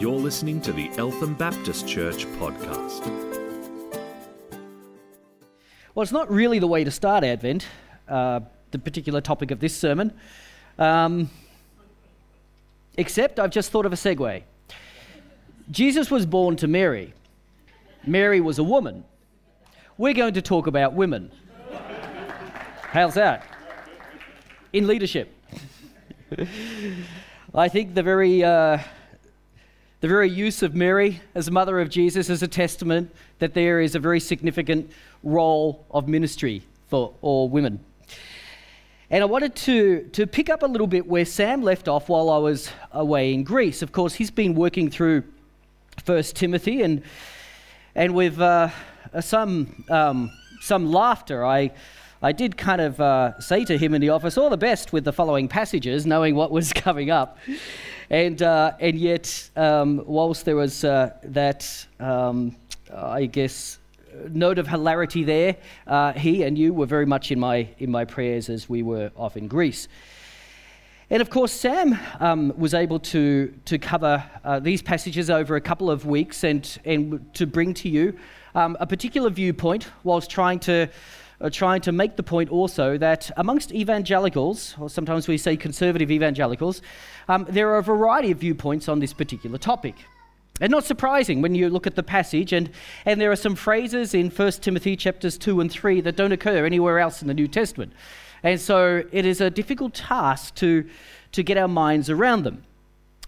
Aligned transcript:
You're 0.00 0.12
listening 0.12 0.62
to 0.62 0.72
the 0.72 0.90
Eltham 0.96 1.34
Baptist 1.34 1.86
Church 1.86 2.24
podcast. 2.38 3.06
Well, 5.94 6.02
it's 6.02 6.10
not 6.10 6.30
really 6.30 6.58
the 6.58 6.66
way 6.66 6.84
to 6.84 6.90
start 6.90 7.22
Advent, 7.22 7.66
uh, 8.08 8.40
the 8.70 8.78
particular 8.78 9.20
topic 9.20 9.50
of 9.50 9.60
this 9.60 9.76
sermon, 9.76 10.14
um, 10.78 11.28
except 12.96 13.38
I've 13.38 13.50
just 13.50 13.70
thought 13.70 13.84
of 13.84 13.92
a 13.92 13.96
segue. 13.96 14.42
Jesus 15.70 16.10
was 16.10 16.24
born 16.24 16.56
to 16.56 16.66
Mary, 16.66 17.12
Mary 18.06 18.40
was 18.40 18.58
a 18.58 18.64
woman. 18.64 19.04
We're 19.98 20.14
going 20.14 20.32
to 20.32 20.40
talk 20.40 20.66
about 20.66 20.94
women. 20.94 21.30
How's 22.84 23.12
that? 23.16 23.44
In 24.72 24.86
leadership. 24.86 25.30
I 27.54 27.68
think 27.68 27.92
the 27.92 28.02
very. 28.02 28.42
Uh, 28.42 28.78
the 30.00 30.08
very 30.08 30.30
use 30.30 30.62
of 30.62 30.74
Mary 30.74 31.20
as 31.34 31.50
mother 31.50 31.78
of 31.78 31.90
Jesus 31.90 32.30
is 32.30 32.42
a 32.42 32.48
testament 32.48 33.14
that 33.38 33.52
there 33.52 33.80
is 33.80 33.94
a 33.94 33.98
very 33.98 34.18
significant 34.18 34.90
role 35.22 35.84
of 35.90 36.08
ministry 36.08 36.62
for 36.88 37.12
all 37.20 37.50
women. 37.50 37.84
And 39.10 39.22
I 39.22 39.26
wanted 39.26 39.54
to, 39.56 40.08
to 40.12 40.26
pick 40.26 40.48
up 40.48 40.62
a 40.62 40.66
little 40.66 40.86
bit 40.86 41.06
where 41.06 41.26
Sam 41.26 41.62
left 41.62 41.86
off 41.86 42.08
while 42.08 42.30
I 42.30 42.38
was 42.38 42.70
away 42.92 43.34
in 43.34 43.44
Greece. 43.44 43.82
Of 43.82 43.92
course, 43.92 44.14
he's 44.14 44.30
been 44.30 44.54
working 44.54 44.88
through 44.90 45.24
First 46.04 46.36
Timothy, 46.36 46.80
and, 46.80 47.02
and 47.94 48.14
with 48.14 48.40
uh, 48.40 48.70
some, 49.20 49.84
um, 49.90 50.30
some 50.62 50.90
laughter, 50.90 51.44
I, 51.44 51.72
I 52.22 52.32
did 52.32 52.56
kind 52.56 52.80
of 52.80 53.00
uh, 53.00 53.38
say 53.40 53.64
to 53.66 53.76
him 53.76 53.94
in 53.94 54.00
the 54.00 54.10
office, 54.10 54.38
All 54.38 54.48
the 54.48 54.56
best 54.56 54.92
with 54.92 55.04
the 55.04 55.12
following 55.12 55.48
passages, 55.48 56.06
knowing 56.06 56.34
what 56.36 56.50
was 56.50 56.72
coming 56.74 57.10
up. 57.10 57.36
And, 58.10 58.42
uh, 58.42 58.72
and 58.80 58.98
yet, 58.98 59.50
um, 59.54 60.02
whilst 60.04 60.44
there 60.44 60.56
was 60.56 60.82
uh, 60.82 61.12
that, 61.22 61.86
um, 62.00 62.56
I 62.92 63.26
guess, 63.26 63.78
note 64.30 64.58
of 64.58 64.66
hilarity 64.66 65.22
there, 65.22 65.56
uh, 65.86 66.12
he 66.14 66.42
and 66.42 66.58
you 66.58 66.74
were 66.74 66.86
very 66.86 67.06
much 67.06 67.30
in 67.30 67.38
my, 67.38 67.68
in 67.78 67.88
my 67.88 68.04
prayers 68.04 68.48
as 68.48 68.68
we 68.68 68.82
were 68.82 69.12
off 69.16 69.36
in 69.36 69.46
Greece. 69.46 69.86
And 71.08 71.22
of 71.22 71.30
course, 71.30 71.52
Sam 71.52 71.96
um, 72.18 72.52
was 72.56 72.74
able 72.74 72.98
to, 72.98 73.54
to 73.64 73.78
cover 73.78 74.24
uh, 74.44 74.58
these 74.58 74.82
passages 74.82 75.30
over 75.30 75.54
a 75.54 75.60
couple 75.60 75.88
of 75.88 76.04
weeks 76.04 76.42
and, 76.42 76.78
and 76.84 77.32
to 77.34 77.46
bring 77.46 77.74
to 77.74 77.88
you 77.88 78.18
um, 78.56 78.76
a 78.80 78.86
particular 78.86 79.30
viewpoint 79.30 79.86
whilst 80.02 80.30
trying 80.30 80.58
to 80.60 80.88
trying 81.48 81.80
to 81.80 81.92
make 81.92 82.16
the 82.16 82.22
point 82.22 82.50
also 82.50 82.98
that 82.98 83.30
amongst 83.38 83.72
evangelicals, 83.72 84.74
or 84.78 84.90
sometimes 84.90 85.26
we 85.26 85.38
say 85.38 85.56
conservative 85.56 86.10
evangelicals, 86.10 86.82
um, 87.28 87.46
there 87.48 87.70
are 87.70 87.78
a 87.78 87.82
variety 87.82 88.30
of 88.30 88.38
viewpoints 88.38 88.88
on 88.88 88.98
this 88.98 89.14
particular 89.14 89.56
topic. 89.56 89.94
And 90.60 90.70
not 90.70 90.84
surprising 90.84 91.40
when 91.40 91.54
you 91.54 91.70
look 91.70 91.86
at 91.86 91.94
the 91.94 92.02
passage, 92.02 92.52
and, 92.52 92.68
and 93.06 93.18
there 93.18 93.32
are 93.32 93.36
some 93.36 93.54
phrases 93.54 94.12
in 94.12 94.28
1 94.28 94.52
Timothy 94.52 94.94
chapters 94.96 95.38
2 95.38 95.60
and 95.60 95.72
3 95.72 96.02
that 96.02 96.16
don't 96.16 96.32
occur 96.32 96.66
anywhere 96.66 96.98
else 96.98 97.22
in 97.22 97.28
the 97.28 97.34
New 97.34 97.48
Testament. 97.48 97.94
And 98.42 98.60
so 98.60 99.02
it 99.10 99.24
is 99.24 99.40
a 99.40 99.48
difficult 99.48 99.94
task 99.94 100.54
to, 100.56 100.86
to 101.32 101.42
get 101.42 101.56
our 101.56 101.68
minds 101.68 102.10
around 102.10 102.42
them. 102.42 102.64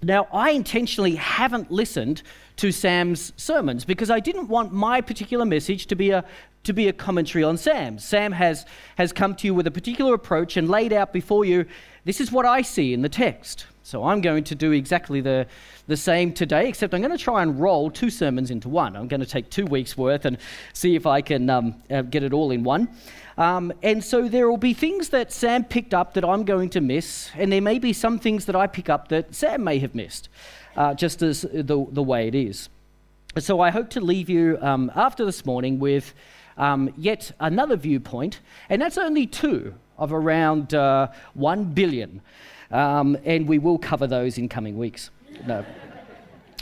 Now, 0.02 0.26
I 0.32 0.50
intentionally 0.50 1.14
haven't 1.14 1.70
listened 1.70 2.22
to 2.56 2.72
Sam's 2.72 3.32
sermons 3.36 3.84
because 3.84 4.10
I 4.10 4.18
didn't 4.18 4.48
want 4.48 4.72
my 4.72 5.00
particular 5.00 5.44
message 5.44 5.86
to 5.86 5.94
be 5.94 6.10
a, 6.10 6.24
to 6.64 6.72
be 6.72 6.88
a 6.88 6.92
commentary 6.92 7.44
on 7.44 7.56
Sam. 7.56 8.00
Sam 8.00 8.32
has, 8.32 8.66
has 8.96 9.12
come 9.12 9.36
to 9.36 9.46
you 9.46 9.54
with 9.54 9.68
a 9.68 9.70
particular 9.70 10.14
approach 10.14 10.56
and 10.56 10.68
laid 10.68 10.92
out 10.92 11.12
before 11.12 11.44
you 11.44 11.66
this 12.04 12.20
is 12.20 12.32
what 12.32 12.44
I 12.44 12.62
see 12.62 12.92
in 12.92 13.02
the 13.02 13.08
text. 13.08 13.66
So 13.84 14.04
I'm 14.04 14.20
going 14.20 14.42
to 14.44 14.54
do 14.56 14.72
exactly 14.72 15.20
the, 15.20 15.46
the 15.86 15.96
same 15.96 16.32
today, 16.32 16.68
except 16.68 16.94
I'm 16.94 17.00
going 17.00 17.16
to 17.16 17.22
try 17.22 17.42
and 17.42 17.60
roll 17.60 17.90
two 17.90 18.10
sermons 18.10 18.50
into 18.50 18.68
one. 18.68 18.96
I'm 18.96 19.06
going 19.06 19.20
to 19.20 19.26
take 19.26 19.50
two 19.50 19.66
weeks' 19.66 19.96
worth 19.96 20.24
and 20.24 20.38
see 20.72 20.96
if 20.96 21.06
I 21.06 21.20
can 21.20 21.48
um, 21.48 21.82
uh, 21.90 22.02
get 22.02 22.24
it 22.24 22.32
all 22.32 22.50
in 22.50 22.64
one. 22.64 22.88
Um, 23.42 23.72
and 23.82 24.04
so 24.04 24.28
there 24.28 24.48
will 24.48 24.56
be 24.56 24.72
things 24.72 25.08
that 25.08 25.32
Sam 25.32 25.64
picked 25.64 25.92
up 25.92 26.14
that 26.14 26.24
I'm 26.24 26.44
going 26.44 26.70
to 26.70 26.80
miss, 26.80 27.28
and 27.34 27.50
there 27.50 27.60
may 27.60 27.80
be 27.80 27.92
some 27.92 28.20
things 28.20 28.44
that 28.44 28.54
I 28.54 28.68
pick 28.68 28.88
up 28.88 29.08
that 29.08 29.34
Sam 29.34 29.64
may 29.64 29.80
have 29.80 29.96
missed, 29.96 30.28
uh, 30.76 30.94
just 30.94 31.22
as 31.22 31.42
the, 31.42 31.84
the 31.90 32.02
way 32.04 32.28
it 32.28 32.36
is. 32.36 32.68
So 33.40 33.58
I 33.58 33.70
hope 33.70 33.90
to 33.90 34.00
leave 34.00 34.30
you 34.30 34.58
um, 34.60 34.92
after 34.94 35.24
this 35.24 35.44
morning 35.44 35.80
with 35.80 36.14
um, 36.56 36.94
yet 36.96 37.32
another 37.40 37.74
viewpoint, 37.74 38.38
and 38.68 38.80
that's 38.80 38.96
only 38.96 39.26
two 39.26 39.74
of 39.98 40.12
around 40.12 40.72
uh, 40.72 41.08
1 41.34 41.64
billion. 41.64 42.20
Um, 42.70 43.18
and 43.24 43.48
we 43.48 43.58
will 43.58 43.76
cover 43.76 44.06
those 44.06 44.38
in 44.38 44.48
coming 44.48 44.78
weeks. 44.78 45.10
No. 45.48 45.66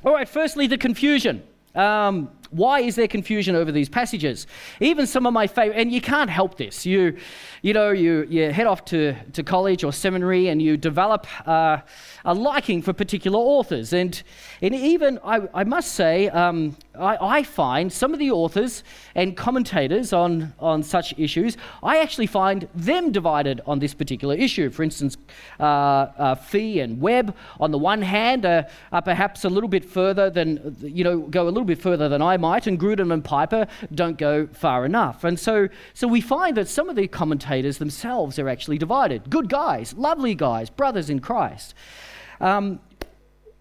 All 0.03 0.15
right, 0.15 0.27
firstly, 0.27 0.67
the 0.67 0.79
confusion. 0.79 1.43
Um, 1.75 2.31
why 2.51 2.81
is 2.81 2.97
there 2.97 3.09
confusion 3.09 3.55
over 3.55 3.73
these 3.73 3.89
passages? 3.89 4.47
Even 4.81 5.07
some 5.07 5.27
of 5.27 5.33
my 5.33 5.47
favorite, 5.47 5.79
and 5.79 5.93
you 5.93 6.01
can't 6.01 6.31
help 6.31 6.57
this. 6.57 6.85
You, 6.85 7.17
you 7.63 7.73
know, 7.73 7.91
you, 7.91 8.27
you 8.29 8.51
head 8.51 8.67
off 8.67 8.85
to, 8.87 9.15
to 9.33 9.43
college 9.43 9.85
or 9.85 9.93
seminary 9.93 10.49
and 10.49 10.61
you 10.61 10.77
develop 10.77 11.27
uh, 11.49 11.79
a 12.25 12.35
liking 12.35 12.83
for 12.83 12.93
particular 12.93 13.39
authors. 13.39 13.93
And, 13.93 14.21
and 14.61 14.75
even, 14.75 15.19
I, 15.25 15.49
I 15.55 15.65
must 15.65 15.93
say, 15.93 16.29
um, 16.29 16.77
I, 16.99 17.39
I, 17.39 17.43
find 17.45 17.93
some 17.93 18.13
of 18.13 18.19
the 18.19 18.33
authors 18.33 18.83
and 19.15 19.37
commentators 19.37 20.13
on, 20.13 20.53
on 20.59 20.83
such 20.83 21.17
issues, 21.17 21.57
I 21.83 21.99
actually 21.99 22.27
find 22.27 22.69
them 22.75 23.13
divided 23.13 23.61
on 23.65 23.79
this 23.79 23.95
particular 23.95 24.35
issue. 24.35 24.71
For 24.71 24.83
instance, 24.83 25.17
uh, 25.61 25.63
uh, 25.63 26.35
Fee 26.35 26.81
and 26.81 27.01
Webb, 27.01 27.37
on 27.61 27.71
the 27.71 27.79
one 27.79 28.03
hand, 28.03 28.45
are, 28.45 28.67
perhaps 29.05 29.45
a 29.45 29.49
little 29.49 29.69
bit 29.69 29.85
further 29.85 30.31
than, 30.31 30.77
you 30.81 31.05
know, 31.05 31.21
go 31.21 31.45
a 31.45 31.51
little 31.51 31.65
bit 31.65 31.81
further 31.81 32.09
than 32.09 32.23
I 32.23 32.37
might, 32.37 32.67
and 32.67 32.79
Grudem 32.79 33.13
and 33.13 33.25
Piper 33.25 33.67
don't 33.95 34.19
go 34.19 34.49
far 34.49 34.85
enough. 34.85 35.23
And 35.23 35.39
so, 35.39 35.69
so 35.95 36.09
we 36.09 36.21
find 36.21 36.57
that 36.57 36.69
some 36.69 36.89
of 36.89 36.97
the 36.97 37.07
commentators 37.07 37.79
themselves 37.79 38.39
are 38.39 38.49
actually 38.49 38.79
divided. 38.79 39.31
Good 39.31 39.49
guys, 39.49 39.95
lovely 39.95 40.35
guys, 40.35 40.71
brothers 40.71 41.09
in 41.09 41.21
Christ. 41.21 41.75
Um, 42.41 42.81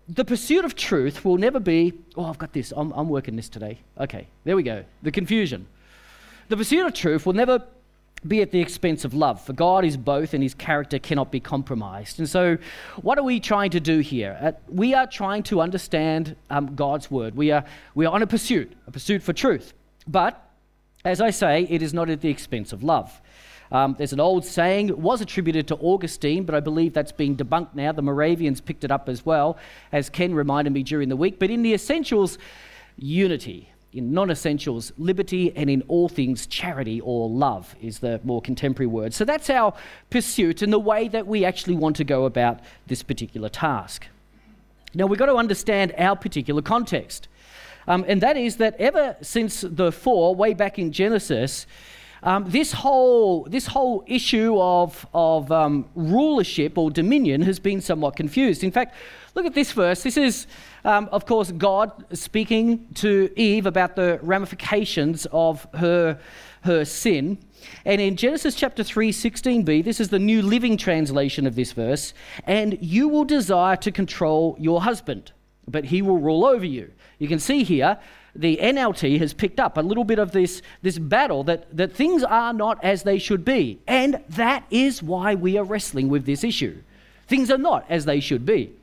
the 0.09 0.25
pursuit 0.25 0.65
of 0.65 0.75
truth 0.75 1.23
will 1.23 1.37
never 1.37 1.59
be, 1.59 1.93
oh, 2.17 2.25
I've 2.25 2.39
got 2.39 2.51
this, 2.51 2.73
I'm, 2.75 2.91
I'm 2.93 3.09
working 3.09 3.35
this 3.35 3.47
today. 3.47 3.79
Okay, 3.99 4.27
there 4.43 4.55
we 4.55 4.63
go. 4.63 4.83
The 5.03 5.11
confusion. 5.11 5.67
The 6.47 6.57
pursuit 6.57 6.85
of 6.85 6.93
truth 6.93 7.27
will 7.27 7.33
never 7.33 7.63
be 8.27 8.41
at 8.41 8.51
the 8.51 8.59
expense 8.59 9.05
of 9.05 9.13
love, 9.13 9.41
for 9.41 9.53
God 9.53 9.85
is 9.85 9.95
both 9.95 10.33
and 10.33 10.41
his 10.41 10.53
character 10.53 10.99
cannot 10.99 11.31
be 11.31 11.39
compromised. 11.39 12.19
And 12.19 12.27
so, 12.27 12.57
what 13.01 13.17
are 13.17 13.23
we 13.23 13.39
trying 13.39 13.69
to 13.71 13.79
do 13.79 13.99
here? 13.99 14.37
Uh, 14.41 14.51
we 14.67 14.93
are 14.93 15.07
trying 15.07 15.43
to 15.43 15.61
understand 15.61 16.35
um, 16.49 16.75
God's 16.75 17.09
word. 17.09 17.35
We 17.35 17.51
are, 17.51 17.63
we 17.93 18.05
are 18.05 18.13
on 18.13 18.21
a 18.21 18.27
pursuit, 18.27 18.73
a 18.87 18.91
pursuit 18.91 19.21
for 19.21 19.31
truth. 19.31 19.73
But, 20.07 20.43
as 21.05 21.21
I 21.21 21.29
say, 21.29 21.67
it 21.69 21.81
is 21.81 21.93
not 21.93 22.09
at 22.09 22.19
the 22.19 22.29
expense 22.29 22.73
of 22.73 22.83
love. 22.83 23.21
Um, 23.71 23.95
there's 23.97 24.13
an 24.13 24.19
old 24.19 24.45
saying, 24.45 24.89
it 24.89 24.97
was 24.97 25.21
attributed 25.21 25.67
to 25.67 25.75
Augustine, 25.75 26.43
but 26.43 26.55
I 26.55 26.59
believe 26.59 26.93
that's 26.93 27.11
being 27.11 27.35
debunked 27.35 27.75
now. 27.75 27.91
The 27.91 28.01
Moravians 28.01 28.61
picked 28.61 28.83
it 28.83 28.91
up 28.91 29.07
as 29.07 29.25
well, 29.25 29.57
as 29.91 30.09
Ken 30.09 30.33
reminded 30.33 30.73
me 30.73 30.83
during 30.83 31.09
the 31.09 31.15
week. 31.15 31.37
But 31.37 31.51
in 31.51 31.61
the 31.61 31.73
essentials, 31.73 32.37
unity 32.97 33.69
in 33.93 34.13
non 34.13 34.29
essentials, 34.29 34.91
liberty, 34.97 35.51
and 35.55 35.69
in 35.69 35.81
all 35.87 36.09
things, 36.09 36.45
charity 36.45 37.01
or 37.01 37.29
love 37.29 37.75
is 37.81 37.99
the 37.99 38.19
more 38.23 38.41
contemporary 38.41 38.87
word. 38.87 39.13
So 39.13 39.25
that's 39.25 39.49
our 39.49 39.73
pursuit 40.09 40.61
and 40.61 40.71
the 40.71 40.79
way 40.79 41.07
that 41.07 41.25
we 41.25 41.43
actually 41.43 41.75
want 41.75 41.95
to 41.97 42.03
go 42.03 42.25
about 42.25 42.59
this 42.87 43.01
particular 43.01 43.49
task. 43.49 44.05
Now, 44.93 45.05
we've 45.05 45.19
got 45.19 45.27
to 45.27 45.35
understand 45.35 45.93
our 45.97 46.15
particular 46.15 46.61
context. 46.61 47.27
Um, 47.87 48.05
and 48.07 48.21
that 48.21 48.37
is 48.37 48.57
that 48.57 48.75
ever 48.79 49.15
since 49.21 49.61
the 49.61 49.91
fall, 49.91 50.35
way 50.35 50.53
back 50.53 50.77
in 50.77 50.91
Genesis, 50.91 51.65
um, 52.23 52.49
this, 52.49 52.71
whole, 52.71 53.43
this 53.45 53.67
whole 53.67 54.03
issue 54.07 54.57
of, 54.59 55.05
of 55.13 55.51
um, 55.51 55.89
rulership 55.95 56.77
or 56.77 56.91
dominion 56.91 57.41
has 57.41 57.59
been 57.59 57.81
somewhat 57.81 58.15
confused. 58.15 58.63
In 58.63 58.71
fact, 58.71 58.95
look 59.35 59.45
at 59.45 59.53
this 59.53 59.71
verse. 59.71 60.03
This 60.03 60.17
is 60.17 60.47
um, 60.85 61.09
of 61.11 61.25
course, 61.25 61.51
God 61.51 62.05
speaking 62.17 62.87
to 62.95 63.29
Eve 63.35 63.65
about 63.65 63.95
the 63.95 64.19
ramifications 64.21 65.27
of 65.31 65.67
her, 65.75 66.19
her 66.61 66.85
sin. 66.85 67.37
And 67.85 67.99
in 67.99 68.15
Genesis 68.15 68.55
chapter 68.55 68.83
3, 68.83 69.11
16b, 69.11 69.83
this 69.83 69.99
is 69.99 70.09
the 70.09 70.19
New 70.19 70.41
Living 70.41 70.77
Translation 70.77 71.45
of 71.45 71.55
this 71.55 71.73
verse, 71.73 72.13
and 72.45 72.77
you 72.81 73.09
will 73.09 73.25
desire 73.25 73.75
to 73.77 73.91
control 73.91 74.55
your 74.59 74.81
husband, 74.81 75.33
but 75.67 75.85
he 75.85 76.01
will 76.01 76.17
rule 76.17 76.45
over 76.45 76.65
you. 76.65 76.91
You 77.17 77.27
can 77.27 77.39
see 77.39 77.63
here 77.63 77.99
the 78.35 78.57
NLT 78.57 79.19
has 79.19 79.33
picked 79.33 79.59
up 79.59 79.77
a 79.77 79.81
little 79.81 80.03
bit 80.03 80.19
of 80.19 80.31
this, 80.31 80.61
this 80.81 80.97
battle 80.97 81.43
that, 81.45 81.75
that 81.75 81.93
things 81.93 82.23
are 82.23 82.53
not 82.53 82.83
as 82.83 83.03
they 83.03 83.17
should 83.17 83.43
be. 83.43 83.79
And 83.87 84.23
that 84.29 84.65
is 84.69 85.01
why 85.01 85.35
we 85.35 85.57
are 85.57 85.63
wrestling 85.63 86.09
with 86.09 86.25
this 86.25 86.43
issue. 86.43 86.81
Things 87.27 87.51
are 87.51 87.57
not 87.57 87.85
as 87.89 88.05
they 88.05 88.19
should 88.19 88.45
be. 88.45 88.73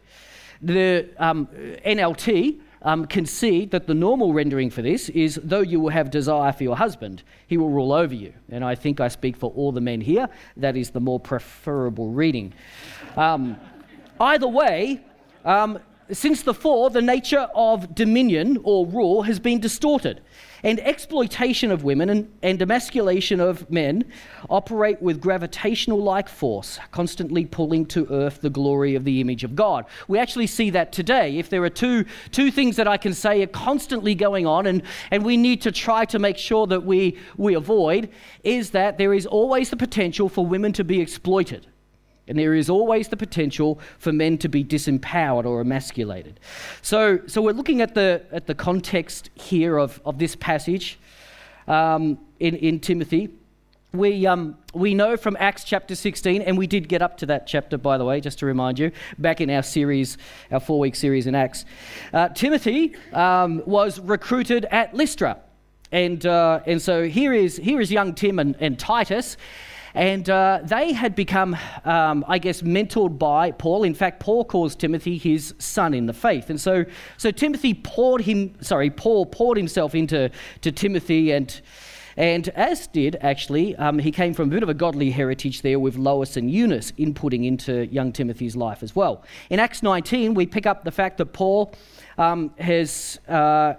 The 0.63 1.09
um, 1.19 1.47
NLT 1.85 2.61
um, 2.83 3.07
concede 3.07 3.73
that 3.73 3.87
the 3.87 3.95
normal 3.95 4.33
rendering 4.33 4.71
for 4.71 4.83
this 4.83 5.09
is 5.11 5.41
though 5.43 5.61
you 5.61 5.81
will 5.81 5.91
have 5.91 6.11
desire 6.11 6.53
for 6.53 6.63
your 6.63 6.77
husband, 6.77 7.23
he 7.49 7.57
will 7.57 7.69
rule 7.69 7.93
over 7.93 8.15
you. 8.15 8.33
And 8.51 8.65
I 8.65 8.75
think 8.75 9.01
I 9.01 9.09
speak 9.09 9.37
for 9.37 9.51
all 9.53 9.73
the 9.73 9.81
men 9.81 10.01
here. 10.01 10.29
That 10.57 10.77
is 10.77 10.91
the 10.91 11.01
more 11.01 11.19
preferable 11.19 12.11
reading. 12.11 12.53
Um, 13.17 13.59
either 14.21 14.49
way, 14.49 15.01
um, 15.45 15.81
since 16.13 16.43
the 16.43 16.55
fall, 16.55 16.91
the 16.91 17.03
nature 17.03 17.49
of 17.55 17.95
dominion 17.95 18.59
or 18.63 18.87
rule 18.87 19.23
has 19.23 19.41
been 19.41 19.61
distorted, 19.61 20.21
and 20.63 20.81
exploitation 20.81 21.71
of 21.71 21.85
women 21.85 22.09
and, 22.09 22.33
and 22.43 22.63
emasculation 22.63 23.41
of 23.41 23.71
men 23.71 24.05
operate 24.49 25.01
with 25.03 25.21
gravitational 25.21 26.03
like 26.03 26.29
force, 26.29 26.79
constantly 26.91 27.45
pulling 27.45 27.87
to 27.87 28.07
earth 28.11 28.41
the 28.41 28.51
glory 28.51 28.95
of 28.95 29.05
the 29.05 29.21
image 29.21 29.45
of 29.45 29.55
God. 29.55 29.85
We 30.09 30.19
actually 30.19 30.47
see 30.47 30.71
that 30.71 30.93
today. 30.93 31.39
If 31.39 31.51
there 31.51 31.63
are 31.65 31.71
two, 31.71 32.05
two 32.31 32.51
things 32.51 32.77
that 32.77 32.89
I 32.89 32.97
can 32.97 33.13
say 33.13 33.43
are 33.43 33.49
constantly 33.49 34.15
going 34.15 34.47
on, 34.47 34.67
and, 34.67 34.83
and 35.11 35.25
we 35.25 35.37
need 35.37 35.63
to 35.63 35.73
try 35.73 36.05
to 36.07 36.19
make 36.19 36.39
sure 36.39 36.67
that 36.67 36.85
we, 36.85 37.19
we 37.37 37.55
avoid, 37.55 38.11
is 38.43 38.71
that 38.71 38.99
there 38.99 39.13
is 39.13 39.27
always 39.27 39.71
the 39.71 39.77
potential 39.77 40.29
for 40.29 40.47
women 40.47 40.73
to 40.73 40.85
be 40.85 41.01
exploited. 41.01 41.67
And 42.29 42.39
there 42.39 42.55
is 42.55 42.69
always 42.69 43.09
the 43.09 43.17
potential 43.17 43.79
for 43.99 44.13
men 44.13 44.39
to 44.39 44.49
be 44.49 44.65
disempowered 44.65 45.45
or 45.45 45.61
emasculated. 45.61 46.41
So, 46.83 47.21
so 47.27 47.41
we're 47.41 47.53
looking 47.53 47.81
at 47.81 47.95
the, 47.95 48.25
at 48.33 48.47
the 48.47 48.55
context 48.55 49.31
here 49.35 49.79
of, 49.79 50.01
of 50.05 50.19
this 50.19 50.35
passage 50.35 50.99
um, 51.69 52.19
in, 52.41 52.57
in 52.57 52.81
Timothy. 52.81 53.31
We, 53.93 54.27
um, 54.27 54.59
we 54.75 54.93
know 54.93 55.17
from 55.17 55.37
Acts 55.41 55.65
chapter 55.65 55.95
16, 55.95 56.43
and 56.43 56.59
we 56.59 56.67
did 56.67 56.89
get 56.89 57.01
up 57.01 57.17
to 57.19 57.27
that 57.27 57.47
chapter, 57.47 57.79
by 57.79 57.97
the 57.97 58.05
way, 58.05 58.21
just 58.21 58.39
to 58.41 58.47
remind 58.47 58.79
you, 58.79 58.91
back 59.19 59.41
in 59.41 59.49
our 59.49 59.63
series, 59.63 60.19
our 60.51 60.61
four 60.61 60.79
week 60.79 60.97
series 60.97 61.27
in 61.27 61.35
Acts. 61.35 61.65
Uh, 62.13 62.29
Timothy 62.29 62.95
um, 63.13 63.63
was 63.65 63.99
recruited 64.01 64.67
at 64.67 64.93
Lystra. 64.93 65.39
And, 65.93 66.27
uh, 66.27 66.61
and 66.67 66.83
so 66.83 67.05
here 67.05 67.33
is, 67.33 67.57
here 67.57 67.81
is 67.81 67.91
young 67.91 68.15
Tim 68.15 68.39
and, 68.39 68.57
and 68.61 68.79
Titus. 68.79 69.37
And 69.97 70.29
uh, 70.29 70.61
they 70.63 70.93
had 70.93 71.17
become, 71.17 71.57
um, 71.87 72.23
I 72.29 72.37
guess, 72.37 72.61
mentored 72.61 73.19
by 73.19 73.51
Paul. 73.53 73.83
In 73.83 73.95
fact, 73.95 74.21
Paul 74.21 74.45
calls 74.45 74.77
Timothy 74.77 75.17
his 75.17 75.55
son 75.59 75.95
in 75.95 76.05
the 76.05 76.13
faith. 76.13 76.51
And 76.51 76.61
so, 76.61 76.85
so 77.17 77.31
Timothy 77.31 77.73
poured 77.73 78.21
him, 78.21 78.55
sorry, 78.61 78.91
Paul 78.91 79.25
poured 79.25 79.57
himself 79.57 79.95
into 79.95 80.31
to 80.61 80.71
Timothy 80.71 81.33
and. 81.33 81.61
And 82.19 82.49
as 82.49 82.87
did 82.87 83.19
actually, 83.21 83.77
um, 83.77 83.99
he 83.99 84.11
came 84.11 84.33
from 84.33 84.49
a 84.49 84.51
bit 84.51 84.63
of 84.63 84.71
a 84.71 84.75
godly 84.75 85.11
heritage 85.11 85.61
there 85.61 85.79
with 85.79 85.97
Lois 85.99 86.39
and 86.39 86.51
Eunice 86.51 86.93
inputting 86.93 87.45
into 87.45 87.87
young 87.89 88.11
Timothy's 88.11 88.57
life 88.57 88.83
as 88.83 88.97
well. 88.97 89.23
In 89.51 89.61
Acts 89.61 89.83
19, 89.83 90.33
we 90.33 90.47
pick 90.47 90.65
up 90.65 90.83
the 90.83 90.91
fact 90.91 91.19
that 91.19 91.35
Paul 91.35 91.75
um, 92.17 92.55
has 92.57 93.21
uh, 93.29 93.75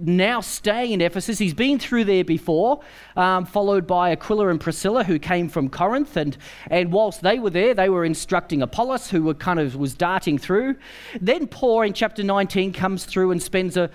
now 0.00 0.40
staying 0.40 0.92
in 0.92 1.00
Ephesus. 1.00 1.38
He's 1.38 1.54
been 1.54 1.78
through 1.78 2.04
there 2.04 2.24
before, 2.24 2.80
um, 3.16 3.44
followed 3.44 3.86
by 3.86 4.10
Aquila 4.10 4.48
and 4.48 4.60
Priscilla, 4.60 5.04
who 5.04 5.18
came 5.18 5.48
from 5.48 5.68
Corinth. 5.68 6.16
And, 6.16 6.36
and 6.70 6.92
whilst 6.92 7.22
they 7.22 7.38
were 7.38 7.50
there, 7.50 7.74
they 7.74 7.88
were 7.88 8.04
instructing 8.04 8.62
Apollos, 8.62 9.10
who 9.10 9.22
were 9.22 9.34
kind 9.34 9.58
of 9.58 9.76
was 9.76 9.94
darting 9.94 10.38
through. 10.38 10.76
Then 11.20 11.46
Paul 11.46 11.82
in 11.82 11.92
chapter 11.92 12.22
19 12.22 12.72
comes 12.72 13.04
through 13.04 13.30
and 13.30 13.42
spends 13.42 13.76
a, 13.76 13.90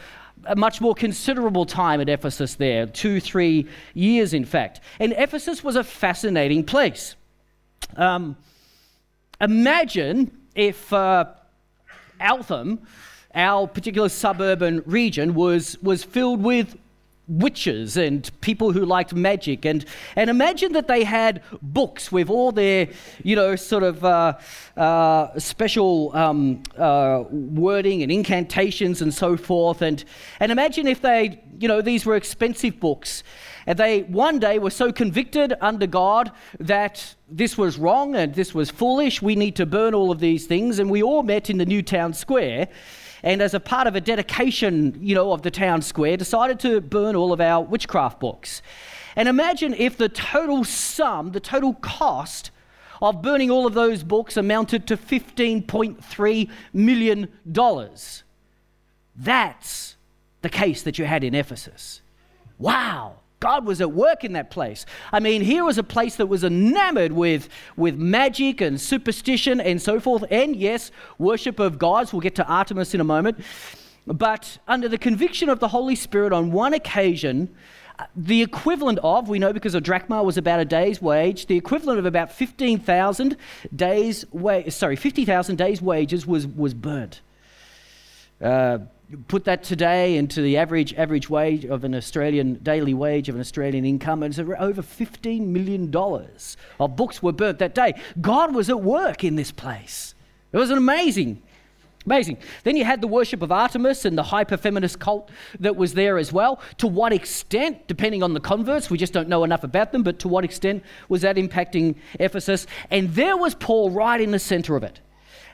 a 0.45 0.55
much 0.55 0.81
more 0.81 0.93
considerable 0.93 1.65
time 1.65 2.01
at 2.01 2.09
Ephesus 2.09 2.55
there, 2.55 2.85
two, 2.85 3.19
three 3.19 3.67
years, 3.93 4.33
in 4.33 4.45
fact. 4.45 4.81
And 4.99 5.13
Ephesus 5.17 5.63
was 5.63 5.75
a 5.75 5.83
fascinating 5.83 6.63
place. 6.63 7.15
Um, 7.95 8.35
imagine 9.39 10.37
if 10.55 10.91
uh, 10.91 11.25
Eltham 12.19 12.85
our 13.35 13.67
particular 13.67 14.09
suburban 14.09 14.83
region 14.85 15.33
was, 15.33 15.77
was 15.81 16.03
filled 16.03 16.43
with 16.43 16.77
witches 17.27 17.95
and 17.95 18.29
people 18.41 18.71
who 18.71 18.85
liked 18.85 19.13
magic. 19.13 19.65
And 19.65 19.85
and 20.15 20.29
imagine 20.29 20.73
that 20.73 20.87
they 20.87 21.03
had 21.03 21.41
books 21.61 22.11
with 22.11 22.29
all 22.29 22.51
their 22.51 22.89
you 23.23 23.35
know 23.35 23.55
sort 23.55 23.83
of 23.83 24.03
uh, 24.03 24.37
uh, 24.75 25.39
special 25.39 26.15
um, 26.15 26.63
uh, 26.77 27.23
wording 27.29 28.03
and 28.03 28.11
incantations 28.11 29.01
and 29.01 29.13
so 29.13 29.37
forth. 29.37 29.81
And 29.81 30.03
and 30.39 30.51
imagine 30.51 30.87
if 30.87 31.01
they 31.01 31.41
you 31.59 31.67
know 31.67 31.81
these 31.81 32.05
were 32.05 32.15
expensive 32.15 32.79
books. 32.79 33.23
And 33.65 33.79
they 33.79 34.01
one 34.03 34.39
day 34.39 34.59
were 34.59 34.71
so 34.71 34.91
convicted 34.91 35.53
under 35.61 35.87
God 35.87 36.33
that 36.59 37.15
this 37.29 37.57
was 37.57 37.77
wrong 37.77 38.13
and 38.13 38.35
this 38.35 38.53
was 38.53 38.69
foolish. 38.69 39.21
We 39.21 39.35
need 39.35 39.55
to 39.55 39.65
burn 39.65 39.93
all 39.93 40.11
of 40.11 40.19
these 40.19 40.45
things. 40.45 40.79
And 40.79 40.89
we 40.89 41.01
all 41.01 41.23
met 41.23 41.49
in 41.49 41.59
the 41.59 41.65
new 41.65 41.81
town 41.81 42.13
square 42.13 42.67
and 43.23 43.41
as 43.41 43.53
a 43.53 43.59
part 43.59 43.87
of 43.87 43.95
a 43.95 44.01
dedication, 44.01 44.97
you 45.01 45.15
know, 45.15 45.31
of 45.31 45.41
the 45.41 45.51
town 45.51 45.81
square, 45.81 46.17
decided 46.17 46.59
to 46.59 46.81
burn 46.81 47.15
all 47.15 47.31
of 47.31 47.39
our 47.39 47.63
witchcraft 47.63 48.19
books. 48.19 48.61
And 49.15 49.29
imagine 49.29 49.73
if 49.73 49.97
the 49.97 50.09
total 50.09 50.63
sum, 50.65 51.31
the 51.31 51.39
total 51.39 51.73
cost 51.75 52.51
of 53.01 53.21
burning 53.21 53.49
all 53.49 53.65
of 53.65 53.73
those 53.73 54.03
books 54.03 54.37
amounted 54.37 54.87
to 54.87 54.97
$15.3 54.97 56.49
million. 56.73 57.27
That's 59.15 59.95
the 60.41 60.49
case 60.49 60.83
that 60.83 60.99
you 60.99 61.05
had 61.05 61.23
in 61.23 61.33
Ephesus. 61.33 62.01
Wow. 62.57 63.15
God 63.43 63.65
was 63.65 63.81
at 63.81 63.91
work 63.91 64.23
in 64.23 64.31
that 64.33 64.49
place. 64.49 64.85
I 65.11 65.19
mean, 65.19 65.41
here 65.41 65.65
was 65.65 65.77
a 65.77 65.83
place 65.83 66.15
that 66.15 66.27
was 66.27 66.45
enamored 66.45 67.11
with, 67.11 67.49
with 67.75 67.97
magic 67.97 68.61
and 68.61 68.79
superstition 68.79 69.59
and 69.59 69.81
so 69.81 69.99
forth, 69.99 70.23
and 70.31 70.55
yes, 70.55 70.91
worship 71.17 71.59
of 71.59 71.77
gods. 71.77 72.13
We'll 72.13 72.21
get 72.21 72.35
to 72.35 72.45
Artemis 72.47 72.93
in 72.93 73.01
a 73.01 73.03
moment. 73.03 73.43
But 74.07 74.59
under 74.65 74.87
the 74.87 74.97
conviction 74.97 75.49
of 75.49 75.59
the 75.59 75.67
Holy 75.67 75.95
Spirit, 75.95 76.31
on 76.31 76.53
one 76.53 76.73
occasion, 76.73 77.53
uh, 77.99 78.05
the 78.15 78.41
equivalent 78.41 78.99
of, 79.03 79.27
we 79.27 79.39
know 79.39 79.51
because 79.51 79.75
a 79.75 79.81
drachma 79.81 80.23
was 80.23 80.37
about 80.37 80.61
a 80.61 80.65
day's 80.65 81.01
wage, 81.01 81.47
the 81.47 81.57
equivalent 81.57 81.99
of 81.99 82.05
about 82.05 82.31
15,000 82.31 83.35
days, 83.75 84.23
wa- 84.31 84.69
sorry, 84.69 84.95
50,000 84.95 85.57
days' 85.57 85.81
wages 85.81 86.25
was, 86.25 86.47
was 86.47 86.73
burnt. 86.73 87.19
Uh, 88.41 88.79
put 89.27 89.45
that 89.45 89.63
today 89.63 90.17
into 90.17 90.41
the 90.41 90.57
average 90.57 90.93
average 90.95 91.29
wage 91.29 91.65
of 91.65 91.83
an 91.83 91.95
Australian 91.95 92.55
daily 92.55 92.93
wage 92.93 93.29
of 93.29 93.35
an 93.35 93.41
Australian 93.41 93.85
income, 93.85 94.23
and 94.23 94.31
it's 94.31 94.39
over 94.39 94.81
$15 94.81 95.47
million 95.47 95.93
of 96.79 96.95
books 96.95 97.21
were 97.21 97.31
burnt 97.31 97.59
that 97.59 97.75
day. 97.75 97.93
God 98.21 98.53
was 98.55 98.69
at 98.69 98.81
work 98.81 99.23
in 99.23 99.35
this 99.35 99.51
place. 99.51 100.15
It 100.51 100.57
was 100.57 100.69
an 100.69 100.77
amazing, 100.77 101.41
amazing. 102.05 102.37
Then 102.63 102.75
you 102.75 102.85
had 102.85 103.01
the 103.01 103.07
worship 103.07 103.41
of 103.41 103.51
Artemis 103.51 104.05
and 104.05 104.17
the 104.17 104.23
hyper 104.23 104.57
feminist 104.57 104.99
cult 104.99 105.29
that 105.59 105.75
was 105.75 105.93
there 105.93 106.17
as 106.17 106.31
well. 106.31 106.61
To 106.77 106.87
what 106.87 107.13
extent, 107.13 107.87
depending 107.87 108.23
on 108.23 108.33
the 108.33 108.39
converts, 108.39 108.89
we 108.89 108.97
just 108.97 109.13
don't 109.13 109.29
know 109.29 109.43
enough 109.43 109.63
about 109.63 109.91
them, 109.91 110.03
but 110.03 110.19
to 110.19 110.27
what 110.27 110.43
extent 110.43 110.83
was 111.09 111.21
that 111.21 111.37
impacting 111.37 111.95
Ephesus? 112.19 112.67
And 112.91 113.09
there 113.15 113.37
was 113.37 113.55
Paul 113.55 113.89
right 113.89 114.21
in 114.21 114.31
the 114.31 114.39
center 114.39 114.75
of 114.75 114.83
it. 114.83 114.99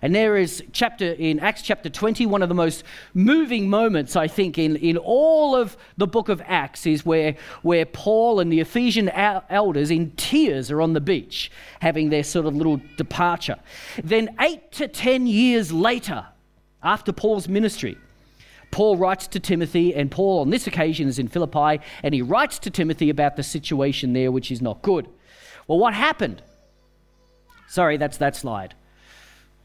And 0.02 0.16
there 0.16 0.38
is 0.38 0.64
chapter 0.72 1.12
in 1.12 1.40
Acts 1.40 1.62
chapter 1.62 1.90
20, 1.90 2.26
one 2.26 2.42
of 2.42 2.50
the 2.50 2.56
most 2.56 2.84
moving 3.14 3.70
moments, 3.70 4.16
I 4.16 4.28
think, 4.28 4.58
in, 4.58 4.76
in 4.78 4.98
all 4.98 5.56
of 5.56 5.78
the 5.98 6.08
book 6.08 6.30
of 6.30 6.42
Acts 6.46 6.86
is 6.86 7.06
where, 7.06 7.36
where 7.62 7.86
Paul 7.86 8.40
and 8.40 8.52
the 8.52 8.60
Ephesian 8.60 9.10
elders 9.10 9.92
in 9.92 10.12
tears 10.12 10.72
are 10.72 10.82
on 10.82 10.94
the 10.94 11.02
beach 11.02 11.52
having 11.82 12.10
their 12.10 12.24
sort 12.24 12.46
of 12.46 12.56
little 12.56 12.82
departure. 12.98 13.58
Then, 14.04 14.36
eight 14.40 14.72
to 14.74 14.88
ten 14.88 15.28
years 15.28 15.72
later, 15.72 16.26
after 16.82 17.12
Paul's 17.12 17.48
ministry, 17.48 17.98
Paul 18.72 18.98
writes 18.98 19.28
to 19.28 19.40
Timothy, 19.40 19.96
and 19.96 20.12
Paul 20.12 20.42
on 20.42 20.50
this 20.50 20.68
occasion 20.68 21.08
is 21.08 21.20
in 21.20 21.28
Philippi, 21.28 21.84
and 22.04 22.14
he 22.14 22.22
writes 22.22 22.60
to 22.60 22.70
Timothy 22.70 23.10
about 23.10 23.36
the 23.36 23.44
situation 23.44 24.14
there, 24.14 24.32
which 24.32 24.52
is 24.52 24.62
not 24.62 24.82
good. 24.82 25.08
Well, 25.68 25.80
what 25.80 25.94
happened? 25.94 26.42
Sorry, 27.68 27.98
that's 27.98 28.18
that 28.18 28.36
slide. 28.36 28.76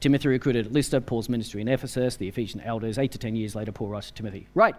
Timothy 0.04 0.28
recruited 0.28 0.70
Lystra, 0.75 1.00
Paul's 1.00 1.30
ministry 1.30 1.62
in 1.62 1.68
Ephesus, 1.68 2.16
the 2.16 2.28
Ephesian 2.28 2.61
elders. 2.61 2.99
Eight 2.99 3.12
to 3.12 3.18
ten 3.18 3.34
years 3.34 3.54
later, 3.54 3.73
Paul 3.73 3.88
writes 3.88 4.08
to 4.08 4.12
Timothy. 4.12 4.49
Right. 4.52 4.75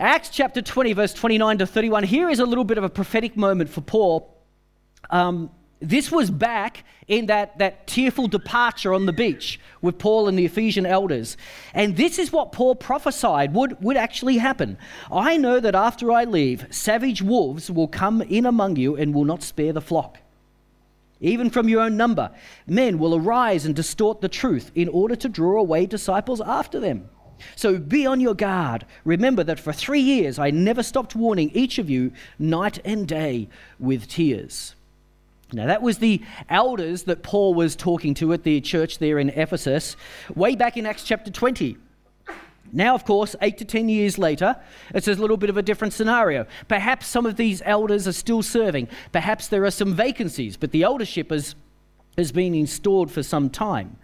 Acts 0.00 0.30
chapter 0.30 0.60
20, 0.60 0.94
verse 0.94 1.14
29 1.14 1.58
to 1.58 1.66
31. 1.68 2.02
Here 2.02 2.28
is 2.28 2.40
a 2.40 2.44
little 2.44 2.64
bit 2.64 2.76
of 2.76 2.82
a 2.82 2.88
prophetic 2.88 3.36
moment 3.36 3.70
for 3.70 3.82
Paul. 3.82 4.36
Um, 5.10 5.52
this 5.78 6.10
was 6.10 6.28
back 6.28 6.84
in 7.06 7.26
that, 7.26 7.56
that 7.58 7.86
tearful 7.86 8.26
departure 8.26 8.92
on 8.92 9.06
the 9.06 9.12
beach 9.12 9.60
with 9.80 10.00
Paul 10.00 10.26
and 10.26 10.36
the 10.36 10.46
Ephesian 10.46 10.86
elders. 10.86 11.36
And 11.72 11.96
this 11.96 12.18
is 12.18 12.32
what 12.32 12.50
Paul 12.50 12.74
prophesied 12.74 13.54
would, 13.54 13.80
would 13.80 13.96
actually 13.96 14.38
happen. 14.38 14.76
I 15.12 15.36
know 15.36 15.60
that 15.60 15.76
after 15.76 16.10
I 16.10 16.24
leave, 16.24 16.66
savage 16.70 17.22
wolves 17.22 17.70
will 17.70 17.86
come 17.86 18.22
in 18.22 18.44
among 18.44 18.74
you 18.74 18.96
and 18.96 19.14
will 19.14 19.24
not 19.24 19.44
spare 19.44 19.72
the 19.72 19.80
flock 19.80 20.18
even 21.22 21.48
from 21.48 21.68
your 21.68 21.80
own 21.80 21.96
number, 21.96 22.30
men 22.66 22.98
will 22.98 23.14
arise 23.14 23.64
and 23.64 23.74
distort 23.74 24.20
the 24.20 24.28
truth 24.28 24.70
in 24.74 24.88
order 24.88 25.16
to 25.16 25.28
draw 25.28 25.58
away 25.58 25.86
disciples 25.86 26.40
after 26.40 26.78
them. 26.78 27.08
So 27.56 27.78
be 27.78 28.06
on 28.06 28.20
your 28.20 28.34
guard. 28.34 28.84
Remember 29.04 29.44
that 29.44 29.60
for 29.60 29.72
three 29.72 30.00
years 30.00 30.38
I 30.38 30.50
never 30.50 30.82
stopped 30.82 31.14
warning 31.14 31.50
each 31.54 31.78
of 31.78 31.88
you 31.88 32.12
night 32.38 32.80
and 32.84 33.06
day 33.06 33.48
with 33.78 34.08
tears. 34.08 34.74
Now, 35.52 35.66
that 35.66 35.82
was 35.82 35.98
the 35.98 36.22
elders 36.48 37.02
that 37.04 37.22
Paul 37.22 37.52
was 37.54 37.76
talking 37.76 38.14
to 38.14 38.32
at 38.32 38.42
the 38.42 38.60
church 38.60 38.98
there 38.98 39.18
in 39.18 39.28
Ephesus, 39.28 39.96
way 40.34 40.56
back 40.56 40.76
in 40.76 40.86
Acts 40.86 41.04
chapter 41.04 41.30
20. 41.30 41.76
Now, 42.72 42.94
of 42.94 43.04
course, 43.04 43.36
eight 43.42 43.58
to 43.58 43.64
ten 43.64 43.88
years 43.88 44.16
later, 44.16 44.56
it's 44.94 45.06
a 45.06 45.14
little 45.14 45.36
bit 45.36 45.50
of 45.50 45.58
a 45.58 45.62
different 45.62 45.92
scenario. 45.92 46.46
Perhaps 46.68 47.06
some 47.06 47.26
of 47.26 47.36
these 47.36 47.60
elders 47.66 48.08
are 48.08 48.12
still 48.12 48.42
serving. 48.42 48.88
Perhaps 49.12 49.48
there 49.48 49.64
are 49.64 49.70
some 49.70 49.94
vacancies, 49.94 50.56
but 50.56 50.72
the 50.72 50.82
eldership 50.82 51.30
has, 51.30 51.54
has 52.16 52.32
been 52.32 52.54
installed 52.54 53.10
for 53.10 53.22
some 53.22 53.50
time. 53.50 53.96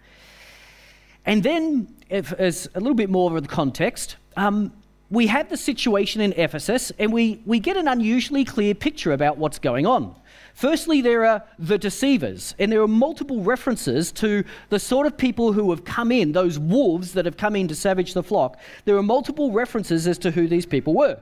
And 1.25 1.41
then, 1.41 1.87
if, 2.09 2.31
as 2.33 2.69
a 2.75 2.79
little 2.79 2.95
bit 2.95 3.09
more 3.09 3.35
of 3.35 3.41
the 3.41 3.49
context, 3.49 4.17
um, 4.37 4.71
we 5.09 5.27
have 5.27 5.49
the 5.49 5.57
situation 5.57 6.21
in 6.21 6.33
Ephesus 6.33 6.91
and 6.99 7.11
we, 7.11 7.41
we 7.45 7.59
get 7.59 7.77
an 7.77 7.87
unusually 7.87 8.45
clear 8.45 8.75
picture 8.75 9.11
about 9.11 9.37
what's 9.37 9.59
going 9.59 9.87
on. 9.87 10.15
Firstly, 10.59 10.99
there 10.99 11.25
are 11.25 11.41
the 11.57 11.77
deceivers, 11.77 12.53
and 12.59 12.69
there 12.69 12.81
are 12.81 12.87
multiple 12.87 13.41
references 13.41 14.11
to 14.11 14.43
the 14.67 14.77
sort 14.77 15.07
of 15.07 15.15
people 15.15 15.53
who 15.53 15.69
have 15.69 15.85
come 15.85 16.11
in, 16.11 16.33
those 16.33 16.59
wolves 16.59 17.13
that 17.13 17.23
have 17.23 17.37
come 17.37 17.55
in 17.55 17.69
to 17.69 17.75
savage 17.75 18.13
the 18.13 18.21
flock. 18.21 18.59
There 18.83 18.97
are 18.97 19.01
multiple 19.01 19.53
references 19.53 20.05
as 20.05 20.17
to 20.17 20.31
who 20.31 20.49
these 20.49 20.65
people 20.65 20.93
were. 20.93 21.17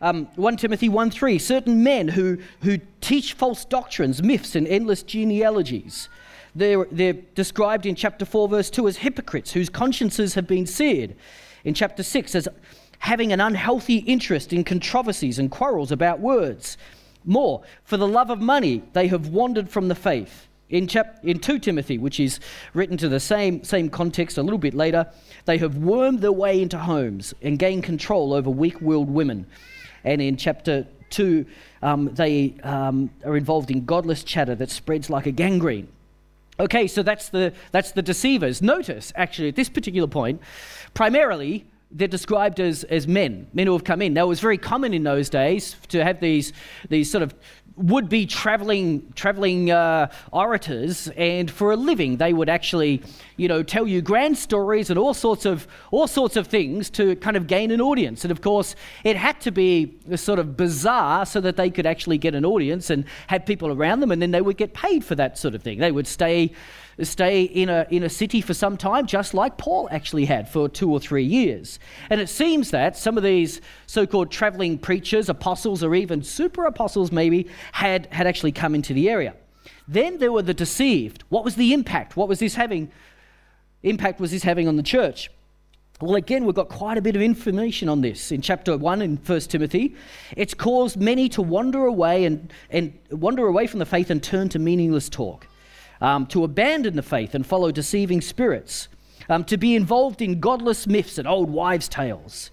Um, 0.00 0.26
1 0.34 0.56
Timothy 0.56 0.88
1 0.88 1.12
3, 1.12 1.38
certain 1.38 1.84
men 1.84 2.08
who, 2.08 2.38
who 2.62 2.78
teach 3.00 3.34
false 3.34 3.64
doctrines, 3.64 4.20
myths, 4.20 4.56
and 4.56 4.66
endless 4.66 5.04
genealogies. 5.04 6.08
They're, 6.56 6.84
they're 6.90 7.12
described 7.36 7.86
in 7.86 7.94
chapter 7.94 8.24
4, 8.24 8.48
verse 8.48 8.68
2 8.68 8.88
as 8.88 8.96
hypocrites 8.96 9.52
whose 9.52 9.68
consciences 9.68 10.34
have 10.34 10.48
been 10.48 10.66
seared. 10.66 11.14
In 11.62 11.74
chapter 11.74 12.02
6, 12.02 12.34
as 12.34 12.48
having 12.98 13.32
an 13.32 13.40
unhealthy 13.40 13.98
interest 13.98 14.52
in 14.52 14.64
controversies 14.64 15.38
and 15.38 15.52
quarrels 15.52 15.92
about 15.92 16.18
words. 16.18 16.76
More, 17.24 17.62
for 17.84 17.96
the 17.96 18.08
love 18.08 18.30
of 18.30 18.40
money, 18.40 18.82
they 18.92 19.08
have 19.08 19.28
wandered 19.28 19.68
from 19.68 19.88
the 19.88 19.94
faith. 19.94 20.48
In, 20.70 20.86
chap- 20.86 21.18
in 21.22 21.38
2 21.38 21.58
Timothy, 21.58 21.98
which 21.98 22.18
is 22.18 22.40
written 22.72 22.96
to 22.96 23.08
the 23.08 23.20
same, 23.20 23.62
same 23.62 23.90
context 23.90 24.38
a 24.38 24.42
little 24.42 24.58
bit 24.58 24.72
later, 24.72 25.06
they 25.44 25.58
have 25.58 25.76
wormed 25.76 26.20
their 26.20 26.32
way 26.32 26.62
into 26.62 26.78
homes 26.78 27.34
and 27.42 27.58
gained 27.58 27.84
control 27.84 28.32
over 28.32 28.48
weak 28.48 28.80
willed 28.80 29.10
women. 29.10 29.46
And 30.02 30.22
in 30.22 30.36
chapter 30.36 30.86
2, 31.10 31.44
um, 31.82 32.14
they 32.14 32.54
um, 32.62 33.10
are 33.24 33.36
involved 33.36 33.70
in 33.70 33.84
godless 33.84 34.24
chatter 34.24 34.54
that 34.54 34.70
spreads 34.70 35.10
like 35.10 35.26
a 35.26 35.30
gangrene. 35.30 35.88
Okay, 36.58 36.86
so 36.86 37.02
that's 37.02 37.28
the, 37.28 37.52
that's 37.70 37.92
the 37.92 38.02
deceivers. 38.02 38.62
Notice, 38.62 39.12
actually, 39.16 39.48
at 39.48 39.56
this 39.56 39.68
particular 39.68 40.08
point, 40.08 40.40
primarily 40.94 41.66
they're 41.92 42.08
described 42.08 42.60
as, 42.60 42.84
as 42.84 43.06
men, 43.06 43.46
men 43.52 43.66
who 43.66 43.72
have 43.72 43.84
come 43.84 44.02
in. 44.02 44.14
Now, 44.14 44.24
it 44.24 44.28
was 44.28 44.40
very 44.40 44.58
common 44.58 44.94
in 44.94 45.02
those 45.02 45.28
days 45.28 45.76
to 45.88 46.02
have 46.02 46.20
these, 46.20 46.52
these 46.88 47.10
sort 47.10 47.22
of 47.22 47.34
would 47.76 48.08
be 48.08 48.26
traveling 48.26 49.10
traveling 49.14 49.70
uh, 49.70 50.10
orators, 50.30 51.08
and 51.16 51.50
for 51.50 51.72
a 51.72 51.76
living 51.76 52.18
they 52.18 52.32
would 52.32 52.48
actually, 52.48 53.02
you 53.36 53.48
know, 53.48 53.62
tell 53.62 53.86
you 53.86 54.02
grand 54.02 54.36
stories 54.36 54.90
and 54.90 54.98
all 54.98 55.14
sorts 55.14 55.46
of 55.46 55.66
all 55.90 56.06
sorts 56.06 56.36
of 56.36 56.46
things 56.46 56.90
to 56.90 57.16
kind 57.16 57.36
of 57.36 57.46
gain 57.46 57.70
an 57.70 57.80
audience. 57.80 58.24
And 58.24 58.30
of 58.30 58.42
course, 58.42 58.76
it 59.04 59.16
had 59.16 59.40
to 59.40 59.50
be 59.50 59.98
sort 60.16 60.38
of 60.38 60.56
bizarre 60.56 61.24
so 61.24 61.40
that 61.40 61.56
they 61.56 61.70
could 61.70 61.86
actually 61.86 62.18
get 62.18 62.34
an 62.34 62.44
audience 62.44 62.90
and 62.90 63.04
have 63.28 63.46
people 63.46 63.70
around 63.70 64.00
them, 64.00 64.10
and 64.10 64.20
then 64.20 64.32
they 64.32 64.42
would 64.42 64.58
get 64.58 64.74
paid 64.74 65.04
for 65.04 65.14
that 65.14 65.38
sort 65.38 65.54
of 65.54 65.62
thing. 65.62 65.78
They 65.78 65.92
would 65.92 66.06
stay 66.06 66.52
stay 67.02 67.42
in 67.42 67.68
a, 67.68 67.86
in 67.90 68.02
a 68.02 68.08
city 68.08 68.40
for 68.40 68.54
some 68.54 68.76
time, 68.76 69.06
just 69.06 69.34
like 69.34 69.56
Paul 69.56 69.88
actually 69.90 70.26
had 70.26 70.48
for 70.48 70.68
two 70.68 70.90
or 70.90 71.00
three 71.00 71.24
years. 71.24 71.78
And 72.10 72.20
it 72.20 72.28
seems 72.28 72.70
that 72.70 72.96
some 72.96 73.16
of 73.16 73.22
these 73.22 73.60
so 73.86 74.06
called 74.06 74.30
traveling 74.30 74.78
preachers, 74.78 75.28
apostles, 75.28 75.82
or 75.82 75.94
even 75.94 76.22
super 76.22 76.66
apostles 76.66 77.10
maybe, 77.10 77.48
had, 77.72 78.06
had 78.12 78.26
actually 78.26 78.52
come 78.52 78.74
into 78.74 78.92
the 78.94 79.08
area. 79.08 79.34
Then 79.88 80.18
there 80.18 80.32
were 80.32 80.42
the 80.42 80.54
deceived. 80.54 81.24
What 81.28 81.44
was 81.44 81.56
the 81.56 81.72
impact? 81.72 82.16
What 82.16 82.28
was 82.28 82.38
this 82.38 82.54
having? 82.54 82.90
Impact 83.82 84.20
was 84.20 84.30
this 84.30 84.42
having 84.42 84.68
on 84.68 84.76
the 84.76 84.82
church? 84.82 85.30
Well, 86.00 86.16
again, 86.16 86.46
we've 86.46 86.54
got 86.54 86.68
quite 86.68 86.98
a 86.98 87.02
bit 87.02 87.14
of 87.14 87.22
information 87.22 87.88
on 87.88 88.00
this 88.00 88.32
in 88.32 88.42
chapter 88.42 88.76
1 88.76 89.02
in 89.02 89.16
1 89.18 89.40
Timothy. 89.40 89.94
It's 90.36 90.52
caused 90.52 90.96
many 90.96 91.28
to 91.30 91.42
wander 91.42 91.86
away 91.86 92.24
and, 92.24 92.52
and 92.70 92.98
wander 93.10 93.46
away 93.46 93.68
from 93.68 93.78
the 93.78 93.86
faith 93.86 94.10
and 94.10 94.22
turn 94.22 94.48
to 94.50 94.58
meaningless 94.58 95.08
talk 95.08 95.46
um, 96.02 96.26
to 96.26 96.42
abandon 96.44 96.96
the 96.96 97.02
faith 97.02 97.34
and 97.34 97.46
follow 97.46 97.70
deceiving 97.70 98.20
spirits, 98.20 98.88
um, 99.30 99.44
to 99.44 99.56
be 99.56 99.76
involved 99.76 100.20
in 100.20 100.40
godless 100.40 100.86
myths 100.86 101.16
and 101.16 101.28
old 101.28 101.48
wives' 101.48 101.88
tales. 101.88 102.50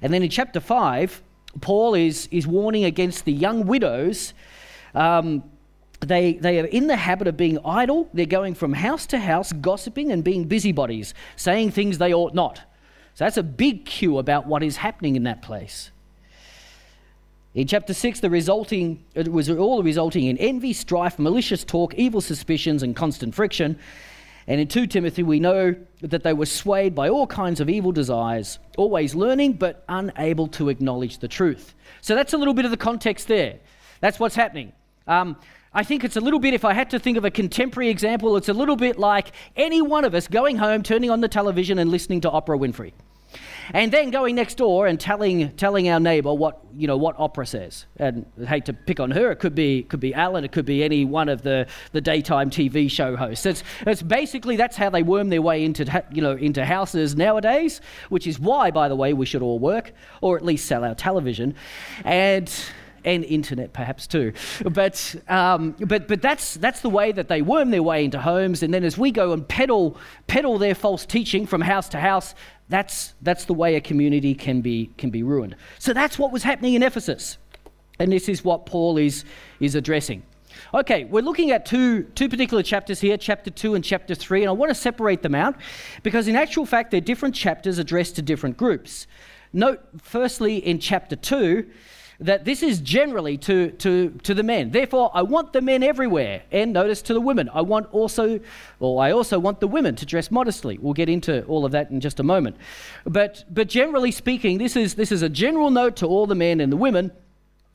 And 0.00 0.14
then 0.14 0.22
in 0.22 0.30
chapter 0.30 0.60
5, 0.60 1.20
Paul 1.60 1.94
is, 1.94 2.28
is 2.30 2.46
warning 2.46 2.84
against 2.84 3.24
the 3.24 3.32
young 3.32 3.66
widows. 3.66 4.32
Um, 4.94 5.42
they, 6.00 6.34
they 6.34 6.60
are 6.60 6.66
in 6.66 6.86
the 6.86 6.96
habit 6.96 7.26
of 7.26 7.36
being 7.36 7.58
idle. 7.64 8.08
They're 8.14 8.24
going 8.24 8.54
from 8.54 8.72
house 8.72 9.04
to 9.06 9.18
house, 9.18 9.52
gossiping 9.52 10.12
and 10.12 10.22
being 10.22 10.44
busybodies, 10.44 11.12
saying 11.34 11.72
things 11.72 11.98
they 11.98 12.14
ought 12.14 12.34
not. 12.34 12.58
So 13.14 13.24
that's 13.24 13.38
a 13.38 13.42
big 13.42 13.84
cue 13.84 14.18
about 14.18 14.46
what 14.46 14.62
is 14.62 14.76
happening 14.76 15.16
in 15.16 15.24
that 15.24 15.42
place. 15.42 15.90
In 17.56 17.66
chapter 17.66 17.94
6, 17.94 18.20
the 18.20 18.28
resulting, 18.28 19.02
it 19.14 19.32
was 19.32 19.48
all 19.48 19.82
resulting 19.82 20.26
in 20.26 20.36
envy, 20.36 20.74
strife, 20.74 21.18
malicious 21.18 21.64
talk, 21.64 21.94
evil 21.94 22.20
suspicions, 22.20 22.82
and 22.82 22.94
constant 22.94 23.34
friction. 23.34 23.78
And 24.46 24.60
in 24.60 24.68
2 24.68 24.86
Timothy, 24.86 25.22
we 25.22 25.40
know 25.40 25.74
that 26.02 26.22
they 26.22 26.34
were 26.34 26.44
swayed 26.44 26.94
by 26.94 27.08
all 27.08 27.26
kinds 27.26 27.58
of 27.58 27.70
evil 27.70 27.92
desires, 27.92 28.58
always 28.76 29.14
learning 29.14 29.54
but 29.54 29.84
unable 29.88 30.48
to 30.48 30.68
acknowledge 30.68 31.16
the 31.20 31.28
truth. 31.28 31.74
So 32.02 32.14
that's 32.14 32.34
a 32.34 32.36
little 32.36 32.52
bit 32.52 32.66
of 32.66 32.70
the 32.70 32.76
context 32.76 33.26
there. 33.26 33.54
That's 34.00 34.20
what's 34.20 34.36
happening. 34.36 34.74
Um, 35.06 35.34
I 35.72 35.82
think 35.82 36.04
it's 36.04 36.16
a 36.16 36.20
little 36.20 36.40
bit, 36.40 36.52
if 36.52 36.66
I 36.66 36.74
had 36.74 36.90
to 36.90 36.98
think 36.98 37.16
of 37.16 37.24
a 37.24 37.30
contemporary 37.30 37.88
example, 37.88 38.36
it's 38.36 38.50
a 38.50 38.54
little 38.54 38.76
bit 38.76 38.98
like 38.98 39.32
any 39.56 39.80
one 39.80 40.04
of 40.04 40.14
us 40.14 40.28
going 40.28 40.58
home, 40.58 40.82
turning 40.82 41.08
on 41.08 41.22
the 41.22 41.28
television, 41.28 41.78
and 41.78 41.90
listening 41.90 42.20
to 42.20 42.30
Oprah 42.30 42.60
Winfrey 42.60 42.92
and 43.72 43.92
then 43.92 44.10
going 44.10 44.34
next 44.34 44.56
door 44.56 44.86
and 44.86 44.98
telling 44.98 45.50
telling 45.56 45.88
our 45.88 46.00
neighbor 46.00 46.32
what 46.32 46.60
you 46.76 46.86
know 46.86 46.96
what 46.96 47.16
Oprah 47.18 47.46
says. 47.46 47.86
And 47.96 48.26
I 48.40 48.46
hate 48.46 48.66
to 48.66 48.72
pick 48.72 49.00
on 49.00 49.10
her, 49.10 49.30
it 49.30 49.36
could 49.36 49.54
be 49.54 49.82
could 49.84 50.00
be 50.00 50.14
Alan, 50.14 50.44
it 50.44 50.52
could 50.52 50.66
be 50.66 50.84
any 50.84 51.04
one 51.04 51.28
of 51.28 51.42
the, 51.42 51.66
the 51.92 52.00
daytime 52.00 52.50
TV 52.50 52.90
show 52.90 53.16
hosts. 53.16 53.46
It's, 53.46 53.62
it's 53.86 54.02
basically 54.02 54.56
that's 54.56 54.76
how 54.76 54.90
they 54.90 55.02
worm 55.02 55.28
their 55.28 55.42
way 55.42 55.64
into 55.64 56.04
you 56.12 56.22
know 56.22 56.32
into 56.32 56.64
houses 56.64 57.16
nowadays, 57.16 57.80
which 58.08 58.26
is 58.26 58.38
why, 58.38 58.70
by 58.70 58.88
the 58.88 58.96
way, 58.96 59.12
we 59.12 59.26
should 59.26 59.42
all 59.42 59.58
work 59.58 59.92
or 60.20 60.36
at 60.36 60.44
least 60.44 60.66
sell 60.66 60.84
our 60.84 60.94
television, 60.94 61.54
and 62.04 62.52
and 63.06 63.24
internet 63.24 63.72
perhaps 63.72 64.06
too. 64.06 64.32
But, 64.64 65.14
um, 65.28 65.76
but, 65.78 66.08
but 66.08 66.20
that's, 66.20 66.54
that's 66.54 66.80
the 66.80 66.90
way 66.90 67.12
that 67.12 67.28
they 67.28 67.40
worm 67.40 67.70
their 67.70 67.82
way 67.82 68.04
into 68.04 68.18
homes. 68.18 68.62
And 68.62 68.74
then 68.74 68.84
as 68.84 68.98
we 68.98 69.12
go 69.12 69.32
and 69.32 69.46
peddle, 69.46 69.96
peddle 70.26 70.58
their 70.58 70.74
false 70.74 71.06
teaching 71.06 71.46
from 71.46 71.60
house 71.60 71.88
to 71.90 72.00
house, 72.00 72.34
that's, 72.68 73.14
that's 73.22 73.44
the 73.44 73.54
way 73.54 73.76
a 73.76 73.80
community 73.80 74.34
can 74.34 74.60
be, 74.60 74.90
can 74.98 75.10
be 75.10 75.22
ruined. 75.22 75.56
So 75.78 75.92
that's 75.92 76.18
what 76.18 76.32
was 76.32 76.42
happening 76.42 76.74
in 76.74 76.82
Ephesus. 76.82 77.38
And 77.98 78.12
this 78.12 78.28
is 78.28 78.44
what 78.44 78.66
Paul 78.66 78.98
is, 78.98 79.24
is 79.60 79.74
addressing. 79.74 80.22
Okay, 80.74 81.04
we're 81.04 81.22
looking 81.22 81.50
at 81.50 81.66
two, 81.66 82.04
two 82.14 82.28
particular 82.28 82.62
chapters 82.62 83.00
here, 83.00 83.16
chapter 83.16 83.50
2 83.50 83.74
and 83.74 83.84
chapter 83.84 84.14
3, 84.14 84.42
and 84.42 84.48
I 84.48 84.52
want 84.52 84.70
to 84.70 84.74
separate 84.74 85.22
them 85.22 85.34
out 85.34 85.54
because, 86.02 86.28
in 86.28 86.36
actual 86.36 86.66
fact, 86.66 86.90
they're 86.90 87.00
different 87.00 87.34
chapters 87.34 87.78
addressed 87.78 88.16
to 88.16 88.22
different 88.22 88.56
groups. 88.56 89.06
Note, 89.52 89.80
firstly, 90.02 90.56
in 90.56 90.78
chapter 90.78 91.14
2, 91.14 91.66
that 92.20 92.44
this 92.44 92.62
is 92.62 92.80
generally 92.80 93.36
to, 93.38 93.70
to, 93.72 94.10
to 94.22 94.34
the 94.34 94.42
men. 94.42 94.70
Therefore, 94.70 95.10
I 95.12 95.22
want 95.22 95.52
the 95.52 95.60
men 95.60 95.82
everywhere. 95.82 96.42
And 96.50 96.72
notice 96.72 97.02
to 97.02 97.14
the 97.14 97.20
women. 97.20 97.50
I 97.52 97.60
want 97.60 97.92
also, 97.92 98.40
or 98.80 99.02
I 99.02 99.12
also 99.12 99.38
want 99.38 99.60
the 99.60 99.66
women 99.66 99.96
to 99.96 100.06
dress 100.06 100.30
modestly. 100.30 100.78
We'll 100.78 100.94
get 100.94 101.08
into 101.08 101.44
all 101.44 101.64
of 101.64 101.72
that 101.72 101.90
in 101.90 102.00
just 102.00 102.20
a 102.20 102.22
moment. 102.22 102.56
But, 103.04 103.44
but 103.50 103.68
generally 103.68 104.12
speaking, 104.12 104.58
this 104.58 104.76
is, 104.76 104.94
this 104.94 105.12
is 105.12 105.22
a 105.22 105.28
general 105.28 105.70
note 105.70 105.96
to 105.96 106.06
all 106.06 106.26
the 106.26 106.34
men 106.34 106.60
and 106.60 106.72
the 106.72 106.76
women, 106.76 107.12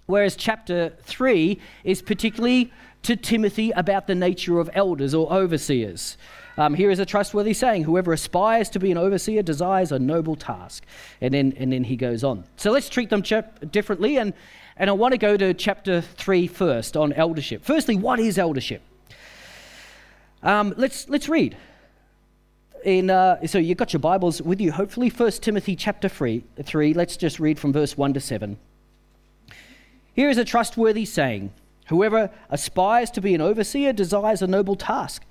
whereas 0.08 0.36
chapter 0.36 0.94
3 1.04 1.60
is 1.84 2.02
particularly 2.02 2.72
to 3.04 3.16
Timothy 3.16 3.72
about 3.72 4.08
the 4.08 4.16
nature 4.16 4.60
of 4.60 4.70
elders 4.74 5.14
or 5.14 5.32
overseers. 5.32 6.18
Um, 6.58 6.74
here 6.74 6.92
is 6.92 7.00
a 7.00 7.06
trustworthy 7.06 7.54
saying 7.54 7.84
Whoever 7.84 8.14
aspires 8.14 8.70
to 8.72 8.80
be 8.80 8.92
an 8.92 8.98
overseer 8.98 9.42
desires 9.42 9.92
a 9.92 10.00
noble 10.00 10.36
task. 10.36 10.84
And 11.22 11.34
then, 11.34 11.54
and 11.58 11.72
then 11.72 11.84
he 11.84 11.96
goes 11.96 12.24
on. 12.24 12.44
So 12.58 12.72
let's 12.72 12.90
treat 12.90 13.10
them 13.10 13.22
chap- 13.22 13.72
differently. 13.72 14.18
And, 14.18 14.34
and 14.78 14.90
I 14.90 14.94
want 14.94 15.14
to 15.14 15.18
go 15.18 15.38
to 15.38 15.54
chapter 15.54 16.02
3 16.02 16.48
first 16.48 16.98
on 16.98 17.14
eldership. 17.14 17.64
Firstly, 17.64 17.96
what 17.96 18.20
is 18.20 18.38
eldership? 18.38 18.82
Um, 20.44 20.74
let's, 20.78 21.08
let's 21.08 21.30
read. 21.30 21.56
In, 22.84 23.12
uh, 23.12 23.46
so 23.46 23.60
you've 23.60 23.78
got 23.78 23.94
your 23.94 24.00
Bibles 24.00 24.42
with 24.42 24.60
you, 24.60 24.72
hopefully. 24.72 25.10
1 25.10 25.32
Timothy 25.34 25.76
chapter 25.76 26.10
3, 26.10 26.44
3. 26.64 26.94
Let's 26.94 27.16
just 27.16 27.40
read 27.40 27.60
from 27.60 27.72
verse 27.72 27.96
1 27.96 28.14
to 28.16 28.20
7. 28.20 28.58
Here 30.14 30.30
is 30.30 30.38
a 30.38 30.46
trustworthy 30.46 31.06
saying 31.06 31.54
Whoever 31.88 32.30
aspires 32.50 33.12
to 33.12 33.22
be 33.22 33.36
an 33.36 33.42
overseer 33.42 33.92
desires 33.92 34.42
a 34.42 34.48
noble 34.48 34.78
task. 34.78 35.26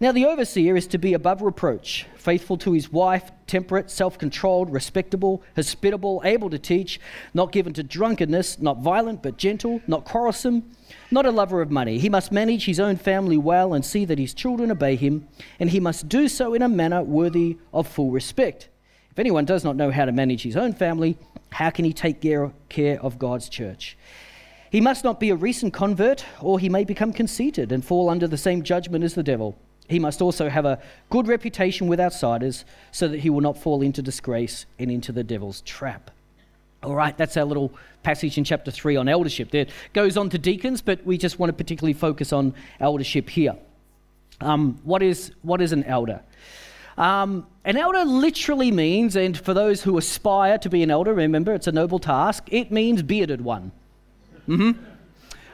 Now, 0.00 0.12
the 0.12 0.26
overseer 0.26 0.76
is 0.76 0.86
to 0.88 0.98
be 0.98 1.12
above 1.12 1.42
reproach, 1.42 2.06
faithful 2.16 2.56
to 2.58 2.70
his 2.70 2.92
wife, 2.92 3.32
temperate, 3.48 3.90
self 3.90 4.16
controlled, 4.16 4.72
respectable, 4.72 5.42
hospitable, 5.56 6.22
able 6.24 6.50
to 6.50 6.58
teach, 6.58 7.00
not 7.34 7.50
given 7.50 7.72
to 7.72 7.82
drunkenness, 7.82 8.60
not 8.60 8.78
violent 8.78 9.24
but 9.24 9.36
gentle, 9.36 9.80
not 9.88 10.04
quarrelsome, 10.04 10.70
not 11.10 11.26
a 11.26 11.32
lover 11.32 11.60
of 11.60 11.72
money. 11.72 11.98
He 11.98 12.08
must 12.08 12.30
manage 12.30 12.66
his 12.66 12.78
own 12.78 12.94
family 12.94 13.36
well 13.36 13.74
and 13.74 13.84
see 13.84 14.04
that 14.04 14.20
his 14.20 14.34
children 14.34 14.70
obey 14.70 14.94
him, 14.94 15.26
and 15.58 15.70
he 15.70 15.80
must 15.80 16.08
do 16.08 16.28
so 16.28 16.54
in 16.54 16.62
a 16.62 16.68
manner 16.68 17.02
worthy 17.02 17.58
of 17.74 17.88
full 17.88 18.12
respect. 18.12 18.68
If 19.10 19.18
anyone 19.18 19.46
does 19.46 19.64
not 19.64 19.74
know 19.74 19.90
how 19.90 20.04
to 20.04 20.12
manage 20.12 20.44
his 20.44 20.56
own 20.56 20.74
family, 20.74 21.18
how 21.50 21.70
can 21.70 21.84
he 21.84 21.92
take 21.92 22.20
care 22.20 23.00
of 23.02 23.18
God's 23.18 23.48
church? 23.48 23.98
He 24.70 24.80
must 24.80 25.02
not 25.02 25.18
be 25.18 25.30
a 25.30 25.34
recent 25.34 25.74
convert, 25.74 26.24
or 26.40 26.60
he 26.60 26.68
may 26.68 26.84
become 26.84 27.12
conceited 27.12 27.72
and 27.72 27.84
fall 27.84 28.08
under 28.08 28.28
the 28.28 28.36
same 28.36 28.62
judgment 28.62 29.02
as 29.02 29.14
the 29.14 29.24
devil. 29.24 29.58
He 29.88 29.98
must 29.98 30.20
also 30.20 30.48
have 30.48 30.66
a 30.66 30.80
good 31.10 31.26
reputation 31.26 31.88
with 31.88 31.98
outsiders 31.98 32.64
so 32.92 33.08
that 33.08 33.20
he 33.20 33.30
will 33.30 33.40
not 33.40 33.56
fall 33.56 33.82
into 33.82 34.02
disgrace 34.02 34.66
and 34.78 34.90
into 34.90 35.12
the 35.12 35.24
devil's 35.24 35.62
trap. 35.62 36.10
All 36.82 36.94
right, 36.94 37.16
that's 37.16 37.36
our 37.36 37.44
little 37.44 37.72
passage 38.02 38.38
in 38.38 38.44
chapter 38.44 38.70
3 38.70 38.96
on 38.96 39.08
eldership. 39.08 39.52
It 39.54 39.70
goes 39.94 40.16
on 40.16 40.30
to 40.30 40.38
deacons, 40.38 40.80
but 40.82 41.04
we 41.04 41.18
just 41.18 41.38
want 41.38 41.50
to 41.50 41.54
particularly 41.54 41.94
focus 41.94 42.32
on 42.32 42.54
eldership 42.78 43.30
here. 43.30 43.56
Um, 44.40 44.78
what, 44.84 45.02
is, 45.02 45.32
what 45.42 45.60
is 45.60 45.72
an 45.72 45.82
elder? 45.84 46.20
Um, 46.96 47.46
an 47.64 47.76
elder 47.76 48.04
literally 48.04 48.70
means, 48.70 49.16
and 49.16 49.36
for 49.36 49.54
those 49.54 49.82
who 49.82 49.98
aspire 49.98 50.58
to 50.58 50.68
be 50.68 50.82
an 50.82 50.90
elder, 50.90 51.14
remember 51.14 51.52
it's 51.54 51.66
a 51.66 51.72
noble 51.72 51.98
task, 51.98 52.44
it 52.50 52.70
means 52.70 53.02
bearded 53.02 53.40
one. 53.40 53.72
Mm-hmm. 54.48 54.84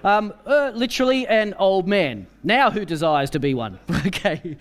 Um, 0.04 0.34
uh, 0.44 0.70
literally 0.74 1.26
an 1.26 1.54
old 1.58 1.88
man. 1.88 2.26
Now, 2.42 2.70
who 2.70 2.84
desires 2.84 3.30
to 3.30 3.40
be 3.40 3.54
one? 3.54 3.78
okay. 4.06 4.54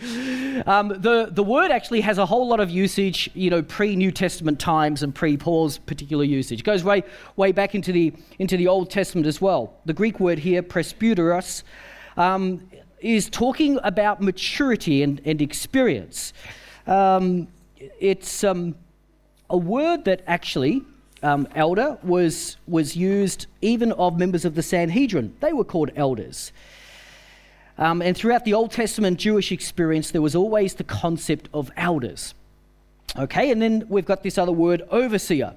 Um, 0.65 0.87
the, 0.87 1.27
the 1.29 1.43
word 1.43 1.69
actually 1.69 1.99
has 1.99 2.17
a 2.17 2.25
whole 2.25 2.47
lot 2.47 2.61
of 2.61 2.69
usage, 2.69 3.29
you 3.33 3.49
know, 3.49 3.61
pre 3.61 3.97
New 3.97 4.09
Testament 4.09 4.57
times 4.57 5.03
and 5.03 5.13
pre 5.13 5.35
Paul's 5.35 5.79
particular 5.79 6.23
usage. 6.23 6.61
It 6.61 6.63
goes 6.63 6.85
way, 6.85 7.03
way 7.35 7.51
back 7.51 7.75
into 7.75 7.91
the, 7.91 8.13
into 8.39 8.55
the 8.55 8.69
Old 8.69 8.89
Testament 8.89 9.27
as 9.27 9.41
well. 9.41 9.73
The 9.83 9.91
Greek 9.91 10.21
word 10.21 10.39
here, 10.39 10.63
presbyteros, 10.63 11.63
um, 12.15 12.65
is 13.01 13.29
talking 13.29 13.79
about 13.83 14.21
maturity 14.21 15.03
and, 15.03 15.21
and 15.25 15.41
experience. 15.41 16.31
Um, 16.87 17.49
it's 17.99 18.45
um, 18.45 18.75
a 19.49 19.57
word 19.57 20.05
that 20.05 20.21
actually 20.25 20.83
um, 21.23 21.47
elder 21.55 21.97
was, 22.03 22.57
was 22.67 22.95
used 22.95 23.47
even 23.61 23.93
of 23.93 24.19
members 24.19 24.45
of 24.45 24.55
the 24.55 24.61
Sanhedrin. 24.61 25.33
They 25.39 25.53
were 25.53 25.63
called 25.63 25.89
elders. 25.95 26.51
Um, 27.77 28.01
and 28.01 28.15
throughout 28.15 28.45
the 28.45 28.53
Old 28.53 28.71
Testament 28.71 29.19
Jewish 29.19 29.51
experience, 29.51 30.11
there 30.11 30.21
was 30.21 30.35
always 30.35 30.75
the 30.75 30.83
concept 30.83 31.49
of 31.53 31.71
elders. 31.77 32.35
Okay, 33.17 33.51
and 33.51 33.61
then 33.61 33.85
we've 33.89 34.05
got 34.05 34.21
this 34.21 34.37
other 34.37 34.51
word, 34.51 34.83
overseer. 34.89 35.53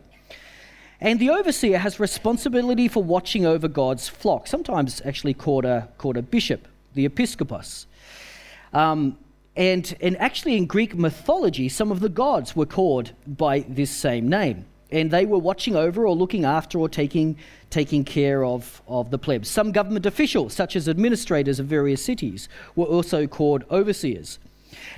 And 1.00 1.20
the 1.20 1.30
overseer 1.30 1.78
has 1.78 2.00
responsibility 2.00 2.88
for 2.88 3.02
watching 3.02 3.44
over 3.44 3.68
God's 3.68 4.08
flock, 4.08 4.46
sometimes 4.46 5.02
actually 5.04 5.34
called 5.34 5.64
a, 5.64 5.88
called 5.98 6.16
a 6.16 6.22
bishop, 6.22 6.68
the 6.94 7.06
episkopos. 7.06 7.86
Um, 8.72 9.18
and, 9.56 9.94
and 10.00 10.16
actually, 10.18 10.56
in 10.56 10.66
Greek 10.66 10.94
mythology, 10.94 11.68
some 11.68 11.90
of 11.90 12.00
the 12.00 12.08
gods 12.08 12.54
were 12.54 12.66
called 12.66 13.12
by 13.26 13.60
this 13.60 13.90
same 13.90 14.28
name 14.28 14.64
and 14.90 15.10
they 15.10 15.26
were 15.26 15.38
watching 15.38 15.76
over 15.76 16.06
or 16.06 16.14
looking 16.14 16.44
after 16.44 16.78
or 16.78 16.88
taking, 16.88 17.36
taking 17.70 18.04
care 18.04 18.44
of, 18.44 18.82
of 18.86 19.10
the 19.10 19.18
plebs. 19.18 19.48
Some 19.48 19.72
government 19.72 20.06
officials, 20.06 20.52
such 20.52 20.76
as 20.76 20.88
administrators 20.88 21.58
of 21.58 21.66
various 21.66 22.04
cities, 22.04 22.48
were 22.74 22.86
also 22.86 23.26
called 23.26 23.64
overseers. 23.70 24.38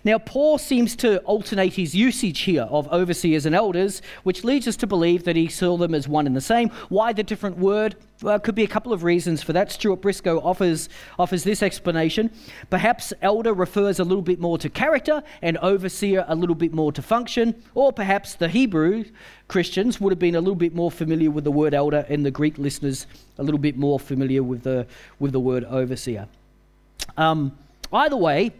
Now, 0.04 0.18
Paul 0.18 0.58
seems 0.58 0.96
to 0.96 1.18
alternate 1.20 1.74
his 1.74 1.94
usage 1.94 2.40
here 2.40 2.62
of 2.70 2.90
overseers 2.92 3.46
and 3.46 3.54
elders, 3.54 4.02
which 4.22 4.44
leads 4.44 4.68
us 4.68 4.76
to 4.76 4.86
believe 4.86 5.24
that 5.24 5.36
he 5.36 5.48
saw 5.48 5.76
them 5.76 5.94
as 5.94 6.08
one 6.08 6.26
and 6.26 6.36
the 6.36 6.40
same. 6.40 6.70
Why 6.88 7.12
the 7.12 7.22
different 7.22 7.58
word? 7.58 7.96
Well, 8.20 8.40
could 8.40 8.56
be 8.56 8.64
a 8.64 8.68
couple 8.68 8.92
of 8.92 9.04
reasons 9.04 9.42
for 9.44 9.52
that. 9.52 9.70
Stuart 9.70 10.00
Briscoe 10.00 10.40
offers, 10.40 10.88
offers 11.18 11.44
this 11.44 11.62
explanation. 11.62 12.32
Perhaps 12.68 13.12
elder 13.22 13.54
refers 13.54 14.00
a 14.00 14.04
little 14.04 14.22
bit 14.22 14.40
more 14.40 14.58
to 14.58 14.68
character 14.68 15.22
and 15.40 15.56
overseer 15.58 16.24
a 16.26 16.34
little 16.34 16.56
bit 16.56 16.72
more 16.72 16.90
to 16.92 17.02
function, 17.02 17.54
or 17.74 17.92
perhaps 17.92 18.34
the 18.34 18.48
Hebrew 18.48 19.04
Christians 19.46 20.00
would 20.00 20.10
have 20.10 20.18
been 20.18 20.34
a 20.34 20.40
little 20.40 20.56
bit 20.56 20.74
more 20.74 20.90
familiar 20.90 21.30
with 21.30 21.44
the 21.44 21.52
word 21.52 21.74
elder 21.74 22.04
and 22.08 22.26
the 22.26 22.30
Greek 22.30 22.58
listeners 22.58 23.06
a 23.38 23.42
little 23.42 23.58
bit 23.58 23.76
more 23.76 24.00
familiar 24.00 24.42
with 24.42 24.64
the, 24.64 24.86
with 25.20 25.30
the 25.32 25.40
word 25.40 25.64
overseer. 25.64 26.26
Um, 27.16 27.56
either 27.92 28.16
way, 28.16 28.52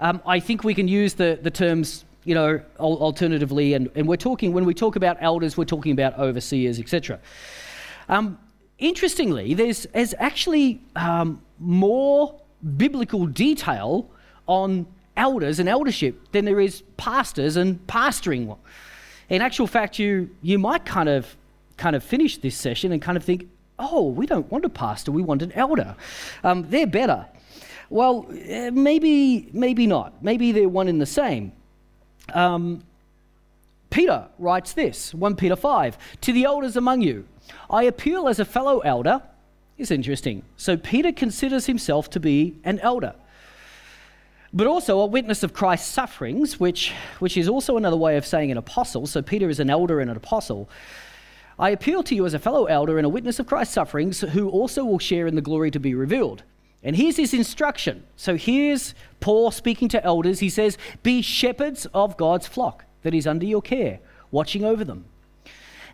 um, 0.00 0.22
I 0.26 0.40
think 0.40 0.64
we 0.64 0.74
can 0.74 0.88
use 0.88 1.14
the, 1.14 1.38
the 1.40 1.50
terms, 1.50 2.04
you 2.24 2.34
know, 2.34 2.60
alternatively, 2.78 3.74
and, 3.74 3.90
and 3.94 4.08
we're 4.08 4.16
talking, 4.16 4.52
when 4.52 4.64
we 4.64 4.74
talk 4.74 4.96
about 4.96 5.18
elders, 5.20 5.56
we're 5.56 5.64
talking 5.64 5.92
about 5.92 6.18
overseers, 6.18 6.80
etc. 6.80 7.20
Um, 8.08 8.38
interestingly, 8.78 9.52
there's, 9.52 9.86
there's 9.92 10.14
actually 10.18 10.80
um, 10.96 11.42
more 11.58 12.40
biblical 12.76 13.26
detail 13.26 14.10
on 14.46 14.86
elders 15.16 15.58
and 15.58 15.68
eldership 15.68 16.32
than 16.32 16.46
there 16.46 16.60
is 16.60 16.82
pastors 16.96 17.56
and 17.56 17.86
pastoring. 17.86 18.56
In 19.28 19.42
actual 19.42 19.66
fact, 19.66 19.98
you, 19.98 20.30
you 20.40 20.58
might 20.58 20.86
kind 20.86 21.10
of, 21.10 21.36
kind 21.76 21.94
of 21.94 22.02
finish 22.02 22.38
this 22.38 22.56
session 22.56 22.90
and 22.90 23.02
kind 23.02 23.18
of 23.18 23.24
think, 23.24 23.48
oh, 23.78 24.08
we 24.08 24.26
don't 24.26 24.50
want 24.50 24.64
a 24.64 24.70
pastor, 24.70 25.12
we 25.12 25.22
want 25.22 25.42
an 25.42 25.52
elder. 25.52 25.94
Um, 26.42 26.66
they're 26.70 26.86
better. 26.86 27.26
Well, 27.90 28.26
eh, 28.32 28.70
maybe, 28.70 29.48
maybe 29.52 29.86
not. 29.86 30.22
Maybe 30.22 30.52
they're 30.52 30.68
one 30.68 30.88
in 30.88 30.98
the 30.98 31.06
same. 31.06 31.52
Um, 32.32 32.84
Peter 33.90 34.28
writes 34.38 34.72
this 34.72 35.12
1 35.12 35.34
Peter 35.34 35.56
5 35.56 35.98
To 36.22 36.32
the 36.32 36.44
elders 36.44 36.76
among 36.76 37.02
you, 37.02 37.26
I 37.68 37.82
appeal 37.82 38.28
as 38.28 38.38
a 38.38 38.44
fellow 38.44 38.78
elder. 38.78 39.20
It's 39.76 39.90
interesting. 39.90 40.44
So 40.56 40.76
Peter 40.76 41.10
considers 41.10 41.66
himself 41.66 42.08
to 42.10 42.20
be 42.20 42.56
an 42.64 42.78
elder, 42.78 43.14
but 44.52 44.68
also 44.68 45.00
a 45.00 45.06
witness 45.06 45.42
of 45.42 45.52
Christ's 45.52 45.88
sufferings, 45.88 46.60
which, 46.60 46.92
which 47.18 47.36
is 47.36 47.48
also 47.48 47.76
another 47.76 47.96
way 47.96 48.16
of 48.16 48.24
saying 48.24 48.52
an 48.52 48.58
apostle. 48.58 49.06
So 49.06 49.20
Peter 49.20 49.48
is 49.48 49.58
an 49.58 49.70
elder 49.70 49.98
and 49.98 50.10
an 50.10 50.16
apostle. 50.16 50.68
I 51.58 51.70
appeal 51.70 52.02
to 52.04 52.14
you 52.14 52.24
as 52.24 52.34
a 52.34 52.38
fellow 52.38 52.66
elder 52.66 52.98
and 52.98 53.06
a 53.06 53.08
witness 53.08 53.40
of 53.40 53.46
Christ's 53.46 53.74
sufferings, 53.74 54.20
who 54.20 54.48
also 54.48 54.84
will 54.84 54.98
share 54.98 55.26
in 55.26 55.34
the 55.34 55.42
glory 55.42 55.70
to 55.72 55.80
be 55.80 55.94
revealed. 55.94 56.44
And 56.82 56.96
here's 56.96 57.16
his 57.16 57.34
instruction. 57.34 58.04
So 58.16 58.36
here's 58.36 58.94
Paul 59.20 59.50
speaking 59.50 59.88
to 59.90 60.04
elders. 60.04 60.40
He 60.40 60.48
says, 60.48 60.78
Be 61.02 61.20
shepherds 61.20 61.86
of 61.92 62.16
God's 62.16 62.46
flock 62.46 62.84
that 63.02 63.14
is 63.14 63.26
under 63.26 63.46
your 63.46 63.62
care, 63.62 64.00
watching 64.30 64.64
over 64.64 64.84
them. 64.84 65.04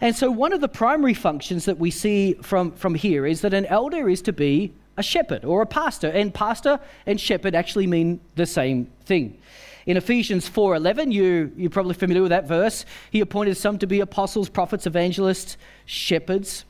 And 0.01 0.14
so, 0.14 0.31
one 0.31 0.53
of 0.53 0.61
the 0.61 0.68
primary 0.68 1.14
functions 1.14 1.64
that 1.64 1.79
we 1.79 1.90
see 1.90 2.35
from, 2.35 2.72
from 2.72 2.94
here 2.94 3.27
is 3.27 3.40
that 3.40 3.55
an 3.55 3.66
elder 3.66 4.09
is 4.09 4.20
to 4.22 4.33
be 4.33 4.72
a 4.96 5.03
shepherd 5.03 5.44
or 5.44 5.62
a 5.62 5.66
pastor. 5.66 6.09
And 6.09 6.33
pastor 6.33 6.81
and 7.07 7.20
shepherd 7.20 7.55
actually 7.55 7.87
mean 7.87 8.20
the 8.35 8.46
same 8.46 8.90
thing. 9.05 9.38
In 9.87 9.96
Ephesians 9.96 10.49
4:11, 10.49 11.12
you 11.12 11.53
you're 11.57 11.70
probably 11.70 11.94
familiar 11.94 12.22
with 12.22 12.31
that 12.31 12.46
verse. 12.46 12.85
He 13.11 13.20
appointed 13.20 13.57
some 13.57 13.79
to 13.79 13.87
be 13.87 14.01
apostles, 14.01 14.49
prophets, 14.49 14.87
evangelists, 14.87 15.57
shepherds, 15.87 16.64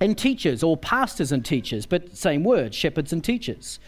and 0.00 0.16
teachers, 0.16 0.62
or 0.62 0.76
pastors 0.76 1.32
and 1.32 1.44
teachers, 1.44 1.86
but 1.86 2.16
same 2.16 2.44
word, 2.44 2.74
shepherds 2.74 3.12
and 3.12 3.22
teachers. 3.22 3.80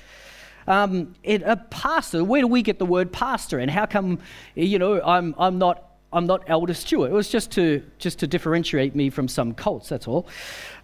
Um, 0.66 1.14
it, 1.22 1.42
a 1.42 1.56
pastor, 1.56 2.22
where 2.22 2.42
do 2.42 2.46
we 2.46 2.62
get 2.62 2.78
the 2.78 2.86
word 2.86 3.12
pastor? 3.12 3.58
And 3.58 3.70
how 3.70 3.86
come, 3.86 4.18
you 4.54 4.78
know, 4.78 5.00
I'm, 5.02 5.34
I'm 5.38 5.58
not 5.58 5.89
I'm 6.12 6.26
not 6.26 6.42
Elder 6.48 6.74
Stewart. 6.74 7.10
It 7.10 7.14
was 7.14 7.28
just 7.28 7.52
to 7.52 7.84
just 7.98 8.18
to 8.18 8.26
differentiate 8.26 8.96
me 8.96 9.10
from 9.10 9.28
some 9.28 9.54
cults. 9.54 9.88
That's 9.88 10.08
all. 10.08 10.26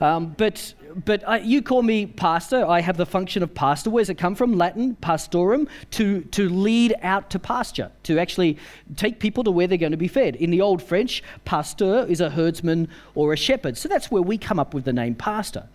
Um, 0.00 0.34
but 0.38 0.74
but 1.04 1.26
I, 1.28 1.38
you 1.38 1.62
call 1.62 1.82
me 1.82 2.06
pastor. 2.06 2.64
I 2.64 2.80
have 2.80 2.96
the 2.96 3.06
function 3.06 3.42
of 3.42 3.52
pastor. 3.52 3.90
Where 3.90 4.02
does 4.02 4.10
it 4.10 4.18
come 4.18 4.36
from? 4.36 4.52
Latin 4.52 4.96
pastorum 4.96 5.68
to 5.92 6.22
to 6.22 6.48
lead 6.48 6.94
out 7.02 7.28
to 7.30 7.40
pasture, 7.40 7.90
to 8.04 8.20
actually 8.20 8.56
take 8.94 9.18
people 9.18 9.42
to 9.44 9.50
where 9.50 9.66
they're 9.66 9.78
going 9.78 9.90
to 9.90 9.98
be 9.98 10.08
fed. 10.08 10.36
In 10.36 10.50
the 10.50 10.60
old 10.60 10.80
French, 10.80 11.24
pasteur 11.44 12.06
is 12.06 12.20
a 12.20 12.30
herdsman 12.30 12.88
or 13.16 13.32
a 13.32 13.36
shepherd. 13.36 13.76
So 13.76 13.88
that's 13.88 14.10
where 14.10 14.22
we 14.22 14.38
come 14.38 14.60
up 14.60 14.74
with 14.74 14.84
the 14.84 14.92
name 14.92 15.16
pastor. 15.16 15.68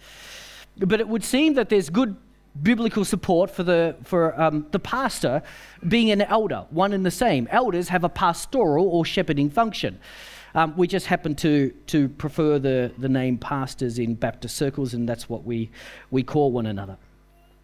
But 0.77 1.01
it 1.01 1.09
would 1.09 1.25
seem 1.25 1.55
that 1.55 1.67
there's 1.67 1.89
good 1.89 2.15
biblical 2.61 3.05
support 3.05 3.49
for 3.49 3.63
the 3.63 3.95
for 4.03 4.39
um, 4.39 4.67
the 4.71 4.79
pastor 4.79 5.41
being 5.87 6.11
an 6.11 6.21
elder, 6.21 6.65
one 6.69 6.93
and 6.93 7.05
the 7.05 7.11
same. 7.11 7.47
Elders 7.51 7.89
have 7.89 8.03
a 8.03 8.09
pastoral 8.09 8.87
or 8.87 9.05
shepherding 9.05 9.49
function. 9.49 9.99
Um, 10.53 10.75
we 10.75 10.87
just 10.87 11.05
happen 11.05 11.35
to 11.35 11.71
to 11.87 12.09
prefer 12.09 12.59
the 12.59 12.91
the 12.97 13.09
name 13.09 13.37
pastors 13.37 13.99
in 13.99 14.15
Baptist 14.15 14.57
circles, 14.57 14.93
and 14.93 15.07
that's 15.07 15.29
what 15.29 15.43
we 15.45 15.69
we 16.09 16.23
call 16.23 16.51
one 16.51 16.65
another. 16.65 16.97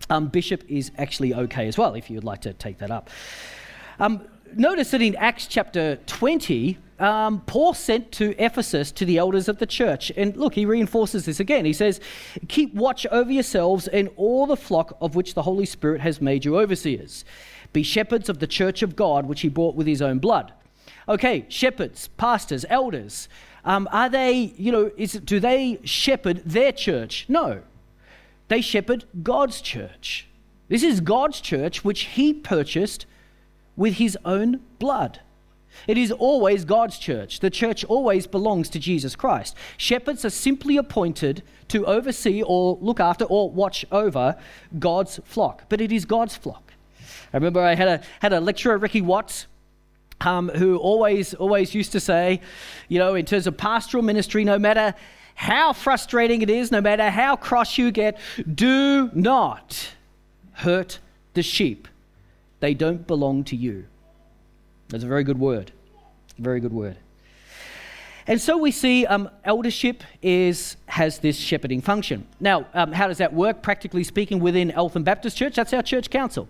Um, 0.09 0.27
bishop 0.27 0.63
is 0.69 0.91
actually 0.97 1.33
okay 1.33 1.67
as 1.67 1.77
well, 1.77 1.95
if 1.95 2.09
you'd 2.09 2.23
like 2.23 2.41
to 2.41 2.53
take 2.53 2.77
that 2.77 2.91
up. 2.91 3.09
Um, 3.99 4.25
notice 4.55 4.91
that 4.91 5.01
in 5.01 5.15
Acts 5.15 5.47
chapter 5.47 5.97
20, 6.05 6.77
um, 6.99 7.41
Paul 7.41 7.73
sent 7.73 8.11
to 8.13 8.35
Ephesus 8.43 8.91
to 8.93 9.05
the 9.05 9.17
elders 9.17 9.47
of 9.47 9.59
the 9.59 9.65
church. 9.65 10.11
And 10.17 10.35
look, 10.35 10.55
he 10.55 10.65
reinforces 10.65 11.25
this 11.25 11.39
again. 11.39 11.65
He 11.65 11.73
says, 11.73 11.99
Keep 12.47 12.73
watch 12.73 13.05
over 13.07 13.31
yourselves 13.31 13.87
and 13.87 14.09
all 14.15 14.47
the 14.47 14.57
flock 14.57 14.97
of 14.99 15.15
which 15.15 15.33
the 15.33 15.43
Holy 15.43 15.65
Spirit 15.65 16.01
has 16.01 16.21
made 16.21 16.43
you 16.43 16.57
overseers. 16.57 17.23
Be 17.73 17.83
shepherds 17.83 18.29
of 18.29 18.39
the 18.39 18.47
church 18.47 18.81
of 18.81 18.95
God, 18.95 19.27
which 19.27 19.41
he 19.41 19.49
bought 19.49 19.75
with 19.75 19.87
his 19.87 20.01
own 20.01 20.19
blood. 20.19 20.53
Okay, 21.07 21.45
shepherds, 21.49 22.07
pastors, 22.17 22.65
elders. 22.69 23.29
Um, 23.63 23.87
are 23.91 24.09
they, 24.09 24.53
you 24.57 24.71
know, 24.71 24.91
is, 24.97 25.13
do 25.13 25.39
they 25.39 25.79
shepherd 25.83 26.41
their 26.45 26.71
church? 26.71 27.25
No. 27.27 27.61
They 28.47 28.61
shepherd 28.61 29.05
God's 29.23 29.61
church. 29.61 30.27
This 30.69 30.83
is 30.83 31.01
God's 31.01 31.41
church, 31.41 31.83
which 31.83 32.01
he 32.01 32.33
purchased 32.33 33.05
with 33.75 33.95
his 33.95 34.17
own 34.25 34.61
blood. 34.79 35.21
It 35.87 35.97
is 35.97 36.11
always 36.11 36.65
God's 36.65 36.97
church. 36.97 37.39
The 37.39 37.49
church 37.49 37.85
always 37.85 38.27
belongs 38.27 38.69
to 38.69 38.79
Jesus 38.79 39.15
Christ. 39.15 39.55
Shepherds 39.77 40.25
are 40.25 40.29
simply 40.29 40.77
appointed 40.77 41.43
to 41.69 41.85
oversee 41.85 42.41
or 42.41 42.77
look 42.81 42.99
after 42.99 43.25
or 43.25 43.49
watch 43.49 43.85
over 43.91 44.37
God's 44.79 45.19
flock, 45.25 45.63
but 45.69 45.81
it 45.81 45.91
is 45.91 46.05
God's 46.05 46.35
flock. 46.35 46.73
I 47.33 47.37
remember 47.37 47.61
I 47.61 47.75
had 47.75 47.87
a, 47.87 48.01
had 48.21 48.33
a 48.33 48.39
lecturer, 48.39 48.77
Ricky 48.77 49.01
Watts, 49.01 49.47
um, 50.21 50.49
who 50.49 50.77
always, 50.77 51.33
always 51.33 51.75
used 51.75 51.91
to 51.91 51.99
say, 51.99 52.41
you 52.87 52.99
know, 52.99 53.15
in 53.15 53.25
terms 53.25 53.47
of 53.47 53.57
pastoral 53.57 54.03
ministry, 54.03 54.43
no 54.43 54.57
matter 54.57 54.95
how 55.35 55.73
frustrating 55.73 56.41
it 56.41 56.49
is, 56.49 56.71
no 56.71 56.81
matter 56.81 57.09
how 57.09 57.35
cross 57.35 57.77
you 57.77 57.91
get, 57.91 58.17
do 58.55 59.11
not 59.13 59.91
hurt 60.53 60.99
the 61.35 61.43
sheep. 61.43 61.87
They 62.59 62.73
don't 62.73 63.05
belong 63.05 63.43
to 63.45 63.55
you. 63.55 63.85
That's 64.89 65.03
a 65.03 65.07
very 65.07 65.23
good 65.23 65.39
word. 65.39 65.71
Very 66.37 66.59
good 66.59 66.73
word. 66.73 66.97
And 68.27 68.41
so 68.41 68.57
we 68.57 68.71
see 68.71 69.05
um, 69.05 69.29
eldership 69.45 70.03
is 70.21 70.75
has 70.87 71.19
this 71.19 71.37
shepherding 71.37 71.81
function. 71.81 72.27
Now, 72.41 72.67
um, 72.73 72.91
how 72.91 73.07
does 73.07 73.19
that 73.19 73.33
work? 73.33 73.61
Practically 73.61 74.03
speaking, 74.03 74.39
within 74.39 74.69
Eltham 74.71 75.03
Baptist 75.03 75.37
Church, 75.37 75.55
that's 75.55 75.73
our 75.73 75.81
church 75.81 76.09
council. 76.09 76.49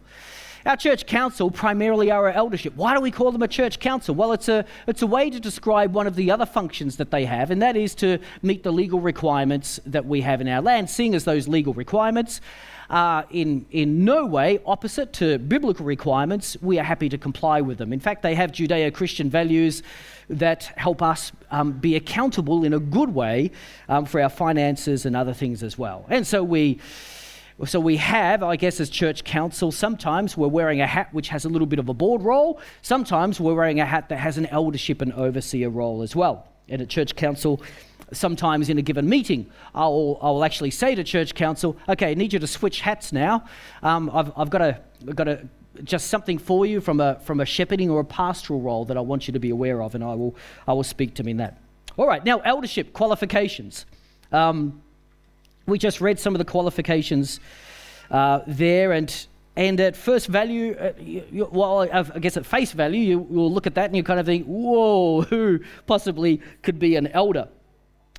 Our 0.66 0.76
church 0.76 1.06
council 1.06 1.50
primarily 1.50 2.12
are 2.12 2.26
our 2.26 2.34
eldership. 2.34 2.76
Why 2.76 2.94
do 2.96 3.00
we 3.00 3.12
call 3.12 3.32
them 3.32 3.44
a 3.44 3.48
church 3.48 3.80
council? 3.80 4.16
Well, 4.16 4.34
it's 4.34 4.50
a, 4.50 4.66
it's 4.88 5.02
a 5.02 5.08
way 5.08 5.30
to 5.30 5.40
describe 5.40 5.94
one 5.94 6.08
of 6.08 6.16
the 6.16 6.32
other 6.32 6.46
functions 6.46 6.98
that 6.98 7.12
they 7.12 7.26
have, 7.26 7.52
and 7.52 7.62
that 7.62 7.78
is 7.78 7.96
to 7.96 8.18
meet 8.42 8.64
the 8.64 8.72
legal 8.72 9.00
requirements 9.00 9.80
that 9.86 10.06
we 10.06 10.22
have 10.22 10.42
in 10.42 10.48
our 10.48 10.62
land, 10.62 10.90
seeing 10.90 11.16
as 11.16 11.24
those 11.24 11.48
legal 11.48 11.74
requirements 11.74 12.42
are 12.90 13.26
in, 13.32 13.66
in 13.72 14.06
no 14.06 14.26
way 14.26 14.60
opposite 14.66 15.14
to 15.14 15.38
biblical 15.40 15.86
requirements, 15.86 16.58
we 16.62 16.80
are 16.80 16.84
happy 16.84 17.10
to 17.10 17.18
comply 17.18 17.62
with 17.62 17.78
them. 17.78 17.92
In 17.94 18.00
fact, 18.00 18.22
they 18.22 18.36
have 18.36 18.52
Judeo 18.52 18.94
Christian 18.94 19.30
values 19.30 19.84
that 20.30 20.66
help 20.78 21.02
us 21.02 21.32
um, 21.52 21.74
be 21.74 21.96
accountable 21.96 22.64
in 22.64 22.74
a 22.74 22.80
good 22.80 23.14
way 23.14 23.52
um, 23.90 24.06
for 24.06 24.22
our 24.22 24.30
finances 24.30 25.06
and 25.06 25.16
other 25.16 25.34
things 25.34 25.64
as 25.64 25.78
well. 25.78 26.06
And 26.10 26.26
so 26.26 26.44
we. 26.44 26.80
So 27.66 27.80
we 27.80 27.98
have, 27.98 28.44
I 28.44 28.56
guess, 28.56 28.80
as 28.80 28.88
church 28.88 29.24
council, 29.24 29.72
sometimes 29.72 30.38
we're 30.38 30.48
wearing 30.48 30.80
a 30.80 30.86
hat 30.86 31.12
which 31.12 31.30
has 31.30 31.44
a 31.44 31.50
little 31.50 31.66
bit 31.66 31.80
of 31.80 31.90
a 31.90 31.94
board 31.96 32.22
role. 32.22 32.62
Sometimes 32.84 33.40
we're 33.40 33.56
wearing 33.56 33.80
a 33.80 33.86
hat 33.86 34.10
that 34.10 34.18
has 34.18 34.38
an 34.38 34.46
eldership 34.46 35.02
and 35.02 35.12
overseer 35.14 35.72
role 35.72 36.04
as 36.04 36.16
well. 36.16 36.48
And 36.70 36.84
at 36.84 36.90
church 36.90 37.16
council, 37.16 37.60
sometimes 38.12 38.70
in 38.70 38.78
a 38.78 38.82
given 38.82 39.08
meeting, 39.08 39.50
I'll, 39.76 40.18
I'll 40.22 40.44
actually 40.44 40.72
say 40.72 40.96
to 40.96 41.04
church 41.04 41.36
council, 41.36 41.78
okay, 41.90 42.12
I 42.12 42.14
need 42.14 42.34
you 42.34 42.40
to 42.40 42.48
switch 42.48 42.82
hats 42.82 43.12
now. 43.12 43.46
Um, 43.84 44.10
I've, 44.14 44.32
I've 44.38 44.50
got 44.50 44.62
a, 44.62 44.80
I've 45.08 45.16
got 45.16 45.28
a, 45.28 45.48
just 45.84 46.08
something 46.08 46.38
for 46.38 46.66
you 46.66 46.82
from 46.82 47.00
a, 47.00 47.20
from 47.20 47.40
a 47.40 47.46
shepherding 47.46 47.90
or 47.90 48.00
a 48.00 48.06
pastoral 48.06 48.62
role 48.62 48.86
that 48.86 48.98
I 48.98 49.02
want 49.02 49.28
you 49.28 49.34
to 49.34 49.40
be 49.40 49.50
aware 49.50 49.82
of, 49.82 49.96
and 49.96 50.04
I 50.04 50.16
will, 50.16 50.36
I 50.68 50.74
will 50.74 50.84
speak 50.84 51.14
to 51.16 51.24
them 51.24 51.30
in 51.30 51.38
that. 51.38 51.58
All 51.98 52.08
right, 52.08 52.24
now 52.24 52.40
eldership 52.40 52.94
qualifications. 52.94 53.86
Um, 54.32 54.82
we 55.66 55.78
just 55.78 56.00
read 56.00 56.20
some 56.20 56.34
of 56.34 56.40
the 56.40 56.46
qualifications 56.46 57.40
uh, 58.10 58.42
there, 58.48 58.94
and 58.94 59.28
and 59.58 59.80
at 59.80 59.98
first 59.98 60.28
value, 60.28 60.76
uh, 60.80 60.94
you, 61.00 61.50
well, 61.52 61.90
I 61.92 62.20
guess 62.20 62.38
at 62.38 62.46
face 62.46 62.74
value, 62.74 63.02
you, 63.02 63.20
will 63.20 63.52
look 63.52 63.66
at 63.66 63.74
that 63.74 63.86
and 63.86 63.98
you 63.98 64.04
kind 64.04 64.20
of 64.20 64.28
think, 64.28 64.46
whoa, 64.46 65.22
who 65.30 65.60
possibly 65.88 66.42
could 66.62 66.78
be 66.78 66.96
an 66.96 67.08
elder? 67.08 67.50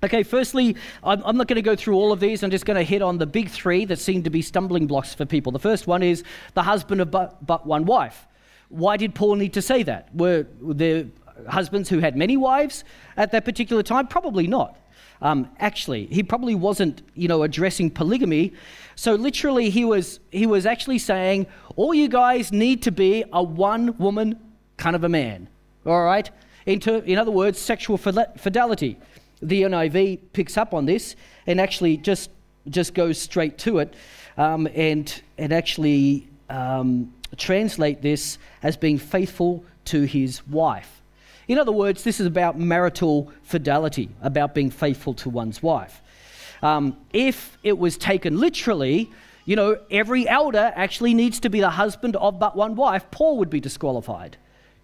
Okay, 0.03 0.23
firstly, 0.23 0.77
I'm, 1.03 1.23
I'm 1.25 1.37
not 1.37 1.49
going 1.49 1.57
to 1.57 1.63
go 1.63 1.75
through 1.75 1.97
all 1.97 2.13
of 2.13 2.21
these. 2.21 2.43
I'm 2.43 2.51
just 2.51 2.67
going 2.67 2.77
to 2.77 2.85
hit 2.85 3.03
on 3.03 3.19
the 3.19 3.27
big 3.27 3.51
three 3.51 3.85
that 3.87 3.99
seem 3.99 4.23
to 4.23 4.31
be 4.31 4.43
stumbling 4.43 4.87
blocks 4.87 5.13
for 5.13 5.25
people. 5.25 5.51
The 5.51 5.59
first 5.59 5.87
one 5.87 6.03
is 6.03 6.23
the 6.55 6.63
husband 6.63 7.01
of 7.01 7.11
but, 7.11 7.45
but 7.45 7.67
one 7.67 7.85
wife. 7.85 8.27
Why 8.69 8.97
did 8.97 9.15
Paul 9.15 9.35
need 9.37 9.55
to 9.55 9.63
say 9.63 9.83
that? 9.83 10.15
Were 10.15 10.47
there 10.61 11.07
husbands 11.49 11.89
who 11.89 11.99
had 11.99 12.17
many 12.17 12.37
wives 12.37 12.85
at 13.17 13.33
that 13.33 13.45
particular 13.45 13.83
time? 13.83 14.07
Probably 14.07 14.47
not. 14.47 14.79
Um, 15.21 15.51
actually, 15.59 16.07
he 16.07 16.23
probably 16.23 16.55
wasn't, 16.55 17.03
you 17.15 17.27
know, 17.27 17.43
addressing 17.43 17.91
polygamy. 17.91 18.53
So 18.95 19.17
literally, 19.17 19.69
he 19.69 19.85
was 19.85 20.21
he 20.31 20.47
was 20.47 20.65
actually 20.65 20.99
saying, 20.99 21.49
all 21.75 21.93
you 21.93 22.09
guys 22.09 22.53
need 22.53 22.83
to 22.83 22.93
be 22.93 23.25
a 23.33 23.43
one-woman 23.43 24.39
kind 24.77 24.95
of 24.95 25.03
a 25.03 25.09
man. 25.09 25.49
All 25.85 26.05
right. 26.05 26.31
In, 26.67 26.79
ter- 26.79 26.99
in 26.99 27.19
other 27.19 27.33
words, 27.33 27.59
sexual 27.59 27.97
fidelity 27.97 28.99
the 29.41 29.63
NIV 29.63 30.21
picks 30.33 30.57
up 30.57 30.75
on 30.75 30.87
this 30.87 31.17
and 31.47 31.61
actually 31.61 31.97
just 31.97 32.31
just 32.69 32.93
goes 32.93 33.19
straight 33.19 33.57
to 33.59 33.79
it 33.79 33.95
um, 34.37 34.69
and 34.75 35.23
and 35.39 35.53
actually 35.53 36.29
um, 36.51 37.13
translate 37.37 38.03
this 38.03 38.39
as 38.63 38.77
being 38.77 38.99
faithful 38.99 39.65
to 39.87 40.03
his 40.03 40.47
wife. 40.47 41.03
In 41.47 41.59
other 41.59 41.73
words, 41.73 42.05
this 42.05 42.21
is 42.21 42.27
about 42.27 42.59
marital 42.59 43.33
fidelity, 43.43 44.11
about 44.21 44.55
being 44.55 44.71
faithful 44.71 45.15
to 45.15 45.31
one's 45.31 45.63
wife. 45.63 46.03
Um, 46.63 46.97
if 47.13 47.57
it 47.63 47.79
was 47.79 47.97
taken 47.97 48.39
literally, 48.39 49.11
you 49.47 49.57
know, 49.57 49.79
every 49.91 50.29
elder 50.29 50.73
actually 50.75 51.15
needs 51.15 51.41
to 51.41 51.49
be 51.49 51.61
the 51.61 51.71
husband 51.71 52.17
of 52.17 52.39
but 52.39 52.55
one 52.55 52.75
wife, 52.75 53.11
Paul 53.11 53.39
would 53.39 53.49
be 53.49 53.61
disqualified. 53.61 54.37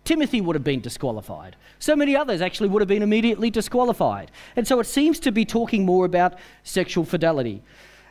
Timothy 0.05 0.41
would 0.41 0.55
have 0.55 0.65
been 0.65 0.81
disqualified. 0.81 1.57
So 1.79 1.97
many 1.97 2.15
others 2.15 2.41
actually 2.41 2.69
would 2.69 2.83
have 2.83 2.89
been 2.89 3.03
immediately 3.03 3.51
disqualified. 3.51 4.31
And 4.55 4.67
so 4.67 4.79
it 4.81 4.85
seems 4.85 5.19
to 5.21 5.33
be 5.33 5.45
talking 5.45 5.85
more 5.85 6.05
about 6.05 6.35
sexual 6.63 7.05
fidelity. 7.05 7.63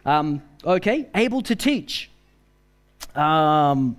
Um, 0.06 0.42
okay, 0.66 1.08
able 1.16 1.42
to 1.44 1.56
teach. 1.56 2.10
Um, 3.16 3.98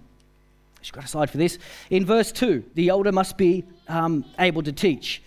just 0.80 0.92
got 0.92 1.04
a 1.04 1.08
slide 1.08 1.30
for 1.30 1.38
this. 1.38 1.58
In 1.88 2.04
verse 2.04 2.32
2, 2.32 2.64
the 2.74 2.88
elder 2.88 3.12
must 3.12 3.38
be 3.38 3.64
um, 3.88 4.24
able 4.38 4.62
to 4.62 4.72
teach. 4.72 5.22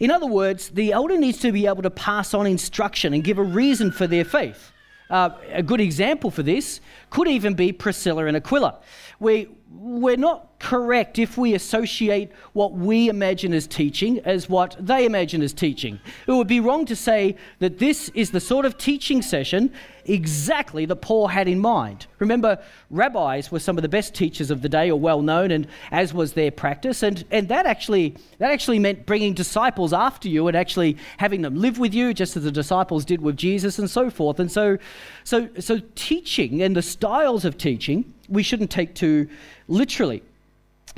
In 0.00 0.10
other 0.10 0.26
words, 0.26 0.70
the 0.70 0.92
elder 0.92 1.16
needs 1.16 1.38
to 1.38 1.52
be 1.52 1.66
able 1.66 1.82
to 1.82 1.90
pass 1.90 2.34
on 2.34 2.46
instruction 2.46 3.14
and 3.14 3.22
give 3.22 3.38
a 3.38 3.42
reason 3.42 3.92
for 3.92 4.06
their 4.06 4.24
faith. 4.24 4.72
Uh, 5.08 5.30
a 5.50 5.62
good 5.62 5.80
example 5.80 6.30
for 6.30 6.42
this 6.42 6.80
could 7.10 7.28
even 7.28 7.54
be 7.54 7.70
Priscilla 7.70 8.26
and 8.26 8.36
Aquila. 8.36 8.78
We, 9.22 9.46
we're 9.70 10.16
not 10.16 10.58
correct 10.58 11.16
if 11.16 11.38
we 11.38 11.54
associate 11.54 12.32
what 12.54 12.72
we 12.72 13.08
imagine 13.08 13.54
as 13.54 13.68
teaching 13.68 14.18
as 14.24 14.48
what 14.48 14.76
they 14.80 15.04
imagine 15.04 15.42
as 15.42 15.52
teaching. 15.52 16.00
It 16.26 16.32
would 16.32 16.48
be 16.48 16.58
wrong 16.58 16.86
to 16.86 16.96
say 16.96 17.36
that 17.60 17.78
this 17.78 18.08
is 18.16 18.32
the 18.32 18.40
sort 18.40 18.64
of 18.64 18.76
teaching 18.76 19.22
session 19.22 19.72
exactly 20.06 20.86
that 20.86 20.96
Paul 20.96 21.28
had 21.28 21.46
in 21.46 21.60
mind. 21.60 22.06
Remember, 22.18 22.60
rabbis 22.90 23.52
were 23.52 23.60
some 23.60 23.78
of 23.78 23.82
the 23.82 23.88
best 23.88 24.12
teachers 24.12 24.50
of 24.50 24.60
the 24.60 24.68
day, 24.68 24.90
or 24.90 24.98
well 24.98 25.22
known, 25.22 25.52
and 25.52 25.68
as 25.92 26.12
was 26.12 26.32
their 26.32 26.50
practice. 26.50 27.04
And, 27.04 27.24
and 27.30 27.48
that, 27.48 27.64
actually, 27.64 28.16
that 28.38 28.50
actually 28.50 28.80
meant 28.80 29.06
bringing 29.06 29.34
disciples 29.34 29.92
after 29.92 30.28
you 30.28 30.48
and 30.48 30.56
actually 30.56 30.96
having 31.18 31.42
them 31.42 31.54
live 31.54 31.78
with 31.78 31.94
you, 31.94 32.12
just 32.12 32.36
as 32.36 32.42
the 32.42 32.50
disciples 32.50 33.04
did 33.04 33.20
with 33.20 33.36
Jesus 33.36 33.78
and 33.78 33.88
so 33.88 34.10
forth. 34.10 34.40
And 34.40 34.50
so, 34.50 34.78
so, 35.22 35.48
so 35.60 35.80
teaching 35.94 36.60
and 36.60 36.74
the 36.74 36.82
styles 36.82 37.44
of 37.44 37.56
teaching, 37.56 38.11
we 38.28 38.42
shouldn't 38.42 38.70
take 38.70 38.94
too 38.94 39.28
literally. 39.68 40.22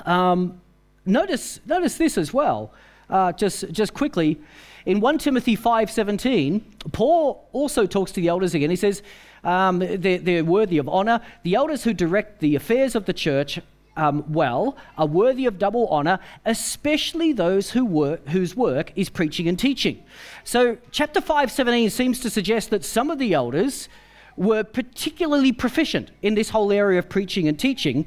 Um, 0.05 0.61
notice, 1.07 1.61
notice 1.67 1.97
this 1.97 2.19
as 2.19 2.33
well, 2.33 2.73
uh, 3.11 3.33
just, 3.33 3.71
just 3.71 3.95
quickly. 3.95 4.41
In 4.87 5.01
1 5.01 5.19
Timothy 5.19 5.57
5.17, 5.57 6.61
Paul 6.93 7.49
also 7.53 7.87
talks 7.87 8.13
to 8.13 8.21
the 8.21 8.29
elders 8.29 8.55
again. 8.55 8.71
He 8.71 8.77
says 8.77 9.03
um, 9.43 9.79
they're, 9.79 10.19
they're, 10.19 10.45
worthy 10.45 10.79
of 10.79 10.89
honor. 10.89 11.21
The 11.43 11.55
elders 11.55 11.85
who 11.85 11.95
direct 11.95 12.41
the 12.41 12.55
affairs 12.55 12.95
of 12.95 13.07
the 13.07 13.13
church 13.13 13.61
um, 13.97 14.31
well 14.33 14.77
are 14.99 15.07
worthy 15.07 15.47
of 15.47 15.59
double 15.59 15.87
honor, 15.89 16.19
especially 16.45 17.33
those 17.33 17.71
who 17.71 17.85
work, 17.85 18.27
whose 18.29 18.57
work 18.57 18.93
is 18.97 19.09
preaching 19.09 19.49
and 19.49 19.59
teaching. 19.59 20.03
So 20.43 20.77
chapter 20.91 21.21
5.17 21.21 21.91
seems 21.91 22.21
to 22.21 22.31
suggest 22.31 22.71
that 22.71 22.85
some 22.85 23.11
of 23.11 23.19
the 23.19 23.33
elders 23.33 23.89
were 24.37 24.65
particularly 24.65 25.53
proficient 25.53 26.11
in 26.23 26.35
this 26.35 26.51
whole 26.51 26.73
area 26.73 26.99
of 26.99 27.09
preaching 27.09 27.49
and 27.49 27.59
teaching. 27.59 28.07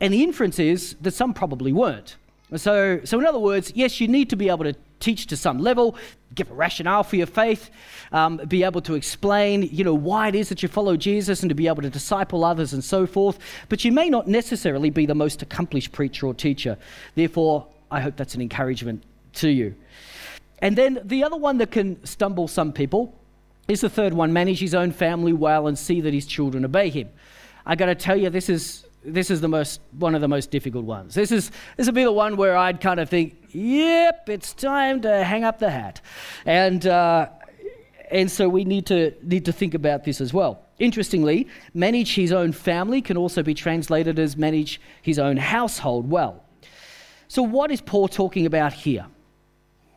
And 0.00 0.12
the 0.12 0.22
inference 0.22 0.58
is 0.58 0.96
that 1.00 1.12
some 1.12 1.32
probably 1.32 1.72
weren't. 1.72 2.16
So, 2.56 3.00
so 3.04 3.18
in 3.18 3.26
other 3.26 3.38
words, 3.38 3.72
yes, 3.74 4.00
you 4.00 4.08
need 4.08 4.28
to 4.30 4.36
be 4.36 4.48
able 4.48 4.64
to 4.64 4.74
teach 5.00 5.26
to 5.28 5.36
some 5.36 5.58
level, 5.58 5.96
give 6.34 6.50
a 6.50 6.54
rationale 6.54 7.02
for 7.02 7.16
your 7.16 7.26
faith, 7.26 7.70
um, 8.12 8.36
be 8.48 8.62
able 8.62 8.80
to 8.82 8.94
explain, 8.94 9.62
you 9.62 9.84
know, 9.84 9.94
why 9.94 10.28
it 10.28 10.34
is 10.34 10.48
that 10.48 10.62
you 10.62 10.68
follow 10.68 10.96
Jesus 10.96 11.42
and 11.42 11.48
to 11.48 11.54
be 11.54 11.66
able 11.66 11.82
to 11.82 11.90
disciple 11.90 12.44
others 12.44 12.72
and 12.72 12.84
so 12.84 13.06
forth. 13.06 13.38
But 13.68 13.84
you 13.84 13.92
may 13.92 14.08
not 14.08 14.28
necessarily 14.28 14.90
be 14.90 15.06
the 15.06 15.14
most 15.14 15.42
accomplished 15.42 15.92
preacher 15.92 16.26
or 16.26 16.34
teacher. 16.34 16.78
Therefore, 17.14 17.66
I 17.90 18.00
hope 18.00 18.16
that's 18.16 18.34
an 18.34 18.40
encouragement 18.40 19.02
to 19.34 19.48
you. 19.48 19.74
And 20.60 20.76
then 20.76 21.00
the 21.04 21.24
other 21.24 21.36
one 21.36 21.58
that 21.58 21.72
can 21.72 22.04
stumble 22.04 22.46
some 22.48 22.72
people 22.72 23.18
is 23.72 23.80
the 23.80 23.90
third 23.90 24.14
one 24.14 24.32
manage 24.32 24.60
his 24.60 24.74
own 24.74 24.92
family 24.92 25.32
well 25.32 25.66
and 25.66 25.78
see 25.78 26.00
that 26.00 26.14
his 26.14 26.26
children 26.26 26.64
obey 26.64 26.90
him. 26.90 27.08
I 27.66 27.74
got 27.74 27.86
to 27.86 27.94
tell 27.94 28.16
you, 28.16 28.30
this 28.30 28.48
is 28.48 28.84
this 29.04 29.30
is 29.30 29.40
the 29.40 29.48
most 29.48 29.80
one 29.98 30.14
of 30.14 30.20
the 30.20 30.28
most 30.28 30.50
difficult 30.50 30.84
ones. 30.84 31.14
This 31.14 31.32
is 31.32 31.50
this 31.76 31.86
would 31.86 31.94
be 31.94 32.04
the 32.04 32.12
one 32.12 32.36
where 32.36 32.56
I'd 32.56 32.80
kind 32.80 33.00
of 33.00 33.08
think, 33.08 33.36
"Yep, 33.50 34.28
it's 34.28 34.52
time 34.52 35.00
to 35.02 35.24
hang 35.24 35.44
up 35.44 35.58
the 35.58 35.70
hat," 35.70 36.00
and 36.46 36.86
uh, 36.86 37.28
and 38.10 38.30
so 38.30 38.48
we 38.48 38.64
need 38.64 38.86
to 38.86 39.12
need 39.22 39.44
to 39.46 39.52
think 39.52 39.74
about 39.74 40.04
this 40.04 40.20
as 40.20 40.32
well. 40.32 40.64
Interestingly, 40.78 41.48
manage 41.74 42.14
his 42.14 42.32
own 42.32 42.52
family 42.52 43.00
can 43.00 43.16
also 43.16 43.42
be 43.42 43.54
translated 43.54 44.18
as 44.18 44.36
manage 44.36 44.80
his 45.00 45.18
own 45.18 45.36
household 45.36 46.10
well. 46.10 46.44
So, 47.28 47.42
what 47.42 47.70
is 47.70 47.80
Paul 47.80 48.08
talking 48.08 48.46
about 48.46 48.72
here? 48.72 49.06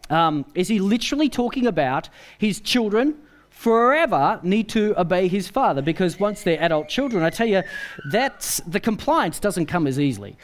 Um, 0.10 0.46
is 0.54 0.68
he 0.68 0.80
literally 0.80 1.30
talking 1.30 1.66
about 1.66 2.10
his 2.38 2.60
children 2.60 3.16
forever 3.56 4.39
need 4.44 4.68
to 4.70 4.94
obey 5.00 5.28
his 5.28 5.48
father 5.48 5.82
because 5.82 6.20
once 6.20 6.44
they're 6.44 6.62
adult 6.62 6.89
children, 6.89 7.24
I 7.24 7.30
tell 7.30 7.48
you, 7.48 7.63
that's 8.12 8.60
the 8.68 8.80
compliance 8.80 9.39
doesn't 9.39 9.68
come 9.68 9.88
as 9.88 9.98
easily. 9.98 10.36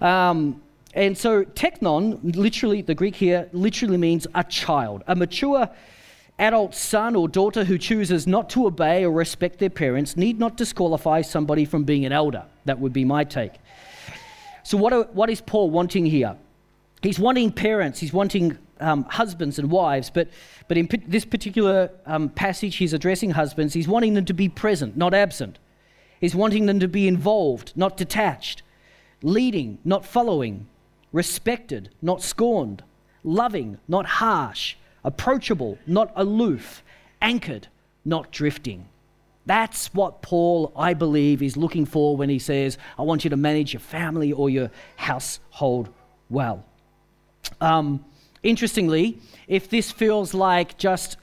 Um, 0.00 0.62
and 0.94 1.18
so, 1.18 1.44
teknon, 1.44 2.36
literally, 2.36 2.80
the 2.80 2.94
Greek 2.94 3.16
here 3.16 3.48
literally 3.52 3.96
means 3.96 4.26
a 4.34 4.44
child, 4.44 5.02
a 5.06 5.16
mature 5.16 5.68
adult 6.38 6.74
son 6.74 7.14
or 7.14 7.28
daughter 7.28 7.64
who 7.64 7.76
chooses 7.78 8.26
not 8.26 8.48
to 8.50 8.66
obey 8.66 9.04
or 9.04 9.10
respect 9.10 9.58
their 9.58 9.70
parents 9.70 10.16
need 10.16 10.38
not 10.38 10.56
disqualify 10.56 11.20
somebody 11.20 11.64
from 11.64 11.84
being 11.84 12.04
an 12.04 12.12
elder. 12.12 12.44
That 12.64 12.78
would 12.78 12.92
be 12.92 13.04
my 13.04 13.24
take. 13.24 13.52
So, 14.62 14.78
what, 14.78 14.92
are, 14.92 15.04
what 15.12 15.30
is 15.30 15.40
Paul 15.40 15.70
wanting 15.70 16.06
here? 16.06 16.36
He's 17.02 17.18
wanting 17.18 17.50
parents, 17.50 17.98
he's 17.98 18.12
wanting 18.12 18.56
um, 18.82 19.04
husbands 19.04 19.58
and 19.58 19.70
wives, 19.70 20.10
but, 20.10 20.28
but 20.68 20.76
in 20.76 20.88
p- 20.88 21.02
this 21.06 21.24
particular 21.24 21.90
um, 22.06 22.28
passage, 22.28 22.76
he's 22.76 22.92
addressing 22.92 23.30
husbands. 23.30 23.74
He's 23.74 23.88
wanting 23.88 24.14
them 24.14 24.24
to 24.26 24.34
be 24.34 24.48
present, 24.48 24.96
not 24.96 25.14
absent. 25.14 25.58
He's 26.20 26.34
wanting 26.34 26.66
them 26.66 26.80
to 26.80 26.88
be 26.88 27.08
involved, 27.08 27.72
not 27.74 27.96
detached, 27.96 28.62
leading, 29.22 29.78
not 29.84 30.04
following, 30.04 30.66
respected, 31.12 31.90
not 32.00 32.22
scorned, 32.22 32.82
loving, 33.24 33.78
not 33.88 34.06
harsh, 34.06 34.76
approachable, 35.04 35.78
not 35.86 36.12
aloof, 36.14 36.82
anchored, 37.20 37.68
not 38.04 38.30
drifting. 38.30 38.88
That's 39.46 39.92
what 39.92 40.22
Paul, 40.22 40.72
I 40.76 40.94
believe, 40.94 41.42
is 41.42 41.56
looking 41.56 41.84
for 41.84 42.16
when 42.16 42.28
he 42.28 42.38
says, 42.38 42.78
I 42.98 43.02
want 43.02 43.24
you 43.24 43.30
to 43.30 43.36
manage 43.36 43.72
your 43.72 43.80
family 43.80 44.32
or 44.32 44.48
your 44.48 44.70
household 44.96 45.88
well. 46.30 46.64
Um, 47.60 48.04
interestingly, 48.42 49.18
if 49.48 49.68
this 49.68 49.90
feels 49.90 50.34
like 50.34 50.78
just 50.78 51.16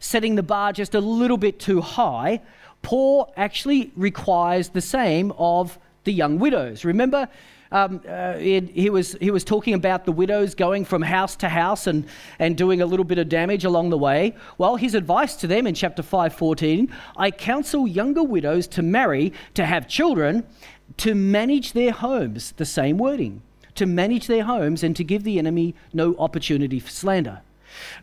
setting 0.00 0.34
the 0.34 0.42
bar 0.42 0.72
just 0.72 0.94
a 0.94 1.00
little 1.00 1.36
bit 1.36 1.58
too 1.58 1.80
high, 1.80 2.40
Paul 2.82 3.32
actually 3.36 3.92
requires 3.96 4.68
the 4.70 4.80
same 4.80 5.32
of 5.38 5.78
the 6.04 6.12
young 6.12 6.38
widows. 6.38 6.84
Remember, 6.84 7.28
um, 7.70 8.00
uh, 8.08 8.34
it, 8.38 8.70
he, 8.70 8.88
was, 8.88 9.12
he 9.20 9.30
was 9.30 9.44
talking 9.44 9.74
about 9.74 10.06
the 10.06 10.12
widows 10.12 10.54
going 10.54 10.84
from 10.84 11.02
house 11.02 11.36
to 11.36 11.48
house 11.48 11.86
and, 11.86 12.06
and 12.38 12.56
doing 12.56 12.80
a 12.80 12.86
little 12.86 13.04
bit 13.04 13.18
of 13.18 13.28
damage 13.28 13.64
along 13.64 13.90
the 13.90 13.98
way. 13.98 14.34
Well, 14.56 14.76
his 14.76 14.94
advice 14.94 15.36
to 15.36 15.46
them 15.46 15.66
in 15.66 15.74
chapter 15.74 16.02
5:14, 16.02 16.90
I 17.16 17.30
counsel 17.30 17.86
younger 17.86 18.22
widows 18.22 18.66
to 18.68 18.82
marry, 18.82 19.32
to 19.54 19.66
have 19.66 19.86
children, 19.86 20.46
to 20.98 21.14
manage 21.14 21.72
their 21.72 21.92
homes. 21.92 22.52
The 22.52 22.64
same 22.64 22.96
wording. 22.96 23.42
To 23.78 23.86
manage 23.86 24.26
their 24.26 24.42
homes 24.44 24.82
and 24.82 24.96
to 24.96 25.04
give 25.04 25.22
the 25.22 25.38
enemy 25.38 25.74
no 25.92 26.16
opportunity 26.18 26.80
for 26.80 26.90
slander. 26.90 27.42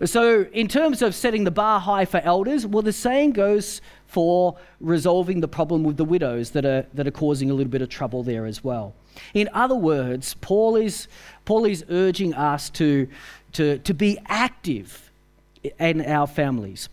So, 0.06 0.46
in 0.54 0.70
terms 0.70 1.02
of 1.02 1.14
setting 1.14 1.44
the 1.44 1.52
bar 1.52 1.82
high 1.82 2.06
for 2.06 2.22
elders, 2.22 2.66
well, 2.66 2.82
the 2.82 2.94
same 2.94 3.32
goes 3.32 3.82
for 4.08 4.56
resolving 4.80 5.42
the 5.42 5.50
problem 5.50 5.84
with 5.84 5.98
the 5.98 6.06
widows 6.06 6.52
that 6.52 6.66
are, 6.66 6.86
that 6.94 7.08
are 7.08 7.12
causing 7.12 7.50
a 7.50 7.54
little 7.54 7.72
bit 7.72 7.82
of 7.82 7.90
trouble 7.90 8.24
there 8.24 8.46
as 8.46 8.64
well. 8.64 8.94
In 9.34 9.50
other 9.54 9.76
words, 9.76 10.36
Paul 10.36 10.78
is, 10.78 11.10
Paul 11.44 11.66
is 11.66 11.84
urging 11.90 12.34
us 12.34 12.70
to, 12.72 13.10
to, 13.54 13.80
to 13.80 13.94
be 13.94 14.18
active 14.28 15.12
in 15.80 16.06
our 16.06 16.28
families. 16.28 16.88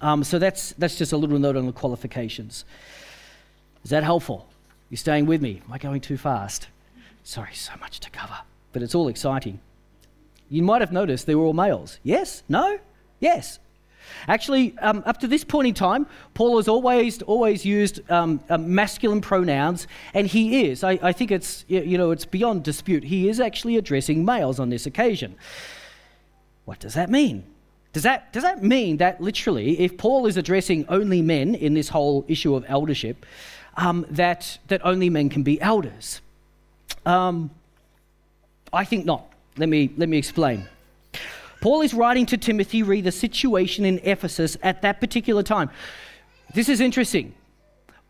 Um, 0.00 0.22
so 0.22 0.38
that's, 0.38 0.72
that's 0.74 0.96
just 0.96 1.12
a 1.12 1.16
little 1.16 1.38
note 1.38 1.56
on 1.56 1.66
the 1.66 1.72
qualifications. 1.72 2.64
Is 3.82 3.90
that 3.90 4.04
helpful? 4.04 4.48
You 4.90 4.96
staying 4.96 5.26
with 5.26 5.40
me? 5.40 5.62
Am 5.66 5.72
I 5.72 5.78
going 5.78 6.00
too 6.00 6.16
fast? 6.16 6.68
Sorry, 7.26 7.54
so 7.54 7.72
much 7.80 7.98
to 7.98 8.10
cover, 8.10 8.38
but 8.72 8.84
it's 8.84 8.94
all 8.94 9.08
exciting. 9.08 9.58
You 10.48 10.62
might 10.62 10.80
have 10.80 10.92
noticed 10.92 11.26
they 11.26 11.34
were 11.34 11.42
all 11.42 11.54
males. 11.54 11.98
Yes? 12.04 12.44
No? 12.48 12.78
Yes. 13.18 13.58
Actually, 14.28 14.78
um, 14.78 15.02
up 15.04 15.18
to 15.18 15.26
this 15.26 15.42
point 15.42 15.66
in 15.66 15.74
time, 15.74 16.06
Paul 16.34 16.58
has 16.58 16.68
always 16.68 17.22
always 17.22 17.64
used 17.64 18.08
um, 18.12 18.38
uh, 18.48 18.58
masculine 18.58 19.20
pronouns, 19.20 19.88
and 20.14 20.28
he 20.28 20.68
is. 20.68 20.84
I, 20.84 21.00
I, 21.02 21.10
think 21.10 21.32
it's 21.32 21.64
you 21.66 21.98
know 21.98 22.12
it's 22.12 22.24
beyond 22.24 22.62
dispute. 22.62 23.02
He 23.02 23.28
is 23.28 23.40
actually 23.40 23.76
addressing 23.76 24.24
males 24.24 24.60
on 24.60 24.70
this 24.70 24.86
occasion. 24.86 25.34
What 26.64 26.78
does 26.78 26.94
that 26.94 27.10
mean? 27.10 27.42
Does 27.92 28.04
that 28.04 28.32
does 28.32 28.44
that 28.44 28.62
mean 28.62 28.98
that 28.98 29.20
literally, 29.20 29.80
if 29.80 29.98
Paul 29.98 30.26
is 30.26 30.36
addressing 30.36 30.86
only 30.88 31.22
men 31.22 31.56
in 31.56 31.74
this 31.74 31.88
whole 31.88 32.24
issue 32.28 32.54
of 32.54 32.64
eldership, 32.68 33.26
um, 33.76 34.06
that 34.10 34.60
that 34.68 34.80
only 34.86 35.10
men 35.10 35.28
can 35.28 35.42
be 35.42 35.60
elders? 35.60 36.20
Um, 37.06 37.50
I 38.72 38.84
think 38.84 39.06
not. 39.06 39.32
Let 39.56 39.68
me 39.70 39.90
let 39.96 40.08
me 40.08 40.18
explain. 40.18 40.66
Paul 41.62 41.80
is 41.80 41.94
writing 41.94 42.26
to 42.26 42.36
Timothy 42.36 42.82
re 42.82 43.00
the 43.00 43.12
situation 43.12 43.84
in 43.84 44.00
Ephesus 44.02 44.58
at 44.62 44.82
that 44.82 45.00
particular 45.00 45.42
time. 45.42 45.70
This 46.52 46.68
is 46.68 46.80
interesting. 46.80 47.34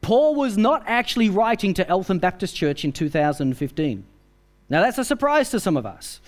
Paul 0.01 0.35
was 0.35 0.59
not 0.59 0.83
actually 0.87 1.31
writing 1.31 1.75
to 1.75 1.89
Eltham 1.89 2.19
Baptist 2.19 2.55
Church 2.55 2.85
in 2.85 2.93
2015. 2.93 4.05
Now, 4.69 4.83
that's 4.83 4.99
a 4.99 5.05
surprise 5.05 5.51
to 5.51 5.61
some 5.61 5.77
of 5.77 5.87
us 5.87 6.21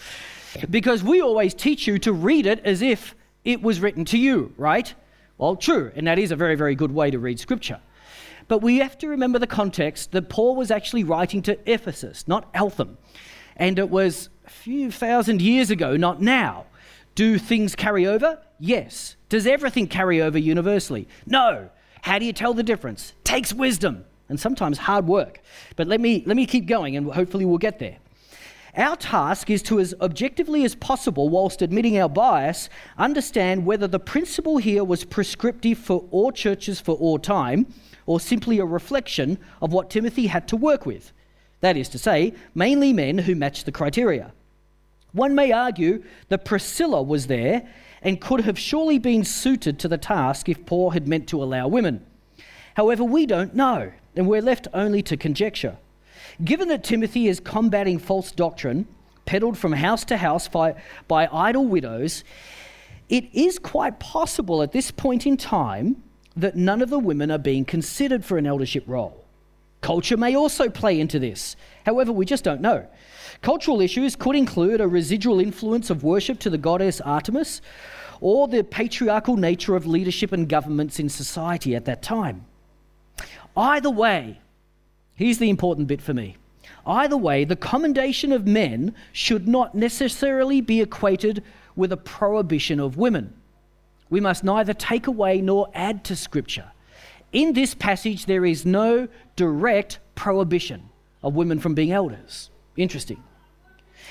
because 0.71 1.03
we 1.03 1.21
always 1.21 1.55
teach 1.55 1.87
you 1.87 1.99
to 2.01 2.13
read 2.13 2.47
it 2.47 2.61
as 2.65 2.83
if 2.83 3.15
it 3.45 3.63
was 3.63 3.81
written 3.81 4.05
to 4.07 4.19
you, 4.19 4.53
right? 4.57 4.93
Well, 5.37 5.57
true, 5.57 5.93
and 5.95 6.07
that 6.07 6.19
is 6.19 6.31
a 6.31 6.37
very, 6.37 6.55
very 6.55 6.75
good 6.75 6.93
way 6.93 7.11
to 7.11 7.19
read 7.19 7.39
Scripture. 7.39 7.81
But 8.49 8.63
we 8.63 8.79
have 8.79 8.97
to 8.99 9.09
remember 9.09 9.39
the 9.39 9.47
context 9.47 10.13
that 10.13 10.31
Paul 10.31 10.57
was 10.57 10.71
actually 10.71 11.05
writing 11.05 11.43
to 11.43 11.71
Ephesus, 11.71 12.27
not 12.27 12.49
Eltham. 12.55 12.97
And 13.57 13.79
it 13.79 13.91
was 13.91 14.31
a 14.47 14.51
few 14.51 14.91
thousand 14.91 15.43
years 15.43 15.71
ago, 15.71 15.97
not 15.97 16.23
now. 16.23 16.65
Do 17.15 17.39
things 17.39 17.75
carry 17.75 18.07
over? 18.07 18.41
Yes. 18.59 19.17
Does 19.29 19.47
everything 19.47 19.87
carry 19.87 20.23
over 20.23 20.39
universally? 20.39 21.07
No. 21.27 21.69
How 22.03 22.19
do 22.19 22.25
you 22.25 22.33
tell 22.33 22.55
the 22.55 22.63
difference? 22.63 23.13
Takes 23.25 23.53
wisdom 23.53 24.05
and 24.29 24.41
sometimes 24.41 24.79
hard 24.79 25.07
work. 25.07 25.41
But 25.77 25.89
let 25.89 26.01
me, 26.01 26.23
let 26.27 26.37
me 26.37 26.47
keep 26.47 26.67
going 26.67 26.97
and 26.97 27.13
hopefully 27.13 27.45
we'll 27.45 27.59
get 27.59 27.79
there. 27.79 27.99
Our 28.77 28.97
task 28.97 29.51
is 29.51 29.63
to, 29.65 29.81
as 29.81 29.95
objectively 30.01 30.65
as 30.65 30.77
possible, 30.77 31.29
whilst 31.29 31.63
admitting 31.63 31.99
our 31.99 32.09
bias, 32.09 32.71
understand 32.97 33.67
whether 33.67 33.89
the 33.89 33.99
principle 33.99 34.59
here 34.59 34.85
was 34.85 35.05
prescriptive 35.05 35.79
for 35.79 36.05
all 36.13 36.31
churches 36.31 36.81
for 36.81 36.95
all 36.95 37.19
time 37.19 37.67
or 38.09 38.19
simply 38.19 38.59
a 38.59 38.65
reflection 38.65 39.37
of 39.61 39.71
what 39.71 39.91
Timothy 39.91 40.29
had 40.29 40.49
to 40.49 40.57
work 40.57 40.87
with. 40.87 41.13
That 41.61 41.77
is 41.77 41.91
to 41.91 41.99
say, 41.99 42.33
mainly 42.55 42.91
men 42.95 43.19
who 43.19 43.35
matched 43.35 43.67
the 43.67 43.73
criteria. 43.73 44.33
One 45.13 45.35
may 45.35 45.53
argue 45.53 46.03
that 46.31 46.47
Priscilla 46.47 47.03
was 47.03 47.27
there 47.27 47.69
and 48.01 48.19
could 48.19 48.41
have 48.41 48.59
surely 48.59 48.99
been 48.99 49.25
suited 49.25 49.79
to 49.81 49.89
the 49.89 49.99
task 49.99 50.49
if 50.49 50.65
Paul 50.65 50.91
had 50.91 51.07
meant 51.07 51.29
to 51.29 51.43
allow 51.43 51.69
women. 51.69 52.07
However, 52.77 53.05
we 53.05 53.27
don't 53.27 53.55
know, 53.55 53.93
and 54.17 54.27
we're 54.27 54.41
left 54.41 54.69
only 54.73 55.03
to 55.03 55.19
conjecture. 55.19 55.77
Given 56.43 56.69
that 56.69 56.85
Timothy 56.85 57.29
is 57.29 57.41
combating 57.41 57.99
false 57.99 58.33
doctrine, 58.33 58.87
peddled 59.27 59.59
from 59.59 59.73
house 59.73 60.07
to 60.07 60.17
house 60.17 60.49
by, 60.49 60.77
by 61.09 61.29
idle 61.31 61.67
widows, 61.67 62.25
it 63.11 63.29
is 63.35 63.59
quite 63.59 64.01
possible 64.01 64.63
at 64.63 64.73
this 64.73 64.91
point 64.91 65.27
in 65.27 65.37
time 65.37 66.03
that 66.39 66.57
none 66.57 66.83
of 66.83 66.91
the 66.91 66.99
women 66.99 67.31
are 67.31 67.39
being 67.39 67.65
considered 67.65 68.25
for 68.25 68.39
an 68.39 68.47
eldership 68.47 68.85
role. 68.87 69.25
Culture 69.81 70.17
may 70.17 70.35
also 70.35 70.69
play 70.69 70.99
into 70.99 71.19
this. 71.19 71.57
However, 71.85 72.13
we 72.13 72.25
just 72.25 72.45
don't 72.45 72.61
know. 72.61 72.87
Cultural 73.43 73.81
issues 73.81 74.17
could 74.17 74.35
include 74.35 74.81
a 74.81 74.89
residual 74.89 75.41
influence 75.41 75.91
of 75.91 76.03
worship 76.03 76.39
to 76.41 76.51
the 76.51 76.59
goddess 76.59 77.01
Artemis 77.01 77.61
or 78.21 78.49
the 78.49 78.65
patriarchal 78.65 79.37
nature 79.37 79.77
of 79.77 79.87
leadership 79.87 80.33
and 80.33 80.49
governments 80.49 80.99
in 80.99 81.09
society 81.09 81.77
at 81.77 81.85
that 81.85 82.03
time. 82.03 82.45
Either 83.57 83.91
way, 83.91 84.41
here's 85.15 85.39
the 85.39 85.51
important 85.51 85.87
bit 85.87 86.03
for 86.03 86.15
me. 86.15 86.37
Either 86.87 87.17
way, 87.17 87.45
the 87.45 87.57
commendation 87.57 88.33
of 88.33 88.47
men 88.47 88.95
should 89.13 89.47
not 89.47 89.75
necessarily 89.75 90.61
be 90.61 90.81
equated 90.81 91.43
with 91.77 91.93
a 91.93 91.97
prohibition 91.97 92.81
of 92.81 92.97
women. 92.97 93.33
We 94.11 94.21
must 94.21 94.45
neither 94.45 94.75
take 94.75 95.07
away 95.07 95.41
nor 95.41 95.69
add 95.75 96.05
to 96.05 96.17
Scripture. 96.17 96.73
In 97.33 97.53
this 97.53 97.75
passage, 97.75 98.27
there 98.27 98.47
is 98.47 98.65
no 98.65 99.09
direct 99.37 99.99
prohibition 100.15 100.89
of 101.23 101.35
women 101.35 101.59
from 101.59 101.75
being 101.75 101.93
elders. 101.93 102.51
Interesting. 102.77 103.23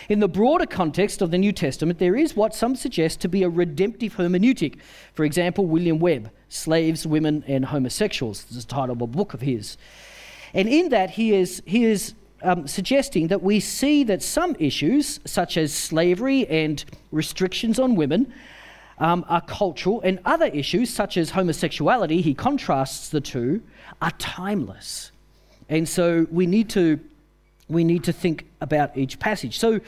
In 0.09 0.19
the 0.19 0.27
broader 0.27 0.65
context 0.65 1.21
of 1.21 1.31
the 1.31 1.37
New 1.37 1.51
Testament, 1.51 1.99
there 1.99 2.15
is 2.15 2.35
what 2.35 2.53
some 2.53 2.75
suggest 2.75 3.19
to 3.21 3.27
be 3.27 3.43
a 3.43 3.49
redemptive 3.49 4.15
hermeneutic. 4.15 4.75
For 5.13 5.25
example, 5.25 5.65
William 5.65 5.99
Webb, 5.99 6.29
Slaves, 6.49 7.07
Women, 7.07 7.43
and 7.47 7.65
Homosexuals. 7.65 8.43
This 8.43 8.57
is 8.57 8.65
the 8.65 8.73
title 8.73 8.95
of 8.95 9.01
a 9.01 9.07
book 9.07 9.33
of 9.33 9.41
his. 9.41 9.77
And 10.53 10.69
in 10.69 10.89
that, 10.89 11.11
he 11.11 11.33
is, 11.33 11.61
he 11.65 11.85
is 11.85 12.13
um, 12.41 12.67
suggesting 12.67 13.27
that 13.27 13.41
we 13.41 13.59
see 13.59 14.03
that 14.05 14.21
some 14.21 14.55
issues, 14.59 15.19
such 15.25 15.57
as 15.57 15.73
slavery 15.73 16.47
and 16.47 16.85
restrictions 17.11 17.79
on 17.79 17.95
women, 17.95 18.31
um, 18.99 19.25
are 19.27 19.41
cultural, 19.41 20.01
and 20.01 20.19
other 20.25 20.47
issues, 20.47 20.89
such 20.89 21.17
as 21.17 21.31
homosexuality, 21.31 22.21
he 22.21 22.33
contrasts 22.33 23.09
the 23.09 23.21
two, 23.21 23.61
are 24.01 24.11
timeless. 24.17 25.11
And 25.69 25.87
so 25.87 26.27
we 26.31 26.45
need 26.45 26.69
to 26.71 26.99
we 27.69 27.83
need 27.83 28.03
to 28.05 28.13
think 28.13 28.45
about 28.61 28.97
each 28.97 29.19
passage. 29.19 29.59
So, 29.59 29.81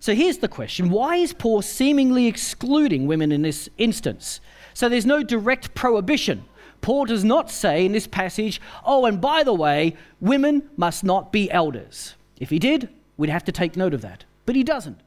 So 0.00 0.14
here's 0.14 0.38
the 0.38 0.48
question 0.48 0.90
why 0.90 1.16
is 1.16 1.32
Paul 1.32 1.62
seemingly 1.62 2.26
excluding 2.26 3.06
women 3.06 3.30
in 3.30 3.42
this 3.42 3.68
instance? 3.78 4.40
So 4.74 4.88
there's 4.88 5.06
no 5.06 5.22
direct 5.22 5.74
prohibition. 5.74 6.44
Paul 6.80 7.04
does 7.04 7.22
not 7.22 7.48
say 7.50 7.86
in 7.86 7.92
this 7.92 8.08
passage, 8.08 8.60
oh, 8.84 9.06
and 9.06 9.20
by 9.20 9.44
the 9.44 9.54
way, 9.54 9.96
women 10.20 10.68
must 10.76 11.04
not 11.04 11.30
be 11.30 11.48
elders. 11.52 12.14
If 12.40 12.50
he 12.50 12.58
did, 12.58 12.88
we'd 13.16 13.30
have 13.30 13.44
to 13.44 13.52
take 13.52 13.76
note 13.76 13.94
of 13.94 14.00
that. 14.00 14.24
But 14.46 14.56
he 14.56 14.64
doesn't. 14.64 14.98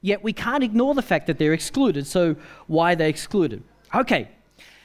Yet 0.00 0.22
we 0.22 0.32
can't 0.32 0.62
ignore 0.62 0.94
the 0.94 1.02
fact 1.02 1.26
that 1.26 1.38
they're 1.38 1.52
excluded. 1.52 2.06
So 2.06 2.36
why 2.66 2.92
are 2.92 2.96
they 2.96 3.08
excluded? 3.08 3.62
Okay, 3.94 4.28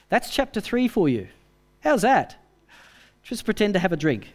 that's 0.10 0.30
chapter 0.30 0.60
3 0.62 0.88
for 0.88 1.10
you. 1.10 1.28
How's 1.82 2.02
that? 2.02 2.38
Just 3.24 3.46
pretend 3.46 3.74
to 3.74 3.80
have 3.80 3.92
a 3.92 3.98
drink. 3.98 4.34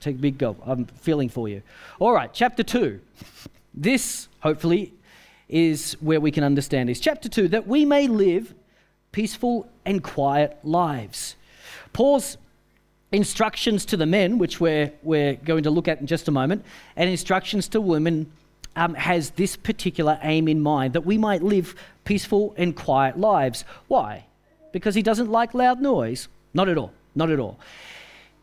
Take 0.00 0.16
a 0.16 0.18
big 0.20 0.38
gulp. 0.38 0.60
I'm 0.64 0.86
feeling 0.86 1.28
for 1.28 1.48
you. 1.48 1.62
All 1.98 2.12
right, 2.12 2.32
chapter 2.32 2.62
2. 2.62 3.00
This, 3.74 4.28
hopefully, 4.40 4.92
is 5.48 5.94
where 6.00 6.20
we 6.20 6.30
can 6.30 6.44
understand 6.44 6.88
this. 6.88 7.00
Chapter 7.00 7.28
2 7.28 7.48
that 7.48 7.66
we 7.66 7.84
may 7.84 8.06
live 8.06 8.54
peaceful 9.12 9.68
and 9.84 10.02
quiet 10.02 10.58
lives. 10.62 11.36
Paul's 11.92 12.36
instructions 13.10 13.86
to 13.86 13.96
the 13.96 14.06
men, 14.06 14.38
which 14.38 14.60
we're, 14.60 14.92
we're 15.02 15.34
going 15.34 15.62
to 15.62 15.70
look 15.70 15.88
at 15.88 16.00
in 16.00 16.06
just 16.06 16.28
a 16.28 16.30
moment, 16.30 16.64
and 16.96 17.08
instructions 17.08 17.68
to 17.68 17.80
women 17.80 18.30
um, 18.78 18.94
has 18.94 19.30
this 19.30 19.56
particular 19.56 20.18
aim 20.22 20.48
in 20.48 20.60
mind 20.60 20.94
that 20.94 21.04
we 21.04 21.18
might 21.18 21.42
live 21.42 21.74
peaceful 22.04 22.54
and 22.56 22.74
quiet 22.76 23.18
lives. 23.18 23.64
Why? 23.88 24.26
Because 24.72 24.94
he 24.94 25.02
doesn't 25.02 25.30
like 25.30 25.52
loud 25.52 25.80
noise? 25.82 26.28
Not 26.54 26.68
at 26.68 26.78
all. 26.78 26.92
Not 27.14 27.30
at 27.30 27.40
all. 27.40 27.58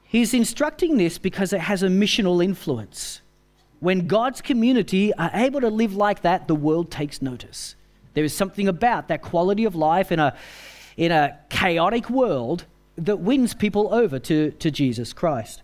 He's 0.03 0.33
instructing 0.33 0.97
this 0.97 1.17
because 1.17 1.53
it 1.53 1.61
has 1.61 1.83
a 1.83 1.87
missional 1.87 2.43
influence. 2.43 3.21
When 3.79 4.07
God's 4.07 4.41
community 4.41 5.13
are 5.13 5.31
able 5.33 5.61
to 5.61 5.69
live 5.69 5.95
like 5.95 6.21
that, 6.21 6.47
the 6.47 6.55
world 6.55 6.91
takes 6.91 7.21
notice. 7.21 7.75
There 8.13 8.23
is 8.23 8.33
something 8.33 8.67
about 8.67 9.07
that 9.07 9.21
quality 9.21 9.65
of 9.65 9.75
life 9.75 10.11
in 10.11 10.19
a, 10.19 10.35
in 10.97 11.11
a 11.11 11.37
chaotic 11.49 12.09
world 12.09 12.65
that 12.97 13.17
wins 13.17 13.53
people 13.53 13.93
over 13.93 14.19
to, 14.19 14.51
to 14.51 14.71
Jesus 14.71 15.13
Christ. 15.13 15.61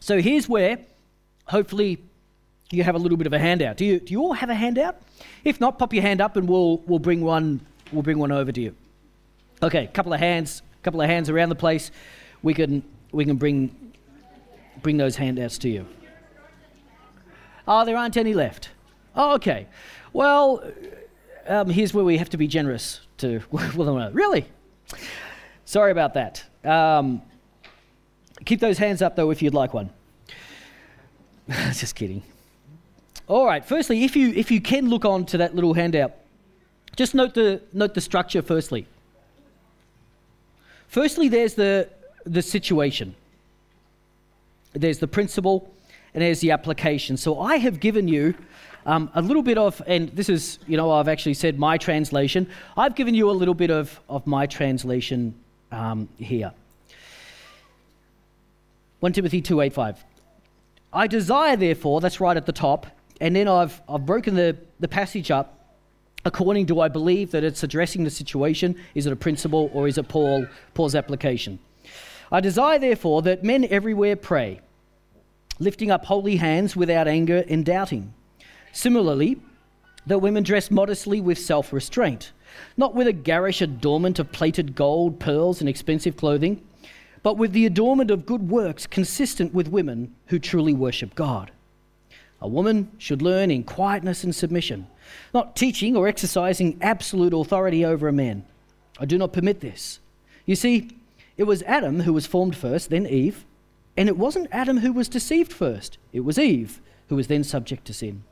So 0.00 0.20
here's 0.20 0.48
where, 0.48 0.78
hopefully, 1.46 1.98
you 2.76 2.82
have 2.84 2.94
a 2.94 2.98
little 2.98 3.16
bit 3.16 3.26
of 3.26 3.32
a 3.32 3.38
handout. 3.38 3.76
Do 3.76 3.84
you, 3.84 3.98
do 3.98 4.12
you 4.12 4.20
all 4.20 4.34
have 4.34 4.50
a 4.50 4.54
handout? 4.54 5.00
If 5.44 5.60
not, 5.60 5.78
pop 5.78 5.94
your 5.94 6.02
hand 6.02 6.20
up 6.20 6.36
and 6.36 6.48
we'll, 6.48 6.78
we'll, 6.86 6.98
bring, 6.98 7.22
one, 7.22 7.60
we'll 7.92 8.02
bring 8.02 8.18
one 8.18 8.30
over 8.32 8.52
to 8.52 8.60
you. 8.60 8.74
Okay, 9.62 9.84
a 9.84 9.88
couple 9.88 10.12
of 10.12 10.20
hands, 10.20 10.62
a 10.80 10.82
couple 10.82 11.00
of 11.00 11.08
hands 11.08 11.30
around 11.30 11.48
the 11.48 11.54
place. 11.54 11.90
We 12.42 12.54
can, 12.54 12.82
we 13.10 13.24
can 13.24 13.36
bring, 13.36 13.94
bring 14.82 14.98
those 14.98 15.16
handouts 15.16 15.58
to 15.58 15.68
you. 15.68 15.86
Oh, 17.66 17.84
there 17.84 17.96
aren't 17.96 18.16
any 18.16 18.34
left. 18.34 18.70
Oh, 19.16 19.34
okay. 19.34 19.66
Well, 20.12 20.62
um, 21.46 21.70
here's 21.70 21.94
where 21.94 22.04
we 22.04 22.18
have 22.18 22.30
to 22.30 22.36
be 22.36 22.46
generous 22.46 23.00
to. 23.18 23.40
Well, 23.50 24.10
really? 24.12 24.46
Sorry 25.64 25.90
about 25.90 26.14
that. 26.14 26.44
Um, 26.64 27.22
keep 28.44 28.60
those 28.60 28.78
hands 28.78 29.02
up, 29.02 29.16
though, 29.16 29.30
if 29.30 29.42
you'd 29.42 29.54
like 29.54 29.74
one. 29.74 29.90
Just 31.48 31.94
kidding. 31.94 32.22
All 33.28 33.46
right. 33.46 33.64
Firstly, 33.64 34.04
if 34.04 34.16
you 34.16 34.30
if 34.30 34.50
you 34.50 34.60
can 34.60 34.88
look 34.88 35.04
on 35.04 35.26
to 35.26 35.38
that 35.38 35.54
little 35.54 35.74
handout, 35.74 36.12
just 36.96 37.14
note 37.14 37.34
the 37.34 37.62
note 37.72 37.94
the 37.94 38.00
structure. 38.00 38.42
Firstly. 38.42 38.86
Firstly, 40.88 41.28
there's 41.28 41.54
the 41.54 41.88
the 42.24 42.42
situation. 42.42 43.14
There's 44.72 44.98
the 44.98 45.08
principle, 45.08 45.70
and 46.14 46.22
there's 46.22 46.40
the 46.40 46.50
application. 46.50 47.16
So 47.16 47.40
I 47.40 47.56
have 47.56 47.80
given 47.80 48.08
you 48.08 48.34
um, 48.86 49.10
a 49.14 49.22
little 49.22 49.42
bit 49.42 49.58
of, 49.58 49.82
and 49.86 50.08
this 50.10 50.28
is, 50.28 50.58
you 50.66 50.76
know, 50.76 50.90
I've 50.90 51.08
actually 51.08 51.34
said 51.34 51.58
my 51.58 51.78
translation. 51.78 52.48
I've 52.76 52.94
given 52.94 53.14
you 53.14 53.30
a 53.30 53.32
little 53.32 53.54
bit 53.54 53.70
of, 53.70 54.00
of 54.08 54.26
my 54.26 54.46
translation 54.46 55.34
um, 55.72 56.08
here. 56.18 56.52
1 59.00 59.12
Timothy 59.12 59.42
2.8.5. 59.42 59.96
I 60.92 61.06
desire, 61.06 61.56
therefore, 61.56 62.00
that's 62.00 62.20
right 62.20 62.36
at 62.36 62.46
the 62.46 62.52
top, 62.52 62.86
and 63.20 63.34
then 63.34 63.48
I've, 63.48 63.80
I've 63.88 64.06
broken 64.06 64.34
the, 64.34 64.56
the 64.80 64.88
passage 64.88 65.30
up 65.30 65.58
according 66.24 66.66
to 66.66 66.80
I 66.80 66.88
believe 66.88 67.30
that 67.30 67.44
it's 67.44 67.62
addressing 67.62 68.04
the 68.04 68.10
situation. 68.10 68.76
Is 68.94 69.06
it 69.06 69.12
a 69.12 69.16
principle 69.16 69.70
or 69.72 69.88
is 69.88 69.98
it 69.98 70.08
Paul, 70.08 70.46
Paul's 70.74 70.94
application? 70.94 71.58
I 72.30 72.40
desire, 72.40 72.78
therefore, 72.78 73.22
that 73.22 73.42
men 73.42 73.64
everywhere 73.64 74.16
pray, 74.16 74.60
lifting 75.58 75.90
up 75.90 76.04
holy 76.04 76.36
hands 76.36 76.76
without 76.76 77.08
anger 77.08 77.44
and 77.48 77.64
doubting. 77.64 78.12
Similarly, 78.72 79.40
that 80.06 80.18
women 80.18 80.42
dress 80.42 80.70
modestly 80.70 81.20
with 81.20 81.38
self 81.38 81.72
restraint, 81.72 82.32
not 82.76 82.94
with 82.94 83.06
a 83.06 83.12
garish 83.12 83.62
adornment 83.62 84.18
of 84.18 84.30
plated 84.32 84.74
gold, 84.74 85.18
pearls, 85.18 85.60
and 85.60 85.68
expensive 85.68 86.16
clothing, 86.16 86.62
but 87.22 87.36
with 87.38 87.52
the 87.52 87.66
adornment 87.66 88.10
of 88.10 88.26
good 88.26 88.50
works 88.50 88.86
consistent 88.86 89.54
with 89.54 89.68
women 89.68 90.14
who 90.26 90.38
truly 90.38 90.74
worship 90.74 91.14
God. 91.14 91.50
A 92.40 92.48
woman 92.48 92.90
should 92.98 93.22
learn 93.22 93.50
in 93.50 93.64
quietness 93.64 94.22
and 94.24 94.34
submission, 94.34 94.86
not 95.34 95.56
teaching 95.56 95.96
or 95.96 96.06
exercising 96.06 96.78
absolute 96.80 97.34
authority 97.34 97.84
over 97.84 98.08
a 98.08 98.12
man. 98.12 98.44
I 99.00 99.04
do 99.04 99.18
not 99.18 99.32
permit 99.32 99.60
this. 99.60 100.00
You 100.46 100.54
see, 100.54 100.90
it 101.36 101.44
was 101.44 101.62
Adam 101.64 102.00
who 102.00 102.12
was 102.12 102.26
formed 102.26 102.56
first, 102.56 102.90
then 102.90 103.06
Eve, 103.06 103.44
and 103.96 104.08
it 104.08 104.16
wasn't 104.16 104.48
Adam 104.52 104.78
who 104.78 104.92
was 104.92 105.08
deceived 105.08 105.52
first, 105.52 105.98
it 106.12 106.20
was 106.20 106.38
Eve 106.38 106.80
who 107.08 107.16
was 107.16 107.26
then 107.26 107.42
subject 107.42 107.84
to 107.86 107.94
sin. 107.94 108.22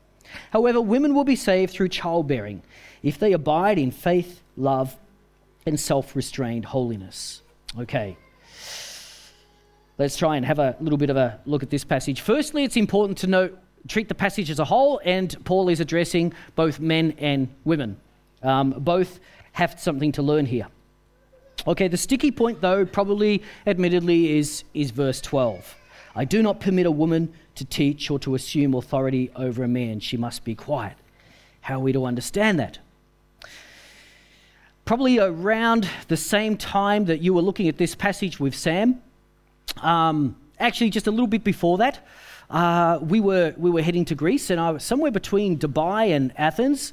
However, 0.51 0.81
women 0.81 1.15
will 1.15 1.25
be 1.25 1.37
saved 1.37 1.73
through 1.73 1.89
childbearing 1.89 2.63
if 3.03 3.19
they 3.19 3.33
abide 3.33 3.79
in 3.79 3.91
faith, 3.91 4.43
love, 4.57 4.97
and 5.65 5.79
self 5.79 6.15
restrained 6.15 6.67
holiness. 6.67 7.43
Okay. 7.79 8.17
Let's 9.99 10.17
try 10.17 10.37
and 10.37 10.45
have 10.45 10.59
a 10.59 10.77
little 10.81 10.99
bit 10.99 11.11
of 11.11 11.17
a 11.17 11.41
look 11.47 11.63
at 11.63 11.71
this 11.71 11.85
passage. 11.85 12.21
Firstly, 12.21 12.65
it's 12.65 12.77
important 12.77 13.19
to 13.19 13.27
note, 13.27 13.59
treat 13.89 14.09
the 14.09 14.15
passage 14.15 14.51
as 14.51 14.59
a 14.59 14.65
whole, 14.65 15.01
and 15.05 15.37
Paul 15.45 15.69
is 15.69 15.81
addressing 15.81 16.33
both 16.55 16.81
men 16.81 17.15
and 17.19 17.49
women. 17.65 17.97
Um, 18.43 18.71
both 18.71 19.21
have 19.53 19.81
something 19.81 20.13
to 20.13 20.23
learn 20.23 20.47
here. 20.47 20.67
Okay, 21.67 21.89
the 21.89 21.97
sticky 21.97 22.31
point, 22.31 22.61
though, 22.61 22.85
probably 22.85 23.43
admittedly, 23.67 24.39
is, 24.39 24.65
is 24.75 24.91
verse 24.91 25.21
12. 25.21 25.75
I 26.15 26.25
do 26.25 26.43
not 26.43 26.61
permit 26.61 26.87
a 26.87 26.91
woman 26.91 27.33
to 27.57 27.65
teach 27.65 28.11
or 28.11 28.19
to 28.21 28.35
assume 28.35 28.75
authority 28.75 29.31
over 29.35 29.65
a 29.65 29.69
man. 29.69 30.01
She 30.01 30.17
must 30.17 30.45
be 30.45 30.55
quiet. 30.55 30.95
How 31.63 31.77
are 31.77 31.81
we 31.81 31.93
to 31.93 32.05
understand 32.05 32.61
that? 32.61 32.79
Probably 34.85 35.19
around 35.19 35.89
the 36.09 36.17
same 36.17 36.57
time 36.57 37.07
that 37.07 37.21
you 37.21 37.35
were 37.35 37.43
looking 37.43 37.67
at 37.67 37.77
this 37.77 37.95
passage 37.95 38.39
with 38.39 38.55
Sam, 38.55 39.03
um, 39.83 40.37
actually, 40.59 40.91
just 40.91 41.07
a 41.07 41.11
little 41.11 41.27
bit 41.27 41.45
before 41.45 41.79
that, 41.79 42.07
uh, 42.51 42.99
we, 43.03 43.21
were, 43.21 43.55
we 43.57 43.71
were 43.71 43.83
heading 43.83 44.05
to 44.07 44.15
Greece, 44.15 44.51
and 44.51 44.61
I 44.61 44.71
was 44.71 44.85
somewhere 44.85 45.11
between 45.11 45.59
Dubai 45.59 46.15
and 46.15 46.33
Athens. 46.37 46.93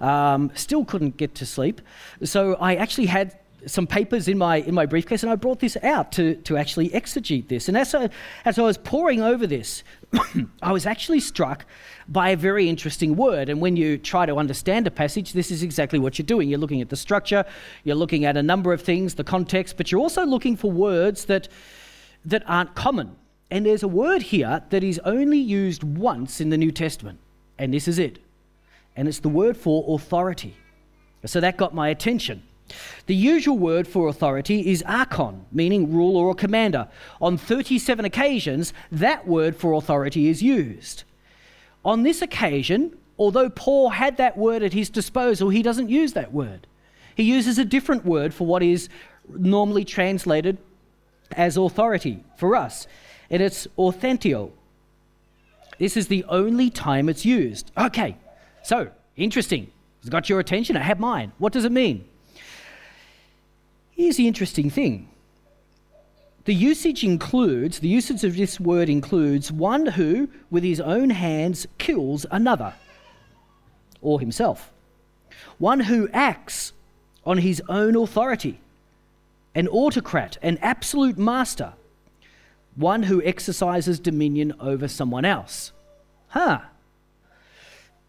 Um, 0.00 0.50
still 0.54 0.84
couldn't 0.84 1.16
get 1.16 1.34
to 1.36 1.46
sleep. 1.46 1.80
So 2.24 2.54
I 2.54 2.74
actually 2.74 3.06
had 3.06 3.38
some 3.66 3.86
papers 3.86 4.28
in 4.28 4.38
my 4.38 4.56
in 4.56 4.74
my 4.74 4.86
briefcase, 4.86 5.22
and 5.22 5.30
I 5.30 5.36
brought 5.36 5.60
this 5.60 5.76
out 5.82 6.12
to 6.12 6.34
to 6.36 6.56
actually 6.56 6.88
exegete 6.90 7.48
this. 7.48 7.68
And 7.68 7.76
as 7.76 7.94
I, 7.94 8.10
as 8.44 8.58
I 8.58 8.62
was 8.62 8.78
poring 8.78 9.22
over 9.22 9.46
this, 9.46 9.84
I 10.62 10.72
was 10.72 10.86
actually 10.86 11.20
struck 11.20 11.64
by 12.08 12.30
a 12.30 12.36
very 12.36 12.68
interesting 12.68 13.16
word. 13.16 13.48
And 13.48 13.60
when 13.60 13.76
you 13.76 13.98
try 13.98 14.26
to 14.26 14.36
understand 14.36 14.86
a 14.86 14.90
passage, 14.90 15.32
this 15.32 15.50
is 15.50 15.62
exactly 15.62 15.98
what 15.98 16.18
you're 16.18 16.26
doing. 16.26 16.48
You're 16.48 16.58
looking 16.58 16.80
at 16.80 16.88
the 16.88 16.96
structure, 16.96 17.44
you're 17.84 17.96
looking 17.96 18.24
at 18.24 18.36
a 18.36 18.42
number 18.42 18.72
of 18.72 18.82
things, 18.82 19.14
the 19.14 19.24
context, 19.24 19.76
but 19.76 19.92
you're 19.92 20.00
also 20.00 20.26
looking 20.26 20.56
for 20.56 20.70
words 20.70 21.26
that 21.26 21.48
that 22.24 22.42
aren't 22.46 22.74
common. 22.74 23.16
And 23.52 23.66
there's 23.66 23.82
a 23.82 23.88
word 23.88 24.22
here 24.22 24.62
that 24.70 24.82
is 24.82 24.98
only 25.04 25.36
used 25.36 25.84
once 25.84 26.40
in 26.40 26.48
the 26.48 26.56
New 26.56 26.72
Testament, 26.72 27.18
and 27.58 27.74
this 27.74 27.86
is 27.86 27.98
it. 27.98 28.18
And 28.96 29.06
it's 29.06 29.18
the 29.18 29.28
word 29.28 29.58
for 29.58 29.94
authority. 29.94 30.56
So 31.26 31.38
that 31.38 31.58
got 31.58 31.74
my 31.74 31.90
attention. 31.90 32.44
The 33.04 33.14
usual 33.14 33.58
word 33.58 33.86
for 33.86 34.08
authority 34.08 34.70
is 34.70 34.82
archon, 34.84 35.44
meaning 35.52 35.92
ruler 35.92 36.28
or 36.28 36.34
commander. 36.34 36.88
On 37.20 37.36
37 37.36 38.06
occasions, 38.06 38.72
that 38.90 39.28
word 39.28 39.54
for 39.54 39.74
authority 39.74 40.28
is 40.28 40.42
used. 40.42 41.04
On 41.84 42.04
this 42.04 42.22
occasion, 42.22 42.96
although 43.18 43.50
Paul 43.50 43.90
had 43.90 44.16
that 44.16 44.38
word 44.38 44.62
at 44.62 44.72
his 44.72 44.88
disposal, 44.88 45.50
he 45.50 45.62
doesn't 45.62 45.90
use 45.90 46.14
that 46.14 46.32
word. 46.32 46.66
He 47.14 47.24
uses 47.24 47.58
a 47.58 47.66
different 47.66 48.06
word 48.06 48.32
for 48.32 48.46
what 48.46 48.62
is 48.62 48.88
normally 49.28 49.84
translated 49.84 50.56
as 51.32 51.58
authority 51.58 52.24
for 52.38 52.56
us, 52.56 52.86
and 53.32 53.42
it's 53.42 53.66
authenteo. 53.78 54.50
This 55.78 55.96
is 55.96 56.06
the 56.06 56.24
only 56.28 56.70
time 56.70 57.08
it's 57.08 57.24
used. 57.24 57.72
Okay, 57.76 58.16
so 58.62 58.90
interesting. 59.16 59.72
It's 60.00 60.10
got 60.10 60.28
your 60.28 60.38
attention. 60.38 60.76
I 60.76 60.82
have 60.82 61.00
mine. 61.00 61.32
What 61.38 61.52
does 61.52 61.64
it 61.64 61.72
mean? 61.72 62.04
Here's 63.90 64.16
the 64.16 64.28
interesting 64.28 64.70
thing 64.70 65.08
the 66.44 66.54
usage 66.54 67.04
includes, 67.04 67.78
the 67.78 67.88
usage 67.88 68.22
of 68.24 68.36
this 68.36 68.60
word 68.60 68.88
includes 68.88 69.50
one 69.50 69.86
who, 69.86 70.28
with 70.50 70.64
his 70.64 70.80
own 70.80 71.10
hands, 71.10 71.66
kills 71.78 72.26
another 72.30 72.74
or 74.00 74.20
himself. 74.20 74.70
One 75.58 75.80
who 75.80 76.08
acts 76.12 76.72
on 77.24 77.38
his 77.38 77.62
own 77.68 77.96
authority, 77.96 78.60
an 79.54 79.68
autocrat, 79.68 80.36
an 80.42 80.58
absolute 80.60 81.16
master, 81.16 81.74
one 82.76 83.04
who 83.04 83.22
exercises 83.22 83.98
dominion 84.00 84.54
over 84.60 84.88
someone 84.88 85.24
else. 85.24 85.72
Huh. 86.28 86.60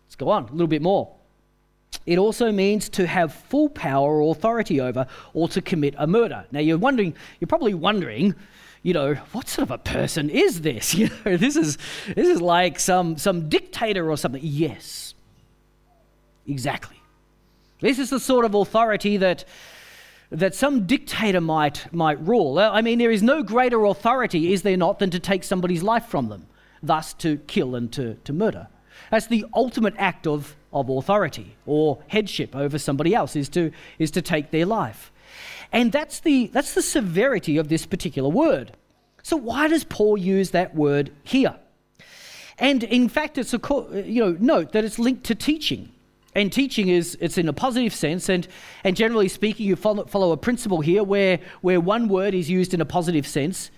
Let's 0.05 0.16
go 0.16 0.30
on 0.30 0.43
a 0.43 0.51
little 0.51 0.68
bit 0.68 0.82
more. 0.82 1.14
It 2.05 2.18
also 2.18 2.51
means 2.51 2.89
to 2.89 3.07
have 3.07 3.34
full 3.34 3.70
power 3.70 4.22
or 4.22 4.32
authority 4.32 4.82
over 4.82 5.07
or 5.34 5.47
to 5.49 5.61
commit 5.61 5.95
a 5.97 6.07
murder. 6.07 6.45
Now 6.51 6.59
you're 6.59 6.78
wondering, 6.78 7.16
you're 7.39 7.47
probably 7.47 7.74
wondering, 7.74 8.36
you 8.82 8.93
know, 8.93 9.14
what 9.32 9.47
sort 9.47 9.70
of 9.70 9.72
a 9.72 9.78
person 9.78 10.30
is 10.30 10.61
this? 10.61 10.93
You 11.03 11.09
know, 11.26 11.38
this 11.38 11.55
is 11.55 11.78
this 12.07 12.28
is 12.28 12.41
like 12.41 12.80
some 12.80 13.18
some 13.18 13.49
dictator 13.49 14.09
or 14.09 14.18
something. 14.18 14.41
Yes. 14.43 15.14
Exactly. 16.47 16.97
This 17.80 17.99
is 17.99 18.09
the 18.09 18.20
sort 18.20 18.45
of 18.45 18.53
authority 18.53 19.18
that 19.18 19.45
that 20.34 20.55
some 20.55 20.86
dictator 20.86 21.41
might 21.41 21.93
might 21.93 22.19
rule. 22.25 22.59
Uh, 22.59 22.69
I 22.71 22.81
mean, 22.81 22.99
there 22.99 23.11
is 23.11 23.23
no 23.23 23.43
greater 23.43 23.86
authority, 23.86 24.53
is 24.53 24.63
there 24.63 24.77
not, 24.77 24.99
than 24.99 25.09
to 25.11 25.19
take 25.19 25.43
somebody's 25.43 25.84
life 25.84 26.07
from 26.07 26.29
them, 26.29 26.47
thus 26.81 27.13
to 27.15 27.38
kill 27.47 27.75
and 27.75 27.91
to, 27.93 28.15
to 28.25 28.34
murder. 28.34 28.67
That's 29.11 29.27
the 29.27 29.45
ultimate 29.53 29.95
act 29.97 30.27
of 30.27 30.55
of 30.73 30.89
authority 30.89 31.55
or 31.65 31.99
headship 32.07 32.55
over 32.55 32.77
somebody 32.77 33.13
else 33.13 33.36
is 33.36 33.47
to, 33.49 33.71
is 33.99 34.11
to 34.11 34.21
take 34.21 34.51
their 34.51 34.65
life. 34.65 35.11
And 35.71 35.91
that's 35.91 36.19
the, 36.19 36.47
that's 36.47 36.73
the 36.73 36.81
severity 36.81 37.57
of 37.57 37.67
this 37.67 37.86
particular 37.86 38.29
word. 38.29 38.75
So, 39.21 39.38
why 39.38 39.67
does 39.67 39.84
Paul 39.84 40.17
use 40.17 40.51
that 40.51 40.75
word 40.75 41.11
here? 41.23 41.55
And 42.57 42.84
in 42.84 43.07
fact, 43.07 43.38
it's 43.38 43.53
a 43.53 43.59
you 44.05 44.21
know 44.21 44.38
note 44.39 44.73
that 44.73 44.84
it's 44.84 44.99
linked 44.99 45.23
to 45.25 45.36
teaching, 45.36 45.91
and 46.36 46.51
teaching 46.51 46.89
is 46.89 47.17
it's 47.19 47.38
in 47.38 47.47
a 47.47 47.53
positive 47.53 47.93
sense. 47.93 48.29
And 48.29 48.47
and 48.84 48.95
generally 48.95 49.27
speaking, 49.27 49.67
you 49.67 49.75
follow, 49.75 50.05
follow 50.05 50.31
a 50.31 50.38
principle 50.38 50.81
here 50.81 51.03
where 51.03 51.39
where 51.61 51.79
one 51.79 52.07
word 52.07 52.34
is 52.34 52.49
used 52.49 52.73
in 52.73 52.81
a 52.81 52.86
positive 52.86 53.27
sense, 53.27 53.71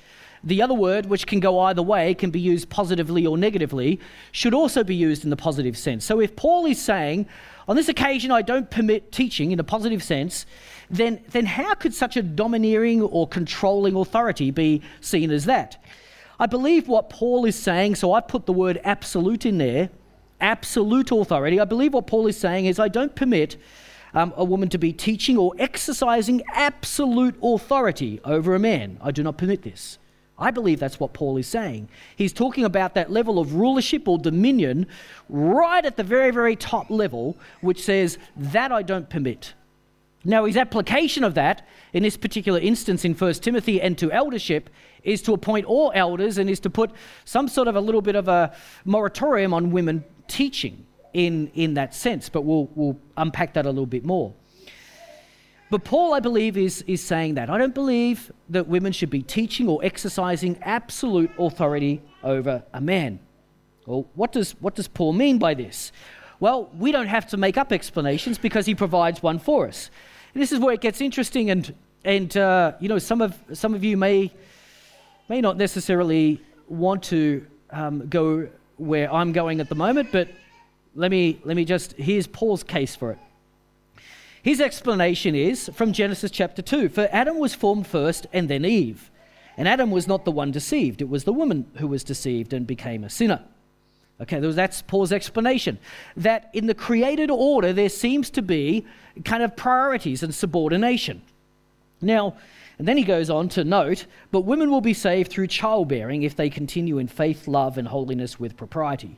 the 0.43 0.62
other 0.62 0.76
word, 0.76 1.08
which 1.08 1.26
can 1.26 1.39
go 1.39 1.60
either 1.62 1.82
way, 1.82 2.14
can 2.14 2.30
be 2.30 2.39
used 2.39 2.70
positively 2.70 3.26
or 3.26 3.38
negatively, 3.38 3.99
should 4.32 4.53
also 4.53 4.84
be 4.84 4.95
used 4.95 5.24
in 5.24 5.32
the 5.32 5.36
positive 5.36 5.78
sense. 5.78 6.06
So 6.06 6.20
if 6.20 6.36
Paul 6.36 6.68
is 6.68 6.82
saying, 6.82 7.28
on 7.68 7.76
this 7.76 7.89
occasion 7.89 8.32
I 8.32 8.43
don't 8.43 8.70
permit 8.70 9.12
teaching 9.12 9.51
in 9.51 9.60
a 9.60 9.64
positive 9.64 10.03
sense, 10.03 10.45
then, 10.89 11.24
then 11.32 11.47
how 11.47 11.74
could 11.74 11.95
such 11.95 12.16
a 12.16 12.22
domineering 12.22 13.01
or 13.01 13.28
controlling 13.28 13.95
authority 13.95 14.51
be 14.51 14.84
seen 15.01 15.32
as 15.32 15.45
that? 15.45 15.84
I 16.39 16.45
believe 16.45 16.88
what 16.88 17.10
Paul 17.10 17.45
is 17.45 17.56
saying, 17.56 17.95
so 17.95 18.14
I've 18.14 18.28
put 18.28 18.45
the 18.45 18.53
word 18.53 18.80
absolute 18.84 19.45
in 19.45 19.58
there, 19.58 19.89
absolute 20.40 21.12
authority. 21.12 21.60
I 21.60 21.66
believe 21.66 21.94
what 21.94 22.08
Paul 22.08 22.28
is 22.28 22.38
saying 22.38 22.66
is 22.66 22.80
I 22.80 22.88
don't 22.88 23.16
permit 23.16 23.58
um, 24.14 24.34
a 24.38 24.44
woman 24.44 24.70
to 24.70 24.78
be 24.78 24.94
teaching 24.94 25.38
or 25.38 25.54
exercising 25.60 26.42
absolute 26.54 27.36
authority 27.44 28.20
over 28.24 28.56
a 28.56 28.60
man. 28.60 28.98
I 29.02 29.12
do 29.12 29.24
not 29.24 29.38
permit 29.38 29.62
this. 29.62 30.00
I 30.38 30.52
believe 30.52 30.80
that's 30.80 31.00
what 31.00 31.14
Paul 31.14 31.38
is 31.38 31.48
saying. 31.48 31.90
He's 32.16 32.34
talking 32.34 32.66
about 32.66 32.94
that 32.96 33.10
level 33.10 33.40
of 33.40 33.54
rulership 33.56 34.08
or 34.08 34.18
dominion 34.18 34.88
right 35.30 35.86
at 35.86 35.96
the 35.96 36.04
very, 36.04 36.32
very 36.32 36.56
top 36.56 36.90
level, 36.90 37.38
which 37.62 37.82
says, 37.82 38.18
That 38.36 38.72
I 38.72 38.82
don't 38.82 39.10
permit. 39.10 39.54
Now, 40.26 40.46
his 40.46 40.58
application 40.58 41.24
of 41.24 41.36
that 41.36 41.68
in 41.94 42.04
this 42.04 42.18
particular 42.18 42.60
instance 42.60 43.06
in 43.06 43.14
1 43.14 43.34
Timothy 43.36 43.80
and 43.80 43.98
to 44.00 44.12
eldership 44.12 44.70
is 45.04 45.22
to 45.22 45.34
appoint 45.34 45.68
all 45.68 45.92
elders 45.94 46.40
and 46.40 46.50
is 46.50 46.60
to 46.62 46.70
put 46.70 46.92
some 47.26 47.48
sort 47.48 47.68
of 47.68 47.76
a 47.76 47.82
little 47.82 48.02
bit 48.02 48.16
of 48.16 48.28
a 48.28 48.54
moratorium 48.86 49.54
on 49.54 49.72
women 49.72 50.04
teaching 50.28 50.86
in, 51.14 51.52
in 51.54 51.74
that 51.76 51.94
sense. 51.94 52.30
But 52.30 52.42
we'll, 52.42 52.70
we'll 52.76 53.00
unpack 53.18 53.54
that 53.54 53.66
a 53.66 53.70
little 53.70 53.86
bit 53.86 54.06
more. 54.06 54.34
But 55.72 55.84
Paul, 55.84 56.14
I 56.14 56.20
believe, 56.20 56.58
is, 56.58 56.84
is 56.88 57.04
saying 57.04 57.36
that. 57.36 57.50
I 57.50 57.58
don't 57.58 57.74
believe 57.74 58.32
that 58.50 58.68
women 58.68 58.92
should 58.92 59.10
be 59.10 59.24
teaching 59.24 59.68
or 59.68 59.84
exercising 59.84 60.60
absolute 60.62 61.32
authority 61.40 62.02
over 62.24 62.64
a 62.74 62.80
man. 62.80 63.20
Well, 63.86 64.08
what 64.14 64.32
does, 64.32 64.52
what 64.62 64.76
does 64.76 64.88
Paul 64.88 65.14
mean 65.14 65.38
by 65.40 65.54
this? 65.54 65.92
Well, 66.40 66.70
we 66.78 66.92
don't 66.92 67.08
have 67.08 67.28
to 67.28 67.38
make 67.38 67.58
up 67.58 67.72
explanations 67.72 68.38
because 68.38 68.66
he 68.66 68.76
provides 68.76 69.24
one 69.24 69.40
for 69.40 69.68
us. 69.68 69.90
And 70.34 70.42
this 70.42 70.52
is 70.52 70.60
where 70.60 70.74
it 70.74 70.82
gets 70.82 71.02
interesting, 71.02 71.50
and, 71.50 71.74
and 72.04 72.36
uh, 72.36 72.74
you 72.80 72.90
know, 72.90 73.00
some 73.00 73.22
of, 73.22 73.36
some 73.54 73.74
of 73.74 73.84
you 73.84 73.98
may, 73.98 74.32
may 75.30 75.42
not 75.42 75.58
necessarily 75.58 76.42
want 76.68 77.04
to 77.04 77.46
um, 77.72 78.08
go 78.08 78.50
where 78.78 79.12
I'm 79.14 79.32
going 79.32 79.60
at 79.60 79.70
the 79.70 79.76
moment, 79.76 80.10
but 80.12 80.30
let 80.96 81.12
me, 81.12 81.40
let 81.44 81.56
me 81.56 81.66
just, 81.66 81.94
here's 81.94 82.28
Paul's 82.28 82.64
case 82.64 82.96
for 82.96 83.12
it. 83.12 83.20
His 84.42 84.62
explanation 84.62 85.34
is 85.34 85.70
from 85.74 85.92
Genesis 85.92 86.30
chapter 86.30 86.62
2 86.62 86.90
For 86.90 87.10
Adam 87.12 87.40
was 87.40 87.56
formed 87.56 87.88
first 87.88 88.28
and 88.32 88.48
then 88.48 88.64
Eve. 88.64 89.10
And 89.58 89.68
Adam 89.68 89.90
was 89.90 90.08
not 90.08 90.26
the 90.26 90.32
one 90.32 90.52
deceived, 90.52 91.02
it 91.02 91.10
was 91.10 91.24
the 91.24 91.34
woman 91.34 91.66
who 91.78 91.88
was 91.88 92.04
deceived 92.04 92.54
and 92.54 92.68
became 92.68 93.04
a 93.04 93.10
sinner. 93.10 93.42
Okay, 94.22 94.40
that's 94.40 94.82
Paul's 94.82 95.12
explanation. 95.12 95.78
That 96.16 96.50
in 96.54 96.68
the 96.68 96.74
created 96.74 97.30
order, 97.30 97.74
there 97.74 97.90
seems 97.90 98.30
to 98.32 98.42
be 98.42 98.86
kind 99.26 99.44
of 99.44 99.58
priorities 99.58 100.24
and 100.24 100.34
subordination. 100.34 101.22
Now, 102.02 102.36
and 102.78 102.88
then 102.88 102.98
he 102.98 103.04
goes 103.04 103.30
on 103.30 103.50
to 103.50 103.64
note, 103.64 104.06
but 104.32 104.42
women 104.42 104.70
will 104.70 104.82
be 104.82 104.94
saved 104.94 105.32
through 105.32 105.48
childbearing 105.48 106.24
if 106.24 106.36
they 106.36 106.50
continue 106.50 106.98
in 106.98 107.08
faith, 107.08 107.48
love, 107.48 107.78
and 107.78 107.88
holiness 107.88 108.40
with 108.40 108.58
propriety. 108.58 109.18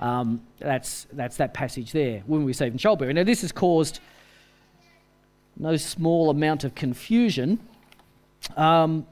Um, 0.00 0.42
that's, 0.58 1.06
that's 1.12 1.36
that 1.36 1.54
passage 1.54 1.92
there. 1.92 2.22
Women 2.26 2.44
will 2.44 2.48
be 2.48 2.52
saved 2.52 2.74
in 2.74 2.78
childbearing. 2.78 3.16
Now, 3.16 3.24
this 3.24 3.42
has 3.42 3.52
caused 3.52 4.00
no 5.56 5.76
small 5.76 6.30
amount 6.30 6.64
of 6.64 6.74
confusion. 6.74 7.58
Um, 8.56 9.06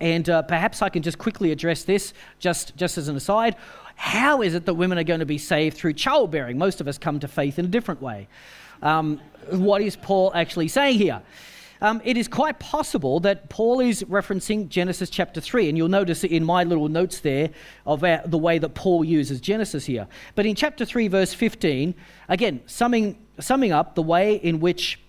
and 0.00 0.28
uh, 0.28 0.42
perhaps 0.42 0.82
I 0.82 0.88
can 0.90 1.02
just 1.02 1.18
quickly 1.18 1.52
address 1.52 1.84
this, 1.84 2.12
just, 2.38 2.76
just 2.76 2.98
as 2.98 3.08
an 3.08 3.16
aside. 3.16 3.56
How 3.94 4.42
is 4.42 4.54
it 4.54 4.66
that 4.66 4.74
women 4.74 4.98
are 4.98 5.04
going 5.04 5.20
to 5.20 5.26
be 5.26 5.38
saved 5.38 5.76
through 5.76 5.94
childbearing? 5.94 6.58
Most 6.58 6.82
of 6.82 6.88
us 6.88 6.98
come 6.98 7.18
to 7.20 7.28
faith 7.28 7.58
in 7.58 7.64
a 7.64 7.68
different 7.68 8.02
way. 8.02 8.28
Um, 8.82 9.20
what 9.50 9.80
is 9.80 9.96
Paul 9.96 10.32
actually 10.34 10.68
saying 10.68 10.98
here? 10.98 11.22
Um, 11.80 12.00
it 12.04 12.16
is 12.16 12.28
quite 12.28 12.58
possible 12.58 13.20
that 13.20 13.50
Paul 13.50 13.80
is 13.80 14.02
referencing 14.04 14.68
Genesis 14.68 15.10
chapter 15.10 15.40
3, 15.40 15.68
and 15.68 15.76
you'll 15.76 15.88
notice 15.88 16.24
in 16.24 16.44
my 16.44 16.64
little 16.64 16.88
notes 16.88 17.20
there 17.20 17.50
of 17.84 18.02
our, 18.02 18.22
the 18.26 18.38
way 18.38 18.58
that 18.58 18.74
Paul 18.74 19.04
uses 19.04 19.40
Genesis 19.40 19.84
here. 19.84 20.06
But 20.34 20.46
in 20.46 20.54
chapter 20.54 20.84
3, 20.84 21.08
verse 21.08 21.34
15, 21.34 21.94
again, 22.28 22.62
summing, 22.66 23.18
summing 23.38 23.72
up 23.72 23.94
the 23.94 24.02
way 24.02 24.36
in 24.36 24.60
which 24.60 25.00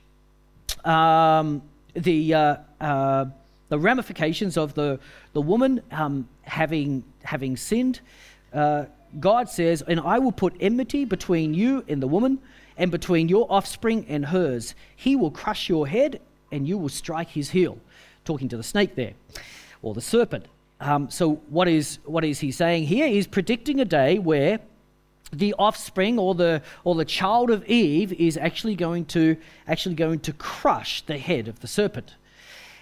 um, 0.84 1.62
the, 1.94 2.34
uh, 2.34 2.58
uh, 2.82 3.26
the 3.70 3.80
ramifications 3.80 4.58
of 4.58 4.74
the, 4.74 5.00
the 5.34 5.42
woman 5.42 5.82
um, 5.92 6.28
having, 6.42 7.04
having 7.24 7.56
sinned, 7.56 8.02
uh, 8.54 8.86
God 9.20 9.50
says, 9.50 9.82
And 9.84 10.00
I 10.00 10.20
will 10.20 10.32
put 10.32 10.56
enmity 10.60 11.06
between 11.06 11.54
you 11.54 11.86
and 11.88 12.02
the 12.02 12.08
woman, 12.08 12.40
and 12.78 12.92
between 12.92 13.28
your 13.28 13.52
offspring 13.52 14.06
and 14.08 14.26
hers. 14.26 14.76
He 14.96 15.16
will 15.16 15.32
crush 15.32 15.68
your 15.68 15.88
head, 15.88 16.22
and 16.52 16.68
you 16.68 16.78
will 16.78 16.90
strike 16.90 17.30
his 17.30 17.52
heel. 17.52 17.78
Talking 18.26 18.50
to 18.50 18.58
the 18.58 18.64
snake 18.64 18.96
there, 18.96 19.14
or 19.82 19.94
the 19.94 20.02
serpent. 20.02 20.48
Um, 20.80 21.10
so, 21.10 21.36
what 21.50 21.68
is, 21.68 22.00
what 22.04 22.24
is 22.24 22.40
he 22.40 22.52
saying 22.52 22.88
here? 22.88 23.08
He's 23.08 23.26
predicting 23.26 23.80
a 23.80 23.86
day 23.86 24.20
where 24.20 24.60
the 25.32 25.54
offspring 25.58 26.18
or 26.18 26.36
the 26.36 26.62
or 26.84 26.96
the 26.96 27.06
child 27.06 27.50
of 27.50 27.66
Eve 27.66 28.14
is 28.14 28.38
actually 28.38 28.76
going 28.76 29.06
to 29.06 29.38
actually 29.68 29.96
going 29.96 30.20
to 30.20 30.34
crush 30.34 31.02
the 31.02 31.18
head 31.18 31.48
of 31.48 31.60
the 31.60 31.68
serpent, 31.68 32.16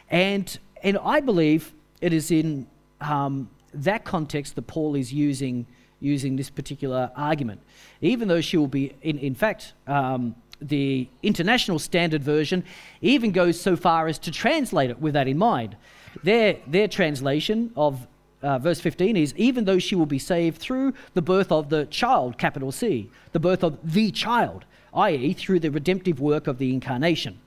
and 0.09 0.59
and 0.83 0.97
I 0.99 1.19
believe 1.21 1.73
it 2.01 2.13
is 2.13 2.31
in 2.31 2.67
um, 3.01 3.49
that 3.73 4.03
context 4.03 4.55
that 4.55 4.67
Paul 4.67 4.95
is 4.95 5.11
using 5.11 5.65
using 5.99 6.35
this 6.35 6.49
particular 6.49 7.11
argument, 7.15 7.61
even 8.01 8.27
though 8.27 8.41
she 8.41 8.57
will 8.57 8.67
be 8.67 8.93
in 9.01 9.17
in 9.17 9.35
fact. 9.35 9.73
Um, 9.87 10.35
the 10.67 11.07
International 11.21 11.79
Standard 11.79 12.23
Version 12.23 12.63
even 13.01 13.31
goes 13.31 13.59
so 13.59 13.75
far 13.75 14.07
as 14.07 14.17
to 14.19 14.31
translate 14.31 14.89
it 14.89 14.99
with 14.99 15.13
that 15.13 15.27
in 15.27 15.37
mind. 15.37 15.75
Their, 16.23 16.57
their 16.67 16.87
translation 16.87 17.71
of 17.75 18.07
uh, 18.41 18.59
verse 18.59 18.79
15 18.79 19.17
is 19.17 19.33
even 19.37 19.65
though 19.65 19.79
she 19.79 19.95
will 19.95 20.05
be 20.05 20.19
saved 20.19 20.59
through 20.59 20.93
the 21.13 21.21
birth 21.21 21.51
of 21.51 21.69
the 21.69 21.85
child, 21.85 22.37
capital 22.37 22.71
C, 22.71 23.09
the 23.31 23.39
birth 23.39 23.63
of 23.63 23.93
the 23.93 24.11
child, 24.11 24.65
i.e., 24.93 25.33
through 25.33 25.59
the 25.59 25.71
redemptive 25.71 26.19
work 26.19 26.47
of 26.47 26.57
the 26.57 26.73
incarnation. 26.73 27.39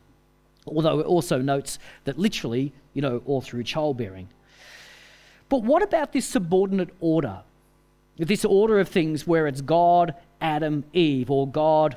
Although 0.67 1.01
it 1.01 1.07
also 1.07 1.41
notes 1.41 1.79
that 2.05 2.19
literally, 2.19 2.73
you 2.95 3.03
know, 3.03 3.23
or 3.25 3.41
through 3.41 3.65
childbearing. 3.65 4.29
But 5.49 5.63
what 5.63 5.83
about 5.83 6.13
this 6.13 6.27
subordinate 6.27 6.91
order? 7.01 7.41
This 8.17 8.45
order 8.45 8.81
of 8.81 8.89
things 8.89 9.27
where 9.27 9.47
it's 9.47 9.61
God, 9.61 10.15
Adam, 10.41 10.85
Eve, 10.93 11.31
or 11.31 11.49
God, 11.49 11.97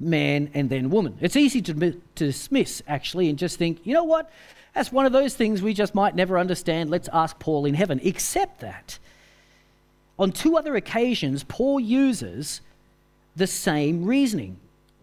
man 0.00 0.50
and 0.54 0.70
then 0.70 0.90
woman. 0.90 1.16
It's 1.20 1.36
easy 1.36 1.62
to, 1.62 1.96
dismiss, 2.14 2.82
actually, 2.86 3.28
and 3.28 3.38
just 3.38 3.58
think, 3.58 3.80
you 3.84 3.94
know 3.94 4.04
what? 4.04 4.30
That's 4.74 4.92
one 4.92 5.06
of 5.06 5.12
those 5.12 5.34
things 5.34 5.62
we 5.62 5.74
just 5.74 5.94
might 5.94 6.14
never 6.14 6.38
understand. 6.38 6.90
Let's 6.90 7.08
ask 7.12 7.38
Paul 7.38 7.64
in 7.66 7.74
heaven. 7.74 8.00
Except 8.02 8.60
that 8.60 8.98
on 10.18 10.32
two 10.32 10.56
other 10.56 10.76
occasions, 10.76 11.44
Paul 11.44 11.80
uses 11.80 12.60
the 13.36 13.46
same 13.46 14.04
reasoning. 14.04 14.58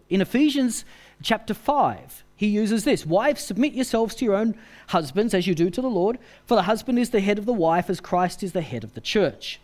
In 0.08 0.20
Ephesians 0.20 0.84
chapter 1.22 1.54
5, 1.54 2.24
he 2.36 2.46
uses 2.46 2.84
this 2.84 3.06
Wives, 3.06 3.42
submit 3.42 3.72
yourselves 3.72 4.14
to 4.16 4.24
your 4.24 4.34
own 4.34 4.54
husbands 4.88 5.34
as 5.34 5.46
you 5.46 5.54
do 5.54 5.70
to 5.70 5.80
the 5.80 5.88
Lord, 5.88 6.18
for 6.44 6.54
the 6.54 6.62
husband 6.62 6.98
is 6.98 7.10
the 7.10 7.20
head 7.20 7.38
of 7.38 7.46
the 7.46 7.52
wife, 7.52 7.88
as 7.90 8.00
Christ 8.00 8.42
is 8.42 8.52
the 8.52 8.60
head 8.60 8.84
of 8.84 8.94
the 8.94 9.00
church, 9.00 9.60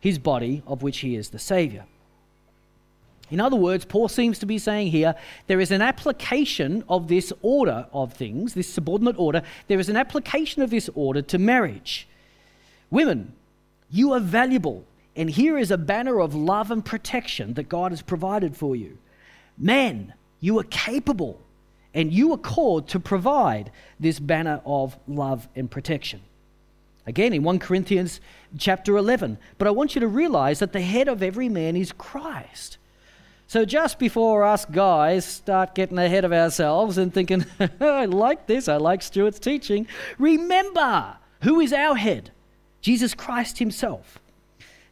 his 0.00 0.18
body, 0.18 0.62
of 0.66 0.82
which 0.82 0.98
he 0.98 1.16
is 1.16 1.30
the 1.30 1.38
Saviour. 1.38 1.84
In 3.32 3.40
other 3.40 3.56
words, 3.56 3.86
Paul 3.86 4.08
seems 4.08 4.38
to 4.40 4.46
be 4.46 4.58
saying 4.58 4.88
here 4.88 5.14
there 5.46 5.58
is 5.58 5.70
an 5.70 5.80
application 5.80 6.84
of 6.86 7.08
this 7.08 7.32
order 7.40 7.86
of 7.90 8.12
things, 8.12 8.52
this 8.52 8.68
subordinate 8.68 9.18
order, 9.18 9.40
there 9.68 9.80
is 9.80 9.88
an 9.88 9.96
application 9.96 10.60
of 10.60 10.68
this 10.68 10.90
order 10.94 11.22
to 11.22 11.38
marriage. 11.38 12.06
Women, 12.90 13.32
you 13.90 14.12
are 14.12 14.20
valuable, 14.20 14.84
and 15.16 15.30
here 15.30 15.56
is 15.56 15.70
a 15.70 15.78
banner 15.78 16.20
of 16.20 16.34
love 16.34 16.70
and 16.70 16.84
protection 16.84 17.54
that 17.54 17.70
God 17.70 17.90
has 17.90 18.02
provided 18.02 18.54
for 18.54 18.76
you. 18.76 18.98
Men, 19.56 20.12
you 20.40 20.58
are 20.58 20.64
capable, 20.64 21.40
and 21.94 22.12
you 22.12 22.34
are 22.34 22.38
called 22.38 22.86
to 22.88 23.00
provide 23.00 23.70
this 23.98 24.20
banner 24.20 24.60
of 24.66 24.98
love 25.08 25.48
and 25.56 25.70
protection. 25.70 26.20
Again, 27.06 27.32
in 27.32 27.42
1 27.42 27.60
Corinthians 27.60 28.20
chapter 28.58 28.94
11. 28.94 29.38
But 29.56 29.68
I 29.68 29.70
want 29.70 29.94
you 29.94 30.00
to 30.02 30.06
realize 30.06 30.58
that 30.58 30.74
the 30.74 30.82
head 30.82 31.08
of 31.08 31.22
every 31.22 31.48
man 31.48 31.76
is 31.76 31.92
Christ. 31.92 32.76
So 33.52 33.66
just 33.66 33.98
before 33.98 34.44
us 34.44 34.64
guys 34.64 35.26
start 35.26 35.74
getting 35.74 35.98
ahead 35.98 36.24
of 36.24 36.32
ourselves 36.32 36.96
and 36.96 37.12
thinking, 37.12 37.44
I 37.80 38.06
like 38.06 38.46
this, 38.46 38.66
I 38.66 38.78
like 38.78 39.02
Stewart's 39.02 39.38
teaching, 39.38 39.86
remember 40.18 41.18
who 41.42 41.60
is 41.60 41.70
our 41.74 41.94
head? 41.94 42.30
Jesus 42.80 43.12
Christ 43.12 43.58
Himself. 43.58 44.18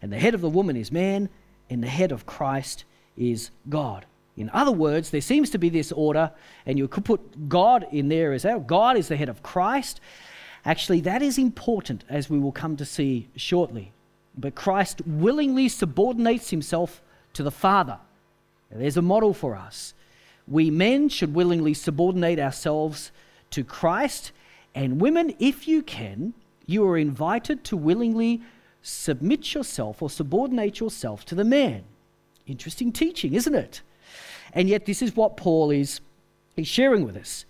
And 0.02 0.12
the 0.12 0.18
head 0.18 0.34
of 0.34 0.42
the 0.42 0.50
woman 0.50 0.76
is 0.76 0.92
man, 0.92 1.30
and 1.70 1.82
the 1.82 1.88
head 1.88 2.12
of 2.12 2.26
Christ 2.26 2.84
is 3.16 3.50
God. 3.70 4.04
In 4.36 4.50
other 4.52 4.72
words, 4.72 5.08
there 5.08 5.22
seems 5.22 5.48
to 5.48 5.58
be 5.58 5.70
this 5.70 5.90
order, 5.90 6.30
and 6.66 6.76
you 6.76 6.86
could 6.86 7.06
put 7.06 7.48
God 7.48 7.86
in 7.90 8.10
there 8.10 8.34
as 8.34 8.44
our 8.44 8.60
God 8.60 8.98
is 8.98 9.08
the 9.08 9.16
head 9.16 9.30
of 9.30 9.42
Christ. 9.42 10.02
Actually, 10.66 11.00
that 11.00 11.22
is 11.22 11.38
important, 11.38 12.04
as 12.10 12.28
we 12.28 12.38
will 12.38 12.52
come 12.52 12.76
to 12.76 12.84
see 12.84 13.30
shortly. 13.36 13.92
But 14.36 14.54
Christ 14.54 15.00
willingly 15.06 15.70
subordinates 15.70 16.50
himself 16.50 17.00
to 17.32 17.42
the 17.42 17.50
Father 17.50 18.00
there's 18.70 18.96
a 18.96 19.02
model 19.02 19.34
for 19.34 19.56
us. 19.56 19.94
We 20.46 20.70
men 20.70 21.08
should 21.08 21.34
willingly 21.34 21.74
subordinate 21.74 22.38
ourselves 22.38 23.10
to 23.50 23.64
Christ, 23.64 24.32
and 24.74 25.00
women, 25.00 25.34
if 25.38 25.66
you 25.66 25.82
can, 25.82 26.34
you 26.66 26.86
are 26.86 26.96
invited 26.96 27.64
to 27.64 27.76
willingly 27.76 28.40
submit 28.82 29.54
yourself 29.54 30.00
or 30.00 30.08
subordinate 30.08 30.80
yourself 30.80 31.24
to 31.26 31.34
the 31.34 31.44
man. 31.44 31.82
Interesting 32.46 32.92
teaching, 32.92 33.34
isn't 33.34 33.54
it? 33.54 33.82
And 34.52 34.68
yet, 34.68 34.86
this 34.86 35.02
is 35.02 35.16
what 35.16 35.36
Paul 35.36 35.70
is 35.70 36.00
he's 36.56 36.68
sharing 36.68 37.04
with 37.04 37.16
us. 37.16 37.44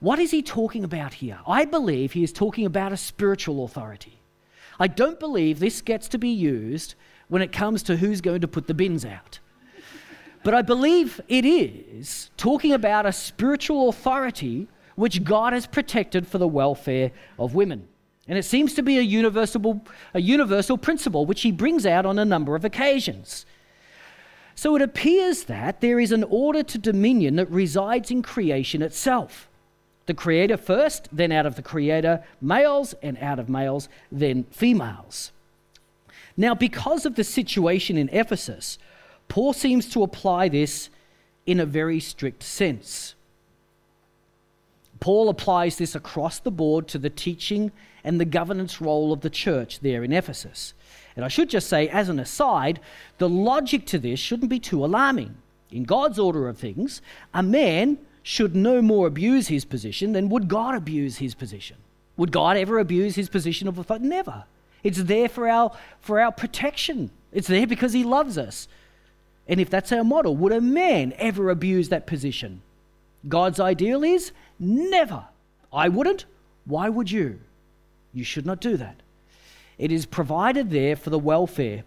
What 0.00 0.18
is 0.18 0.32
he 0.32 0.42
talking 0.42 0.82
about 0.82 1.14
here? 1.14 1.38
I 1.46 1.64
believe 1.64 2.12
he 2.12 2.24
is 2.24 2.32
talking 2.32 2.66
about 2.66 2.92
a 2.92 2.96
spiritual 2.96 3.64
authority. 3.64 4.18
I 4.80 4.88
don't 4.88 5.20
believe 5.20 5.58
this 5.58 5.80
gets 5.80 6.08
to 6.08 6.18
be 6.18 6.30
used 6.30 6.94
when 7.28 7.42
it 7.42 7.52
comes 7.52 7.84
to 7.84 7.96
who's 7.96 8.20
going 8.20 8.40
to 8.40 8.48
put 8.48 8.66
the 8.66 8.74
bins 8.74 9.04
out. 9.04 9.38
But 10.44 10.54
I 10.54 10.62
believe 10.62 11.20
it 11.28 11.44
is 11.44 12.30
talking 12.36 12.72
about 12.72 13.06
a 13.06 13.12
spiritual 13.12 13.88
authority 13.88 14.68
which 14.96 15.24
God 15.24 15.52
has 15.52 15.66
protected 15.66 16.26
for 16.26 16.38
the 16.38 16.48
welfare 16.48 17.12
of 17.38 17.54
women. 17.54 17.88
And 18.28 18.38
it 18.38 18.44
seems 18.44 18.74
to 18.74 18.82
be 18.82 18.98
a 18.98 19.02
universal, 19.02 19.84
a 20.14 20.20
universal 20.20 20.78
principle 20.78 21.26
which 21.26 21.42
he 21.42 21.52
brings 21.52 21.86
out 21.86 22.06
on 22.06 22.18
a 22.18 22.24
number 22.24 22.54
of 22.54 22.64
occasions. 22.64 23.46
So 24.54 24.76
it 24.76 24.82
appears 24.82 25.44
that 25.44 25.80
there 25.80 25.98
is 25.98 26.12
an 26.12 26.24
order 26.24 26.62
to 26.62 26.78
dominion 26.78 27.36
that 27.36 27.50
resides 27.50 28.10
in 28.10 28.22
creation 28.22 28.82
itself. 28.82 29.48
The 30.06 30.14
creator 30.14 30.56
first, 30.56 31.08
then 31.12 31.32
out 31.32 31.46
of 31.46 31.54
the 31.54 31.62
creator, 31.62 32.22
males, 32.40 32.94
and 33.02 33.16
out 33.18 33.38
of 33.38 33.48
males, 33.48 33.88
then 34.10 34.44
females. 34.50 35.32
Now, 36.36 36.54
because 36.54 37.06
of 37.06 37.14
the 37.14 37.24
situation 37.24 37.96
in 37.96 38.08
Ephesus, 38.12 38.78
Paul 39.32 39.54
seems 39.54 39.88
to 39.88 40.02
apply 40.02 40.50
this 40.50 40.90
in 41.46 41.58
a 41.58 41.64
very 41.64 42.00
strict 42.00 42.42
sense. 42.42 43.14
Paul 45.00 45.30
applies 45.30 45.78
this 45.78 45.94
across 45.94 46.38
the 46.38 46.50
board 46.50 46.86
to 46.88 46.98
the 46.98 47.08
teaching 47.08 47.72
and 48.04 48.20
the 48.20 48.26
governance 48.26 48.78
role 48.78 49.10
of 49.10 49.22
the 49.22 49.30
church 49.30 49.80
there 49.80 50.04
in 50.04 50.12
Ephesus. 50.12 50.74
And 51.16 51.24
I 51.24 51.28
should 51.28 51.48
just 51.48 51.66
say, 51.66 51.88
as 51.88 52.10
an 52.10 52.18
aside, 52.18 52.78
the 53.16 53.26
logic 53.26 53.86
to 53.86 53.98
this 53.98 54.20
shouldn't 54.20 54.50
be 54.50 54.60
too 54.60 54.84
alarming. 54.84 55.34
In 55.70 55.84
God's 55.84 56.18
order 56.18 56.46
of 56.46 56.58
things, 56.58 57.00
a 57.32 57.42
man 57.42 57.96
should 58.22 58.54
no 58.54 58.82
more 58.82 59.06
abuse 59.06 59.48
his 59.48 59.64
position 59.64 60.12
than 60.12 60.28
would 60.28 60.46
God 60.46 60.74
abuse 60.74 61.16
his 61.16 61.34
position. 61.34 61.78
Would 62.18 62.32
God 62.32 62.58
ever 62.58 62.78
abuse 62.78 63.14
his 63.14 63.30
position 63.30 63.66
of 63.66 63.78
authority? 63.78 64.08
Never. 64.08 64.44
It's 64.84 65.04
there 65.04 65.30
for 65.30 65.48
our, 65.48 65.74
for 66.02 66.20
our 66.20 66.32
protection. 66.32 67.10
It's 67.32 67.48
there 67.48 67.66
because 67.66 67.94
he 67.94 68.04
loves 68.04 68.36
us. 68.36 68.68
And 69.52 69.60
if 69.60 69.68
that's 69.68 69.92
our 69.92 70.02
model, 70.02 70.34
would 70.34 70.50
a 70.52 70.62
man 70.62 71.12
ever 71.18 71.50
abuse 71.50 71.90
that 71.90 72.06
position? 72.06 72.62
God's 73.28 73.60
ideal 73.60 74.02
is 74.02 74.32
never. 74.58 75.26
I 75.70 75.90
wouldn't. 75.90 76.24
Why 76.64 76.88
would 76.88 77.10
you? 77.10 77.38
You 78.14 78.24
should 78.24 78.46
not 78.46 78.62
do 78.62 78.78
that. 78.78 79.02
It 79.76 79.92
is 79.92 80.06
provided 80.06 80.70
there 80.70 80.96
for 80.96 81.10
the 81.10 81.18
welfare 81.18 81.84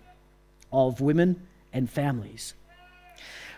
of 0.72 1.01
women 1.01 1.41
and 1.74 1.89
families. 1.89 2.53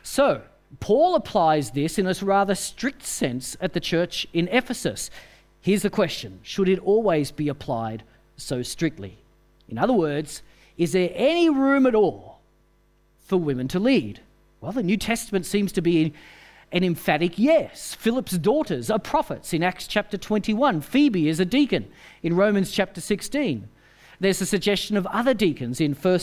So, 0.04 0.44
Paul 0.80 1.16
applies 1.16 1.72
this 1.72 2.00
in 2.00 2.08
a 2.08 2.16
rather 2.22 2.56
strict 2.56 3.04
sense 3.04 3.58
at 3.60 3.74
the 3.74 3.82
church 3.82 4.26
in 4.32 4.48
Ephesus. 4.48 5.12
Here's 5.60 5.82
the 5.82 5.90
question 5.90 6.40
Should 6.44 6.70
it 6.70 6.80
always 6.80 7.32
be 7.32 7.50
applied 7.50 8.04
so 8.38 8.62
strictly? 8.62 9.18
In 9.68 9.78
other 9.78 9.92
words, 9.92 10.44
is 10.78 10.94
there 10.94 11.12
any 11.14 11.50
room 11.50 11.86
at 11.86 11.94
all 11.94 12.37
for 13.28 13.38
women 13.38 13.68
to 13.68 13.80
lead? 13.80 14.22
Well, 14.62 14.72
the 14.72 14.82
New 14.82 14.98
Testament 14.98 15.46
seems 15.46 15.72
to 15.74 15.82
be 15.82 16.14
an 16.72 16.84
emphatic 16.84 17.38
yes. 17.38 17.94
Philip's 17.94 18.38
daughters 18.38 18.90
are 18.90 19.00
prophets 19.00 19.54
in 19.54 19.64
Acts 19.64 19.86
chapter 19.86 20.18
21. 20.18 20.82
Phoebe 20.82 21.28
is 21.28 21.40
a 21.40 21.46
deacon 21.46 21.88
in 22.24 22.36
Romans 22.36 22.72
chapter 22.72 23.00
16. 23.00 23.68
There's 24.20 24.42
a 24.42 24.46
suggestion 24.46 24.98
of 24.98 25.06
other 25.08 25.34
deacons 25.34 25.80
in 25.80 25.94
1 25.94 26.20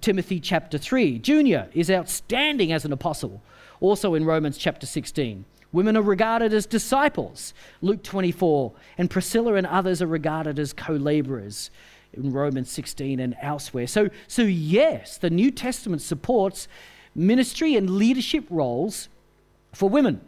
Timothy 0.00 0.38
chapter 0.38 0.78
3. 0.78 1.18
Junia 1.18 1.68
is 1.74 1.90
outstanding 1.90 2.70
as 2.70 2.84
an 2.84 2.92
apostle, 2.92 3.42
also 3.80 4.14
in 4.14 4.24
Romans 4.24 4.56
chapter 4.56 4.86
16. 4.86 5.44
Women 5.72 5.96
are 5.96 6.02
regarded 6.02 6.52
as 6.52 6.66
disciples, 6.66 7.54
Luke 7.80 8.02
24, 8.02 8.72
and 8.98 9.10
Priscilla 9.10 9.54
and 9.54 9.66
others 9.66 10.02
are 10.02 10.06
regarded 10.06 10.58
as 10.58 10.72
co 10.74 10.92
laborers 10.92 11.70
in 12.12 12.32
Romans 12.32 12.70
16 12.70 13.20
and 13.20 13.36
elsewhere. 13.40 13.86
So, 13.86 14.10
so 14.28 14.42
yes, 14.42 15.18
the 15.18 15.30
New 15.30 15.50
Testament 15.50 16.02
supports 16.02 16.68
ministry 17.14 17.74
and 17.74 17.90
leadership 17.90 18.44
roles 18.50 19.08
for 19.72 19.88
women. 19.88 20.20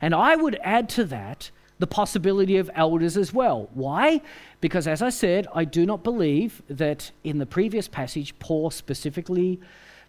And 0.00 0.14
I 0.14 0.36
would 0.36 0.58
add 0.62 0.88
to 0.90 1.04
that 1.04 1.50
the 1.78 1.86
possibility 1.86 2.56
of 2.56 2.70
elders 2.74 3.16
as 3.16 3.32
well. 3.32 3.68
Why? 3.74 4.20
Because, 4.60 4.88
as 4.88 5.00
I 5.00 5.10
said, 5.10 5.46
I 5.54 5.64
do 5.64 5.86
not 5.86 6.02
believe 6.02 6.62
that 6.68 7.12
in 7.22 7.38
the 7.38 7.46
previous 7.46 7.86
passage, 7.86 8.36
Paul 8.38 8.70
specifically 8.70 9.60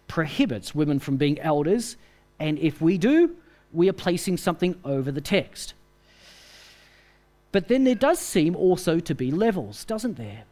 prohibits 0.08 0.74
women 0.74 0.98
from 0.98 1.16
being 1.16 1.38
elders. 1.40 1.96
And 2.40 2.58
if 2.58 2.80
we 2.80 2.98
do, 2.98 3.36
we 3.72 3.88
are 3.88 3.94
placing 3.94 4.36
something 4.36 4.74
over 4.84 5.12
the 5.12 5.20
text. 5.20 5.74
But 7.52 7.68
then 7.68 7.84
there 7.84 7.94
does 7.94 8.18
seem 8.18 8.56
also 8.56 8.98
to 9.00 9.14
be 9.14 9.30
levels, 9.30 9.84
doesn't 9.84 10.16
there? 10.16 10.44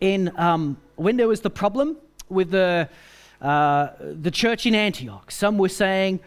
In 0.00 0.32
um, 0.38 0.76
when 0.96 1.16
there 1.16 1.28
was 1.28 1.40
the 1.40 1.50
problem 1.50 1.96
with 2.28 2.50
the, 2.50 2.88
uh, 3.40 3.88
the 4.00 4.30
church 4.30 4.66
in 4.66 4.74
Antioch. 4.74 5.30
Some 5.30 5.58
were 5.58 5.68
saying, 5.68 6.20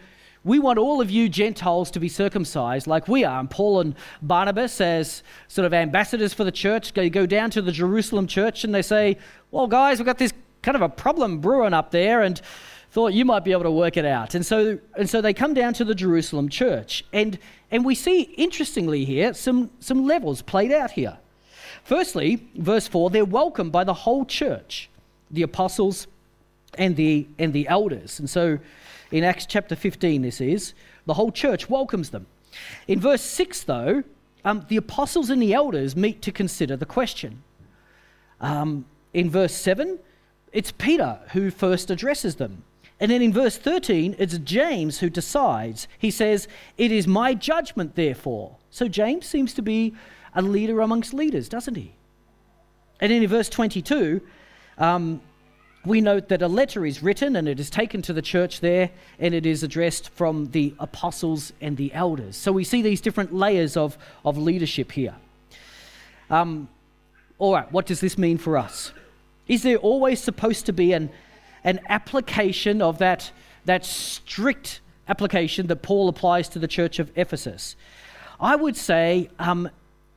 we 0.44 0.58
want 0.58 0.78
all 0.78 1.00
of 1.00 1.10
you 1.10 1.28
Gentiles 1.28 1.90
to 1.92 2.00
be 2.00 2.08
circumcised 2.08 2.86
like 2.86 3.08
we 3.08 3.24
are. 3.24 3.40
And 3.40 3.50
Paul 3.50 3.80
and 3.80 3.94
Barnabas, 4.20 4.80
as 4.80 5.22
sort 5.48 5.64
of 5.64 5.72
ambassadors 5.72 6.34
for 6.34 6.44
the 6.44 6.52
church, 6.52 6.92
they 6.92 7.08
go 7.08 7.24
down 7.24 7.50
to 7.52 7.62
the 7.62 7.72
Jerusalem 7.72 8.26
church 8.26 8.62
and 8.62 8.74
they 8.74 8.82
say, 8.82 9.16
Well, 9.50 9.66
guys, 9.66 9.98
we've 9.98 10.06
got 10.06 10.18
this 10.18 10.32
kind 10.62 10.76
of 10.76 10.82
a 10.82 10.88
problem 10.88 11.40
brewing 11.40 11.72
up 11.72 11.90
there 11.90 12.22
and 12.22 12.40
thought 12.90 13.12
you 13.12 13.24
might 13.24 13.42
be 13.42 13.52
able 13.52 13.64
to 13.64 13.70
work 13.70 13.96
it 13.96 14.04
out. 14.04 14.34
And 14.34 14.44
so, 14.44 14.78
and 14.96 15.08
so 15.08 15.20
they 15.20 15.32
come 15.32 15.54
down 15.54 15.72
to 15.74 15.84
the 15.84 15.94
Jerusalem 15.94 16.48
church. 16.48 17.04
And, 17.12 17.38
and 17.70 17.84
we 17.84 17.94
see, 17.94 18.22
interestingly, 18.22 19.04
here 19.04 19.34
some, 19.34 19.70
some 19.80 20.04
levels 20.04 20.42
played 20.42 20.70
out 20.70 20.92
here. 20.92 21.18
Firstly, 21.84 22.48
verse 22.54 22.88
4, 22.88 23.10
they're 23.10 23.24
welcomed 23.24 23.70
by 23.70 23.84
the 23.84 23.94
whole 23.94 24.24
church, 24.24 24.88
the 25.30 25.42
apostles 25.42 26.06
and 26.76 26.96
the, 26.96 27.26
and 27.38 27.52
the 27.52 27.68
elders. 27.68 28.18
And 28.18 28.28
so 28.28 28.58
In 29.12 29.22
Acts 29.22 29.46
chapter 29.46 29.76
15, 29.76 30.22
this 30.22 30.40
is, 30.40 30.74
the 31.06 31.14
whole 31.14 31.30
church 31.30 31.70
welcomes 31.70 32.10
them. 32.10 32.26
In 32.88 33.00
verse 33.00 33.22
6, 33.22 33.62
though, 33.62 34.02
um, 34.44 34.66
the 34.68 34.76
apostles 34.76 35.30
and 35.30 35.40
the 35.40 35.54
elders 35.54 35.94
meet 35.94 36.20
to 36.22 36.32
consider 36.32 36.76
the 36.76 36.86
question. 36.86 37.42
Um, 38.40 38.86
in 39.12 39.30
verse 39.30 39.54
7, 39.54 39.98
it's 40.52 40.72
Peter 40.72 41.20
who 41.32 41.50
first 41.50 41.90
addresses 41.90 42.36
them. 42.36 42.64
And 42.98 43.10
then 43.10 43.22
in 43.22 43.32
verse 43.32 43.56
13, 43.56 44.16
it's 44.18 44.38
James 44.38 45.00
who 45.00 45.10
decides. 45.10 45.86
He 45.98 46.10
says, 46.10 46.48
It 46.78 46.90
is 46.90 47.06
my 47.06 47.34
judgment, 47.34 47.96
therefore. 47.96 48.56
So 48.70 48.88
James 48.88 49.26
seems 49.26 49.52
to 49.54 49.62
be 49.62 49.94
a 50.34 50.42
leader 50.42 50.80
amongst 50.80 51.14
leaders, 51.14 51.48
doesn't 51.48 51.76
he? 51.76 51.94
And 53.00 53.12
in 53.12 53.26
verse 53.26 53.48
22, 53.48 54.20
um, 54.78 55.20
we 55.84 56.00
note 56.00 56.28
that 56.28 56.40
a 56.42 56.48
letter 56.48 56.86
is 56.86 57.02
written 57.02 57.36
and 57.36 57.46
it 57.46 57.60
is 57.60 57.68
taken 57.68 58.00
to 58.02 58.12
the 58.12 58.22
church 58.22 58.60
there 58.60 58.90
and 59.18 59.34
it 59.34 59.44
is 59.44 59.62
addressed 59.62 60.08
from 60.10 60.46
the 60.52 60.74
apostles 60.78 61.52
and 61.60 61.76
the 61.76 61.92
elders. 61.92 62.36
So 62.36 62.52
we 62.52 62.64
see 62.64 62.82
these 62.82 63.00
different 63.00 63.34
layers 63.34 63.76
of, 63.76 63.98
of 64.24 64.38
leadership 64.38 64.92
here. 64.92 65.14
Um, 66.30 66.68
all 67.38 67.52
right, 67.52 67.70
what 67.70 67.86
does 67.86 68.00
this 68.00 68.16
mean 68.16 68.38
for 68.38 68.56
us? 68.56 68.92
Is 69.46 69.62
there 69.62 69.76
always 69.76 70.22
supposed 70.22 70.66
to 70.66 70.72
be 70.72 70.92
an, 70.92 71.10
an 71.64 71.80
application 71.88 72.80
of 72.80 72.98
that, 72.98 73.30
that 73.66 73.84
strict 73.84 74.80
application 75.06 75.66
that 75.66 75.82
Paul 75.82 76.08
applies 76.08 76.48
to 76.50 76.58
the 76.58 76.68
church 76.68 76.98
of 76.98 77.10
Ephesus? 77.16 77.76
I 78.40 78.56
would 78.56 78.76
say 78.76 79.28
um, 79.38 79.68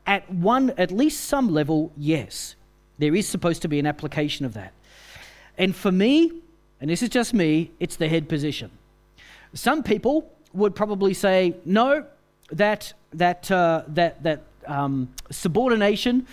at 0.07 0.29
one, 0.31 0.71
at 0.77 0.89
least 0.89 1.25
some 1.25 1.53
level, 1.53 1.91
yes. 1.97 2.55
There 2.97 3.13
is 3.13 3.27
supposed 3.27 3.61
to 3.61 3.67
be 3.67 3.77
an 3.77 3.85
application 3.85 4.45
of 4.45 4.53
that. 4.53 4.73
And 5.57 5.75
for 5.75 5.91
me, 5.91 6.31
and 6.79 6.89
this 6.89 7.03
is 7.03 7.09
just 7.09 7.33
me, 7.33 7.71
it's 7.79 7.97
the 7.97 8.07
head 8.07 8.29
position. 8.29 8.71
Some 9.53 9.83
people 9.83 10.31
would 10.53 10.75
probably 10.75 11.13
say, 11.13 11.55
no, 11.65 12.05
that, 12.51 12.93
that, 13.13 13.51
uh, 13.51 13.83
that, 13.89 14.23
that 14.23 14.43
um, 14.65 15.13
subordination, 15.29 16.25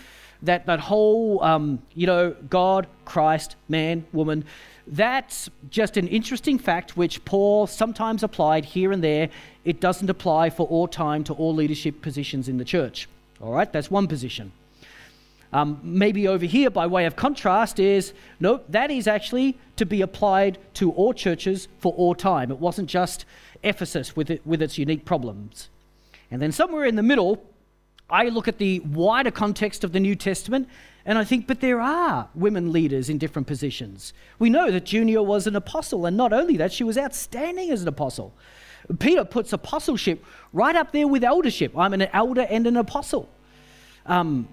that, 0.42 0.66
that 0.66 0.80
whole, 0.80 1.42
um, 1.42 1.82
you 1.94 2.06
know, 2.06 2.36
God, 2.48 2.86
Christ, 3.04 3.56
man, 3.68 4.04
woman, 4.12 4.44
that's 4.86 5.48
just 5.70 5.96
an 5.96 6.06
interesting 6.08 6.58
fact 6.58 6.96
which 6.96 7.24
Paul 7.24 7.66
sometimes 7.66 8.22
applied 8.22 8.66
here 8.66 8.92
and 8.92 9.02
there. 9.02 9.30
It 9.64 9.80
doesn't 9.80 10.10
apply 10.10 10.50
for 10.50 10.66
all 10.66 10.86
time 10.86 11.24
to 11.24 11.32
all 11.32 11.54
leadership 11.54 12.02
positions 12.02 12.48
in 12.48 12.58
the 12.58 12.64
church. 12.64 13.08
All 13.44 13.52
right, 13.52 13.70
that's 13.70 13.90
one 13.90 14.08
position. 14.08 14.52
Um, 15.52 15.78
maybe 15.82 16.26
over 16.26 16.46
here, 16.46 16.70
by 16.70 16.86
way 16.86 17.04
of 17.04 17.14
contrast, 17.14 17.78
is 17.78 18.14
no, 18.40 18.62
that 18.70 18.90
is 18.90 19.06
actually 19.06 19.58
to 19.76 19.84
be 19.84 20.00
applied 20.00 20.56
to 20.74 20.90
all 20.92 21.12
churches 21.12 21.68
for 21.78 21.92
all 21.92 22.14
time. 22.14 22.50
It 22.50 22.58
wasn't 22.58 22.88
just 22.88 23.26
Ephesus 23.62 24.16
with, 24.16 24.30
it, 24.30 24.46
with 24.46 24.62
its 24.62 24.78
unique 24.78 25.04
problems. 25.04 25.68
And 26.30 26.40
then 26.40 26.52
somewhere 26.52 26.86
in 26.86 26.96
the 26.96 27.02
middle, 27.02 27.44
I 28.08 28.30
look 28.30 28.48
at 28.48 28.56
the 28.56 28.80
wider 28.80 29.30
context 29.30 29.84
of 29.84 29.92
the 29.92 30.00
New 30.00 30.16
Testament 30.16 30.66
and 31.04 31.18
I 31.18 31.24
think, 31.24 31.46
but 31.46 31.60
there 31.60 31.82
are 31.82 32.30
women 32.34 32.72
leaders 32.72 33.10
in 33.10 33.18
different 33.18 33.46
positions. 33.46 34.14
We 34.38 34.48
know 34.48 34.70
that 34.70 34.90
Junia 34.90 35.22
was 35.22 35.46
an 35.46 35.54
apostle, 35.54 36.06
and 36.06 36.16
not 36.16 36.32
only 36.32 36.56
that, 36.56 36.72
she 36.72 36.82
was 36.82 36.96
outstanding 36.96 37.70
as 37.70 37.82
an 37.82 37.88
apostle. 37.88 38.32
Peter 38.98 39.24
puts 39.24 39.52
apostleship 39.52 40.24
right 40.52 40.76
up 40.76 40.92
there 40.92 41.08
with 41.08 41.24
eldership. 41.24 41.76
I'm 41.76 41.94
an 41.94 42.02
elder 42.02 42.46
and 42.48 42.66
an 42.66 42.76
apostle. 42.76 43.28
Um, 44.06 44.48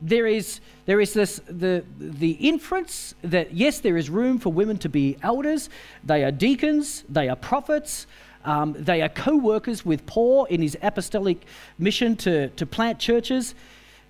there 0.00 0.26
is, 0.26 0.60
there 0.86 1.00
is 1.00 1.14
this, 1.14 1.40
the, 1.48 1.84
the 1.98 2.32
inference 2.32 3.14
that 3.22 3.54
yes, 3.54 3.80
there 3.80 3.96
is 3.96 4.10
room 4.10 4.38
for 4.38 4.52
women 4.52 4.78
to 4.78 4.88
be 4.88 5.16
elders. 5.22 5.70
They 6.04 6.24
are 6.24 6.32
deacons, 6.32 7.04
they 7.08 7.28
are 7.28 7.36
prophets, 7.36 8.06
um, 8.44 8.74
they 8.76 9.00
are 9.00 9.08
co 9.08 9.36
workers 9.36 9.86
with 9.86 10.04
Paul 10.06 10.46
in 10.46 10.60
his 10.60 10.76
apostolic 10.82 11.44
mission 11.78 12.16
to, 12.16 12.48
to 12.48 12.66
plant 12.66 12.98
churches. 12.98 13.54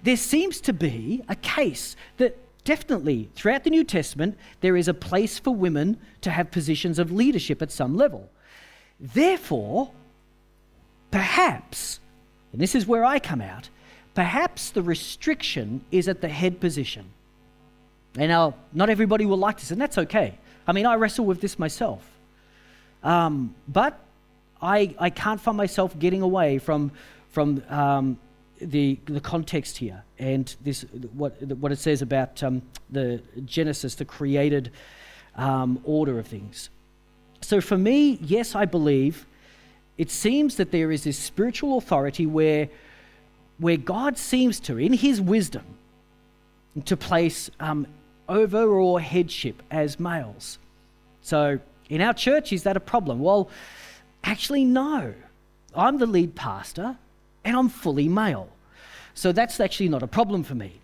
There 0.02 0.16
seems 0.16 0.60
to 0.62 0.72
be 0.72 1.22
a 1.28 1.36
case 1.36 1.94
that 2.16 2.38
definitely 2.64 3.28
throughout 3.34 3.64
the 3.64 3.70
New 3.70 3.84
Testament 3.84 4.38
there 4.62 4.76
is 4.76 4.88
a 4.88 4.94
place 4.94 5.38
for 5.38 5.54
women 5.54 5.98
to 6.22 6.30
have 6.30 6.50
positions 6.50 6.98
of 6.98 7.12
leadership 7.12 7.60
at 7.60 7.70
some 7.70 7.94
level. 7.94 8.30
Therefore, 9.02 9.90
perhaps, 11.10 12.00
and 12.52 12.60
this 12.62 12.74
is 12.74 12.86
where 12.86 13.04
I 13.04 13.18
come 13.18 13.42
out, 13.42 13.68
Perhaps 14.14 14.70
the 14.70 14.82
restriction 14.82 15.84
is 15.90 16.06
at 16.08 16.20
the 16.20 16.28
head 16.28 16.60
position. 16.60 17.06
And 18.18 18.28
now, 18.28 18.54
not 18.72 18.90
everybody 18.90 19.24
will 19.24 19.38
like 19.38 19.58
this, 19.58 19.70
and 19.70 19.80
that's 19.80 19.96
okay. 19.96 20.38
I 20.66 20.72
mean, 20.72 20.84
I 20.84 20.96
wrestle 20.96 21.24
with 21.24 21.40
this 21.40 21.58
myself. 21.58 22.06
Um, 23.02 23.54
but 23.66 23.98
I, 24.60 24.94
I 24.98 25.10
can't 25.10 25.40
find 25.40 25.56
myself 25.56 25.98
getting 25.98 26.20
away 26.20 26.58
from, 26.58 26.92
from 27.30 27.62
um, 27.70 28.18
the, 28.60 28.98
the 29.06 29.20
context 29.20 29.78
here 29.78 30.04
and 30.18 30.54
this, 30.62 30.82
what, 31.14 31.42
what 31.42 31.72
it 31.72 31.78
says 31.78 32.02
about 32.02 32.42
um, 32.42 32.62
the 32.90 33.22
Genesis, 33.46 33.94
the 33.94 34.04
created 34.04 34.70
um, 35.36 35.80
order 35.84 36.18
of 36.18 36.26
things. 36.26 36.68
So 37.42 37.60
for 37.60 37.76
me, 37.76 38.18
yes, 38.22 38.54
I 38.54 38.64
believe 38.64 39.26
it 39.98 40.10
seems 40.10 40.56
that 40.56 40.70
there 40.70 40.90
is 40.90 41.04
this 41.04 41.18
spiritual 41.18 41.78
authority 41.78 42.26
where 42.26 42.68
where 43.58 43.76
God 43.76 44.18
seems 44.18 44.58
to, 44.60 44.78
in 44.78 44.92
his 44.92 45.20
wisdom, 45.20 45.62
to 46.84 46.96
place 46.96 47.48
um, 47.60 47.86
overall 48.28 48.98
headship 48.98 49.62
as 49.70 50.00
males. 50.00 50.58
So, 51.20 51.60
in 51.88 52.00
our 52.00 52.14
church, 52.14 52.52
is 52.52 52.64
that 52.64 52.76
a 52.76 52.80
problem? 52.80 53.20
Well, 53.20 53.48
actually, 54.24 54.64
no. 54.64 55.14
I'm 55.74 55.98
the 55.98 56.06
lead 56.06 56.34
pastor 56.34 56.96
and 57.44 57.56
I'm 57.56 57.68
fully 57.68 58.08
male. 58.08 58.48
So, 59.14 59.30
that's 59.30 59.60
actually 59.60 59.90
not 59.90 60.02
a 60.02 60.08
problem 60.08 60.42
for 60.42 60.54
me. 60.54 60.80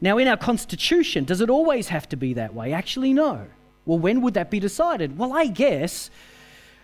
Now, 0.00 0.18
in 0.18 0.28
our 0.28 0.36
constitution, 0.36 1.24
does 1.24 1.40
it 1.40 1.50
always 1.50 1.88
have 1.88 2.08
to 2.10 2.16
be 2.16 2.34
that 2.34 2.54
way? 2.54 2.72
Actually, 2.72 3.12
no. 3.12 3.46
Well, 3.90 3.98
when 3.98 4.20
would 4.20 4.34
that 4.34 4.50
be 4.52 4.60
decided? 4.60 5.18
Well, 5.18 5.32
I 5.32 5.48
guess 5.48 6.10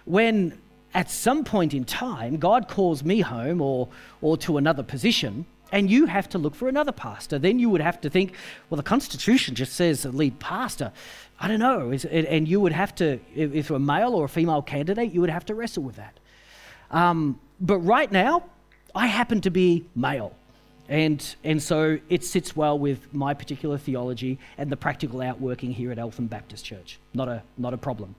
when 0.06 0.58
at 0.92 1.08
some 1.08 1.44
point 1.44 1.72
in 1.72 1.84
time, 1.84 2.36
God 2.36 2.66
calls 2.66 3.04
me 3.04 3.20
home 3.20 3.60
or, 3.60 3.86
or 4.20 4.36
to 4.38 4.56
another 4.56 4.82
position, 4.82 5.46
and 5.70 5.88
you 5.88 6.06
have 6.06 6.28
to 6.30 6.38
look 6.38 6.56
for 6.56 6.68
another 6.68 6.90
pastor. 6.90 7.38
Then 7.38 7.60
you 7.60 7.70
would 7.70 7.80
have 7.80 8.00
to 8.00 8.10
think, 8.10 8.34
well, 8.68 8.76
the 8.76 8.82
Constitution 8.82 9.54
just 9.54 9.74
says 9.74 10.04
lead 10.04 10.40
pastor. 10.40 10.90
I 11.38 11.46
don't 11.46 11.60
know. 11.60 11.92
And 11.92 12.48
you 12.48 12.60
would 12.60 12.72
have 12.72 12.92
to, 12.96 13.20
if 13.36 13.70
a 13.70 13.78
male 13.78 14.12
or 14.12 14.24
a 14.24 14.28
female 14.28 14.62
candidate, 14.62 15.12
you 15.12 15.20
would 15.20 15.30
have 15.30 15.46
to 15.46 15.54
wrestle 15.54 15.84
with 15.84 15.94
that. 15.94 16.18
Um, 16.90 17.38
but 17.60 17.78
right 17.78 18.10
now, 18.10 18.42
I 18.96 19.06
happen 19.06 19.40
to 19.42 19.50
be 19.50 19.86
male. 19.94 20.34
And, 20.88 21.36
and 21.42 21.62
so 21.62 21.98
it 22.08 22.24
sits 22.24 22.54
well 22.54 22.78
with 22.78 23.12
my 23.12 23.34
particular 23.34 23.76
theology 23.78 24.38
and 24.56 24.70
the 24.70 24.76
practical 24.76 25.20
outworking 25.20 25.72
here 25.72 25.90
at 25.90 25.98
Eltham 25.98 26.26
Baptist 26.26 26.64
Church. 26.64 26.98
Not 27.12 27.28
a, 27.28 27.42
not 27.58 27.74
a 27.74 27.78
problem. 27.78 28.14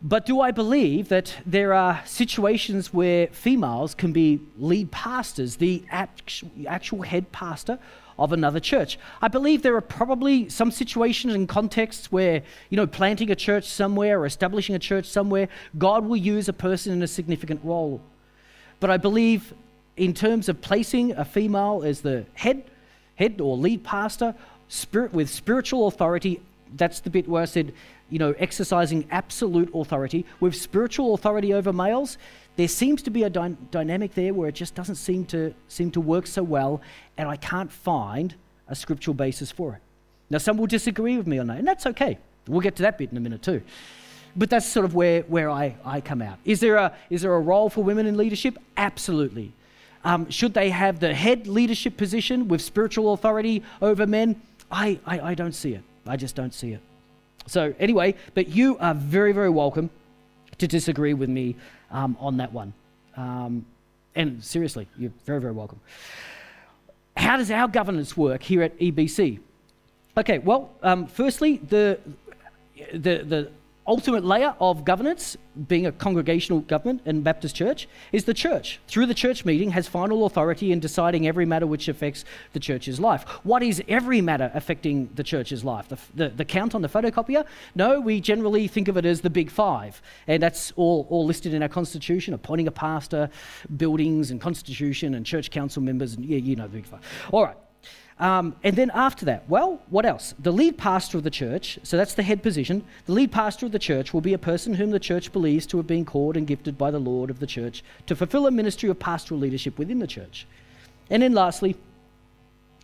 But 0.00 0.26
do 0.26 0.40
I 0.40 0.52
believe 0.52 1.08
that 1.08 1.34
there 1.44 1.74
are 1.74 2.00
situations 2.06 2.94
where 2.94 3.26
females 3.28 3.94
can 3.94 4.12
be 4.12 4.40
lead 4.56 4.92
pastors, 4.92 5.56
the 5.56 5.82
actual 5.90 7.02
head 7.02 7.32
pastor 7.32 7.80
of 8.16 8.32
another 8.32 8.60
church? 8.60 8.96
I 9.20 9.26
believe 9.26 9.62
there 9.62 9.74
are 9.74 9.80
probably 9.80 10.48
some 10.48 10.70
situations 10.70 11.34
and 11.34 11.48
contexts 11.48 12.12
where, 12.12 12.42
you 12.70 12.76
know, 12.76 12.86
planting 12.86 13.30
a 13.32 13.34
church 13.34 13.64
somewhere 13.64 14.20
or 14.20 14.26
establishing 14.26 14.76
a 14.76 14.78
church 14.78 15.04
somewhere, 15.04 15.48
God 15.76 16.06
will 16.06 16.16
use 16.16 16.48
a 16.48 16.52
person 16.52 16.92
in 16.92 17.02
a 17.02 17.08
significant 17.08 17.60
role. 17.64 18.00
But 18.78 18.90
I 18.90 18.98
believe 18.98 19.52
in 19.98 20.14
terms 20.14 20.48
of 20.48 20.60
placing 20.60 21.12
a 21.12 21.24
female 21.24 21.82
as 21.84 22.00
the 22.00 22.24
head, 22.34 22.64
head 23.16 23.40
or 23.40 23.56
lead 23.56 23.84
pastor, 23.84 24.34
spirit 24.68 25.12
with 25.12 25.28
spiritual 25.28 25.86
authority, 25.86 26.40
that's 26.76 27.00
the 27.00 27.10
bit 27.10 27.28
where 27.28 27.42
I 27.42 27.46
said 27.46 27.72
you 28.10 28.18
know, 28.18 28.34
exercising 28.38 29.06
absolute 29.10 29.70
authority 29.74 30.24
with 30.40 30.54
spiritual 30.54 31.14
authority 31.14 31.52
over 31.52 31.72
males, 31.72 32.16
there 32.56 32.68
seems 32.68 33.02
to 33.02 33.10
be 33.10 33.24
a 33.24 33.30
dy- 33.30 33.56
dynamic 33.70 34.14
there 34.14 34.32
where 34.32 34.48
it 34.48 34.54
just 34.54 34.74
doesn't 34.74 34.96
seem 34.96 35.24
to 35.26 35.54
seem 35.68 35.90
to 35.92 36.00
work 36.00 36.26
so 36.26 36.42
well, 36.42 36.80
and 37.16 37.28
I 37.28 37.36
can't 37.36 37.70
find 37.70 38.34
a 38.66 38.74
scriptural 38.74 39.14
basis 39.14 39.50
for 39.50 39.74
it. 39.74 39.80
Now, 40.30 40.38
some 40.38 40.56
will 40.56 40.66
disagree 40.66 41.16
with 41.16 41.26
me 41.26 41.38
on 41.38 41.46
that, 41.48 41.58
and 41.58 41.68
that's 41.68 41.86
okay. 41.86 42.18
We'll 42.46 42.60
get 42.60 42.76
to 42.76 42.82
that 42.82 42.98
bit 42.98 43.10
in 43.10 43.16
a 43.16 43.20
minute 43.20 43.42
too. 43.42 43.62
But 44.36 44.50
that's 44.50 44.66
sort 44.66 44.84
of 44.84 44.94
where, 44.94 45.22
where 45.22 45.50
I, 45.50 45.76
I 45.84 46.00
come 46.00 46.22
out. 46.22 46.38
Is 46.44 46.60
there, 46.60 46.76
a, 46.76 46.94
is 47.10 47.22
there 47.22 47.34
a 47.34 47.40
role 47.40 47.70
for 47.70 47.82
women 47.82 48.06
in 48.06 48.16
leadership? 48.16 48.58
Absolutely. 48.76 49.52
Um, 50.04 50.30
should 50.30 50.54
they 50.54 50.70
have 50.70 51.00
the 51.00 51.14
head 51.14 51.46
leadership 51.46 51.96
position 51.96 52.48
with 52.48 52.60
spiritual 52.62 53.12
authority 53.12 53.62
over 53.82 54.06
men? 54.06 54.40
I, 54.70 54.98
I, 55.06 55.20
I 55.20 55.34
don't 55.34 55.54
see 55.54 55.74
it. 55.74 55.82
I 56.06 56.16
just 56.16 56.34
don't 56.34 56.54
see 56.54 56.72
it. 56.72 56.80
So, 57.46 57.74
anyway, 57.78 58.14
but 58.34 58.48
you 58.48 58.76
are 58.78 58.94
very, 58.94 59.32
very 59.32 59.50
welcome 59.50 59.90
to 60.58 60.68
disagree 60.68 61.14
with 61.14 61.28
me 61.28 61.56
um, 61.90 62.16
on 62.20 62.36
that 62.38 62.52
one. 62.52 62.72
Um, 63.16 63.64
and 64.14 64.42
seriously, 64.44 64.86
you're 64.98 65.12
very, 65.24 65.40
very 65.40 65.52
welcome. 65.52 65.80
How 67.16 67.36
does 67.36 67.50
our 67.50 67.68
governance 67.68 68.16
work 68.16 68.42
here 68.42 68.62
at 68.62 68.78
EBC? 68.78 69.40
Okay, 70.16 70.38
well, 70.38 70.70
um, 70.82 71.06
firstly, 71.06 71.58
the, 71.58 71.98
the, 72.92 73.24
the 73.24 73.50
ultimate 73.88 74.24
layer 74.24 74.54
of 74.60 74.84
governance, 74.84 75.36
being 75.66 75.86
a 75.86 75.92
congregational 75.92 76.60
government 76.60 77.00
in 77.04 77.22
Baptist 77.22 77.56
Church, 77.56 77.88
is 78.12 78.24
the 78.24 78.34
church. 78.34 78.78
Through 78.86 79.06
the 79.06 79.14
church 79.14 79.44
meeting, 79.44 79.70
has 79.70 79.88
final 79.88 80.26
authority 80.26 80.70
in 80.70 80.78
deciding 80.78 81.26
every 81.26 81.46
matter 81.46 81.66
which 81.66 81.88
affects 81.88 82.24
the 82.52 82.60
church's 82.60 83.00
life. 83.00 83.24
What 83.42 83.62
is 83.62 83.82
every 83.88 84.20
matter 84.20 84.52
affecting 84.54 85.08
the 85.14 85.24
church's 85.24 85.64
life? 85.64 85.88
The, 85.88 85.98
the, 86.14 86.28
the 86.28 86.44
count 86.44 86.74
on 86.74 86.82
the 86.82 86.88
photocopier? 86.88 87.44
No, 87.74 88.00
we 88.00 88.20
generally 88.20 88.68
think 88.68 88.88
of 88.88 88.96
it 88.96 89.04
as 89.04 89.22
the 89.22 89.30
big 89.30 89.50
five, 89.50 90.00
and 90.26 90.42
that's 90.42 90.72
all, 90.76 91.06
all 91.10 91.24
listed 91.24 91.54
in 91.54 91.62
our 91.62 91.68
constitution: 91.68 92.34
appointing 92.34 92.68
a 92.68 92.72
pastor, 92.72 93.30
buildings, 93.76 94.30
and 94.30 94.40
constitution, 94.40 95.14
and 95.14 95.24
church 95.24 95.50
council 95.50 95.82
members, 95.82 96.14
and 96.14 96.24
yeah, 96.24 96.38
you 96.38 96.54
know 96.54 96.64
the 96.64 96.76
big 96.76 96.86
five. 96.86 97.00
All 97.32 97.42
right. 97.42 97.56
Um, 98.20 98.56
and 98.64 98.74
then 98.74 98.90
after 98.94 99.24
that, 99.26 99.48
well, 99.48 99.80
what 99.90 100.04
else? 100.04 100.34
The 100.40 100.52
lead 100.52 100.76
pastor 100.76 101.18
of 101.18 101.24
the 101.24 101.30
church, 101.30 101.78
so 101.84 101.96
that's 101.96 102.14
the 102.14 102.24
head 102.24 102.42
position, 102.42 102.84
the 103.06 103.12
lead 103.12 103.30
pastor 103.30 103.66
of 103.66 103.72
the 103.72 103.78
church 103.78 104.12
will 104.12 104.20
be 104.20 104.34
a 104.34 104.38
person 104.38 104.74
whom 104.74 104.90
the 104.90 104.98
church 104.98 105.32
believes 105.32 105.66
to 105.66 105.76
have 105.76 105.86
been 105.86 106.04
called 106.04 106.36
and 106.36 106.46
gifted 106.46 106.76
by 106.76 106.90
the 106.90 106.98
Lord 106.98 107.30
of 107.30 107.38
the 107.38 107.46
church 107.46 107.84
to 108.06 108.16
fulfill 108.16 108.48
a 108.48 108.50
ministry 108.50 108.88
of 108.88 108.98
pastoral 108.98 109.38
leadership 109.38 109.78
within 109.78 110.00
the 110.00 110.06
church. 110.06 110.48
And 111.10 111.22
then 111.22 111.32
lastly, 111.32 111.76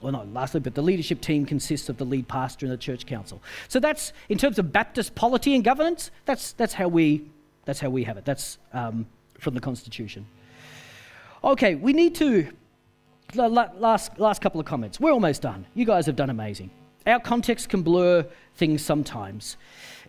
well, 0.00 0.12
not 0.12 0.32
lastly, 0.32 0.60
but 0.60 0.74
the 0.74 0.82
leadership 0.82 1.20
team 1.20 1.46
consists 1.46 1.88
of 1.88 1.96
the 1.96 2.04
lead 2.04 2.28
pastor 2.28 2.66
and 2.66 2.72
the 2.72 2.76
church 2.76 3.06
council. 3.06 3.42
So 3.68 3.80
that's, 3.80 4.12
in 4.28 4.38
terms 4.38 4.58
of 4.58 4.72
Baptist 4.72 5.14
polity 5.14 5.54
and 5.54 5.64
governance, 5.64 6.10
that's, 6.26 6.52
that's, 6.52 6.74
how, 6.74 6.88
we, 6.88 7.24
that's 7.64 7.80
how 7.80 7.90
we 7.90 8.04
have 8.04 8.18
it. 8.18 8.24
That's 8.24 8.58
um, 8.72 9.06
from 9.40 9.54
the 9.54 9.60
Constitution. 9.60 10.26
Okay, 11.42 11.74
we 11.74 11.92
need 11.92 12.14
to 12.16 12.52
last, 13.34 14.18
last 14.18 14.40
couple 14.40 14.60
of 14.60 14.66
comments. 14.66 15.00
We're 15.00 15.12
almost 15.12 15.42
done. 15.42 15.66
You 15.74 15.84
guys 15.84 16.06
have 16.06 16.16
done 16.16 16.30
amazing. 16.30 16.70
Our 17.06 17.20
context 17.20 17.68
can 17.68 17.82
blur 17.82 18.26
things 18.56 18.84
sometimes. 18.84 19.56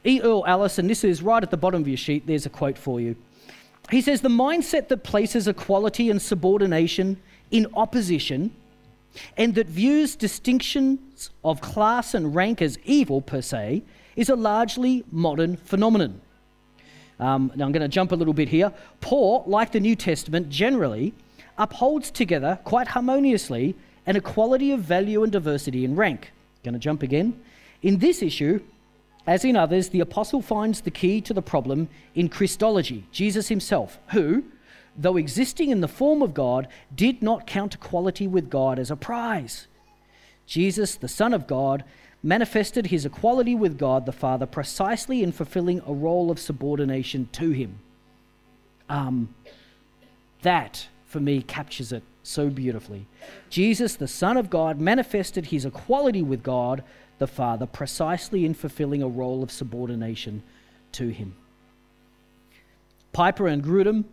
E. 0.04 0.22
Earle 0.22 0.46
Ellis, 0.48 0.78
and 0.78 0.90
this 0.90 1.04
is 1.04 1.22
right 1.22 1.42
at 1.42 1.52
the 1.52 1.58
bottom 1.58 1.82
of 1.82 1.88
your 1.88 1.98
sheet, 1.98 2.28
there's 2.28 2.46
a 2.46 2.50
quote 2.50 2.78
for 2.78 3.02
you. 3.02 3.16
He 3.90 4.02
says, 4.02 4.22
The 4.22 4.30
mindset 4.30 4.88
that 4.90 5.04
places 5.04 5.48
equality 5.48 6.10
and 6.10 6.22
subordination 6.22 7.22
in 7.52 7.68
opposition 7.74 8.52
and 9.38 9.56
that 9.56 9.68
views 9.68 10.16
distinctions 10.16 11.30
of 11.44 11.62
class 11.62 12.14
and 12.14 12.36
rank 12.36 12.62
as 12.62 12.78
evil 12.84 13.22
per 13.22 13.42
se 13.42 13.84
is 14.16 14.30
a 14.30 14.36
largely 14.36 15.04
modern 15.12 15.58
phenomenon. 15.58 16.22
Um, 17.20 17.52
now 17.56 17.66
I'm 17.66 17.72
going 17.72 17.82
to 17.82 17.88
jump 17.88 18.12
a 18.12 18.16
little 18.16 18.34
bit 18.34 18.50
here. 18.50 18.74
Paul, 19.00 19.44
like 19.48 19.72
the 19.72 19.80
New 19.80 19.96
Testament 19.96 20.50
generally, 20.50 21.14
upholds 21.58 22.12
together 22.12 22.60
quite 22.64 22.90
harmoniously 22.90 23.76
an 24.06 24.16
equality 24.16 24.72
of 24.72 24.82
value 24.82 25.24
and 25.24 25.32
diversity 25.32 25.84
in 25.84 25.96
rank. 25.96 26.32
Going 26.64 26.74
to 26.74 26.80
jump 26.80 27.04
again. 27.04 27.40
In 27.82 28.00
this 28.00 28.22
issue, 28.22 28.62
as 29.28 29.44
in 29.44 29.56
others, 29.56 29.90
the 29.90 30.00
apostle 30.00 30.42
finds 30.42 30.82
the 30.82 30.92
key 30.92 31.22
to 31.22 31.34
the 31.34 31.42
problem 31.42 31.90
in 32.14 32.30
Christology, 32.30 33.06
Jesus 33.12 33.48
himself, 33.48 34.00
who, 34.12 34.44
though 34.96 35.18
existing 35.18 35.72
in 35.72 35.82
the 35.82 35.88
form 35.88 36.22
of 36.22 36.34
God, 36.34 36.68
did 36.94 37.24
not 37.24 37.48
count 37.48 37.76
equality 37.76 38.28
with 38.28 38.50
God 38.50 38.78
as 38.78 38.92
a 38.92 38.96
prize. 38.96 39.68
Jesus, 40.46 40.96
the 40.96 41.08
Son 41.08 41.34
of 41.34 41.48
God, 41.48 41.84
manifested 42.22 42.88
his 42.88 43.06
equality 43.06 43.56
with 43.56 43.78
God 43.78 44.06
the 44.06 44.12
Father 44.12 44.46
precisely 44.46 45.24
in 45.24 45.32
fulfilling 45.32 45.82
a 45.86 45.94
role 45.94 46.32
of 46.32 46.40
subordination 46.40 47.30
to 47.34 47.52
him. 47.52 47.80
Um, 48.90 49.34
that 50.42 50.88
for 51.16 51.22
me, 51.22 51.42
captures 51.42 51.94
it 51.94 52.04
so 52.24 52.50
beautifully. 52.50 53.08
Jesus, 53.50 53.96
the 53.96 54.06
Son 54.06 54.36
of 54.36 54.50
God, 54.50 54.82
manifested 54.82 55.46
his 55.46 55.64
equality 55.64 56.22
with 56.22 56.44
God, 56.44 56.84
the 57.20 57.26
Father, 57.26 57.66
precisely 57.66 58.44
in 58.44 58.54
fulfilling 58.54 59.02
a 59.02 59.08
role 59.08 59.42
of 59.42 59.50
subordination 59.50 60.44
to 60.92 61.08
him. 61.08 61.34
Piper 63.14 63.48
and 63.48 63.64
Grudem 63.64 64.04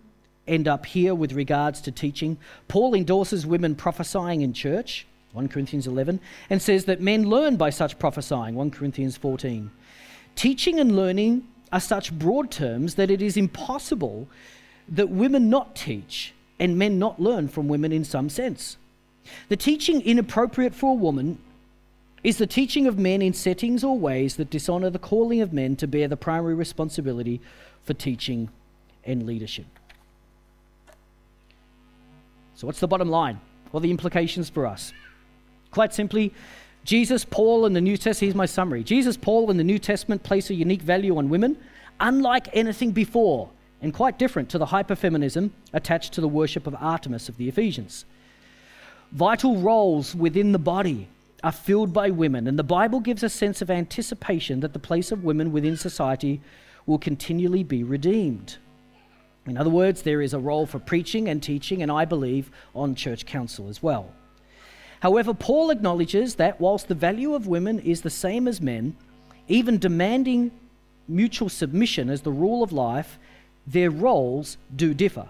end 0.46 0.68
up 0.68 0.86
here 0.86 1.12
with 1.12 1.32
regards 1.32 1.80
to 1.80 1.90
teaching. 1.90 2.38
Paul 2.68 2.94
endorses 2.94 3.44
women 3.44 3.74
prophesying 3.74 4.42
in 4.42 4.52
church, 4.52 5.04
1 5.32 5.48
Corinthians 5.48 5.88
11, 5.88 6.20
and 6.50 6.62
says 6.62 6.84
that 6.84 7.00
men 7.00 7.28
learn 7.28 7.56
by 7.56 7.70
such 7.70 7.98
prophesying, 7.98 8.54
1 8.54 8.70
Corinthians 8.70 9.16
14. 9.16 9.72
Teaching 10.36 10.78
and 10.78 10.94
learning 10.94 11.48
are 11.72 11.80
such 11.80 12.16
broad 12.16 12.52
terms 12.52 12.94
that 12.94 13.10
it 13.10 13.20
is 13.20 13.36
impossible 13.36 14.28
that 14.88 15.08
women 15.08 15.50
not 15.50 15.74
teach 15.74 16.32
and 16.62 16.78
men 16.78 16.96
not 16.96 17.20
learn 17.20 17.48
from 17.48 17.66
women 17.66 17.90
in 17.90 18.04
some 18.04 18.28
sense. 18.28 18.76
The 19.48 19.56
teaching 19.56 20.00
inappropriate 20.00 20.76
for 20.76 20.92
a 20.92 20.94
woman 20.94 21.38
is 22.22 22.38
the 22.38 22.46
teaching 22.46 22.86
of 22.86 22.96
men 22.96 23.20
in 23.20 23.32
settings 23.32 23.82
or 23.82 23.98
ways 23.98 24.36
that 24.36 24.48
dishonor 24.48 24.88
the 24.88 25.00
calling 25.00 25.40
of 25.40 25.52
men 25.52 25.74
to 25.74 25.88
bear 25.88 26.06
the 26.06 26.16
primary 26.16 26.54
responsibility 26.54 27.40
for 27.82 27.94
teaching 27.94 28.48
and 29.02 29.26
leadership. 29.26 29.66
So, 32.54 32.68
what's 32.68 32.78
the 32.78 32.86
bottom 32.86 33.08
line? 33.08 33.40
What 33.72 33.80
are 33.80 33.82
the 33.82 33.90
implications 33.90 34.48
for 34.48 34.64
us? 34.64 34.92
Quite 35.72 35.92
simply, 35.92 36.32
Jesus, 36.84 37.24
Paul, 37.24 37.66
and 37.66 37.74
the 37.74 37.80
New 37.80 37.96
Testament, 37.96 38.20
here's 38.20 38.34
my 38.36 38.46
summary. 38.46 38.84
Jesus, 38.84 39.16
Paul, 39.16 39.50
and 39.50 39.58
the 39.58 39.64
New 39.64 39.80
Testament 39.80 40.22
place 40.22 40.48
a 40.48 40.54
unique 40.54 40.82
value 40.82 41.18
on 41.18 41.28
women, 41.28 41.56
unlike 41.98 42.48
anything 42.52 42.92
before 42.92 43.50
and 43.82 43.92
quite 43.92 44.18
different 44.18 44.48
to 44.48 44.58
the 44.58 44.66
hyperfeminism 44.66 45.50
attached 45.72 46.12
to 46.14 46.20
the 46.20 46.28
worship 46.28 46.66
of 46.66 46.76
Artemis 46.76 47.28
of 47.28 47.36
the 47.36 47.48
Ephesians. 47.48 48.04
Vital 49.10 49.58
roles 49.58 50.14
within 50.14 50.52
the 50.52 50.58
body 50.58 51.08
are 51.42 51.52
filled 51.52 51.92
by 51.92 52.08
women, 52.08 52.46
and 52.46 52.58
the 52.58 52.62
Bible 52.62 53.00
gives 53.00 53.24
a 53.24 53.28
sense 53.28 53.60
of 53.60 53.70
anticipation 53.70 54.60
that 54.60 54.72
the 54.72 54.78
place 54.78 55.10
of 55.10 55.24
women 55.24 55.52
within 55.52 55.76
society 55.76 56.40
will 56.86 56.98
continually 56.98 57.64
be 57.64 57.82
redeemed. 57.82 58.56
In 59.46 59.58
other 59.58 59.70
words, 59.70 60.02
there 60.02 60.22
is 60.22 60.32
a 60.32 60.38
role 60.38 60.66
for 60.66 60.78
preaching 60.78 61.28
and 61.28 61.42
teaching, 61.42 61.82
and 61.82 61.90
I 61.90 62.04
believe 62.04 62.50
on 62.74 62.94
church 62.94 63.26
council 63.26 63.68
as 63.68 63.82
well. 63.82 64.12
However, 65.00 65.34
Paul 65.34 65.70
acknowledges 65.70 66.36
that 66.36 66.60
whilst 66.60 66.86
the 66.86 66.94
value 66.94 67.34
of 67.34 67.48
women 67.48 67.80
is 67.80 68.02
the 68.02 68.10
same 68.10 68.46
as 68.46 68.60
men, 68.60 68.96
even 69.48 69.78
demanding 69.78 70.52
mutual 71.08 71.48
submission 71.48 72.08
as 72.08 72.22
the 72.22 72.30
rule 72.30 72.62
of 72.62 72.72
life 72.72 73.18
their 73.66 73.90
roles 73.90 74.56
do 74.74 74.94
differ. 74.94 75.28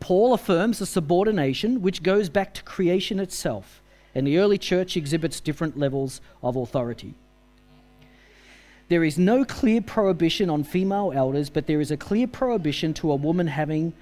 Paul 0.00 0.34
affirms 0.34 0.80
a 0.80 0.86
subordination 0.86 1.80
which 1.80 2.02
goes 2.02 2.28
back 2.28 2.54
to 2.54 2.62
creation 2.64 3.20
itself, 3.20 3.80
and 4.14 4.26
the 4.26 4.38
early 4.38 4.58
church 4.58 4.96
exhibits 4.96 5.40
different 5.40 5.78
levels 5.78 6.20
of 6.42 6.56
authority. 6.56 7.14
There 8.88 9.04
is 9.04 9.18
no 9.18 9.44
clear 9.44 9.80
prohibition 9.80 10.50
on 10.50 10.64
female 10.64 11.12
elders, 11.14 11.48
but 11.48 11.66
there 11.66 11.80
is 11.80 11.90
a 11.90 11.96
clear 11.96 12.26
prohibition 12.26 12.92
to 12.94 13.12
a 13.12 13.16
woman 13.16 13.46
having 13.46 13.94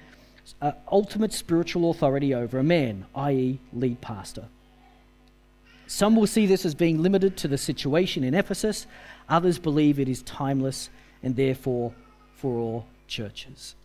uh, 0.61 0.71
ultimate 0.91 1.33
spiritual 1.33 1.91
authority 1.91 2.33
over 2.33 2.59
a 2.59 2.63
man, 2.63 3.05
i.e., 3.15 3.59
lead 3.71 4.01
pastor. 4.01 4.45
Some 5.87 6.15
will 6.15 6.27
see 6.27 6.45
this 6.45 6.65
as 6.65 6.73
being 6.73 7.01
limited 7.01 7.37
to 7.37 7.47
the 7.47 7.57
situation 7.57 8.23
in 8.23 8.33
Ephesus, 8.33 8.87
others 9.29 9.59
believe 9.59 9.99
it 9.99 10.09
is 10.09 10.23
timeless 10.23 10.89
and 11.21 11.35
therefore 11.35 11.93
for 12.41 12.57
all 12.57 12.85
churches. 13.07 13.75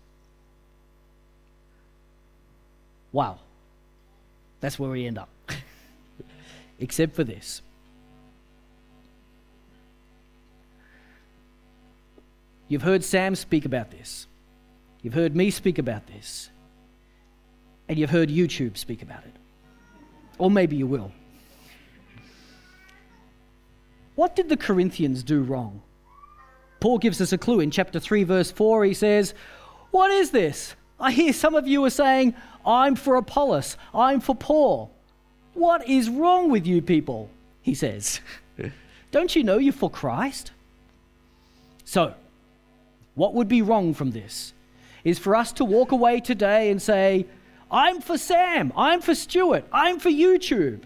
Wow. 3.13 3.39
That's 4.61 4.79
where 4.79 4.91
we 4.91 5.07
end 5.07 5.19
up. 5.19 5.29
Except 6.81 7.15
for 7.15 7.23
this. 7.23 7.61
You've 12.69 12.83
heard 12.83 13.05
Sam 13.05 13.35
speak 13.35 13.67
about 13.67 13.91
this. 13.91 14.27
You've 15.03 15.15
heard 15.15 15.37
me 15.37 15.51
speak 15.51 15.79
about 15.79 16.07
this. 16.07 16.49
And 17.89 17.99
you've 17.99 18.11
heard 18.11 18.31
YouTube 18.31 18.79
speak 18.79 19.03
about 19.03 19.23
it. 19.25 19.35
Or 20.39 20.51
maybe 20.51 20.77
you 20.77 20.87
will. 20.87 21.13
What 24.15 24.35
did 24.35 24.49
the 24.49 24.57
Corinthians 24.57 25.23
do 25.23 25.43
wrong? 25.43 25.83
Paul 26.87 26.99
gives 26.99 27.21
us 27.21 27.33
a 27.33 27.39
clue 27.39 27.59
in 27.59 27.73
chapter 27.73 27.99
3, 27.99 28.23
verse 28.23 28.53
4. 28.53 28.85
He 28.85 28.95
says, 28.95 29.35
What 29.91 30.13
is 30.13 30.31
this? 30.31 30.77
I 31.01 31.11
hear 31.11 31.33
some 31.33 31.57
of 31.57 31.67
you 31.67 31.85
are 31.85 31.91
saying, 31.91 32.37
I'm 32.65 32.95
for 32.95 33.17
Apollos, 33.17 33.77
I'm 33.93 34.21
for 34.21 34.37
Paul. 34.37 34.93
What 35.55 35.89
is 35.89 36.09
wrong 36.09 36.49
with 36.49 36.65
you 36.65 36.81
people? 36.81 37.29
He 37.61 37.75
says. 37.75 38.21
Don't 39.11 39.35
you 39.35 39.43
know 39.43 39.59
you're 39.59 39.73
for 39.73 39.91
Christ? 39.91 40.53
So, 41.85 42.15
what 43.17 43.35
would 43.35 43.49
be 43.49 43.63
wrong 43.63 43.93
from 43.93 44.13
this 44.13 44.53
is 45.03 45.19
for 45.19 45.35
us 45.35 45.51
to 45.55 45.65
walk 45.65 45.91
away 45.91 46.21
today 46.21 46.71
and 46.71 46.81
say, 46.81 47.27
I'm 47.69 48.01
for 48.01 48.17
Sam, 48.17 48.73
I'm 48.77 49.01
for 49.01 49.17
Stewart, 49.17 49.65
I'm 49.73 49.99
for 49.99 50.11
YouTube. 50.11 50.83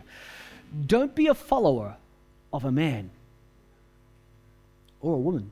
Don't 0.87 1.15
be 1.15 1.27
a 1.27 1.35
follower 1.35 1.99
of 2.55 2.65
a 2.65 2.73
man 2.73 3.11
or 5.03 5.13
a 5.17 5.19
woman. 5.19 5.51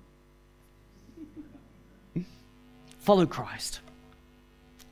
Follow 3.09 3.25
Christ. 3.25 3.81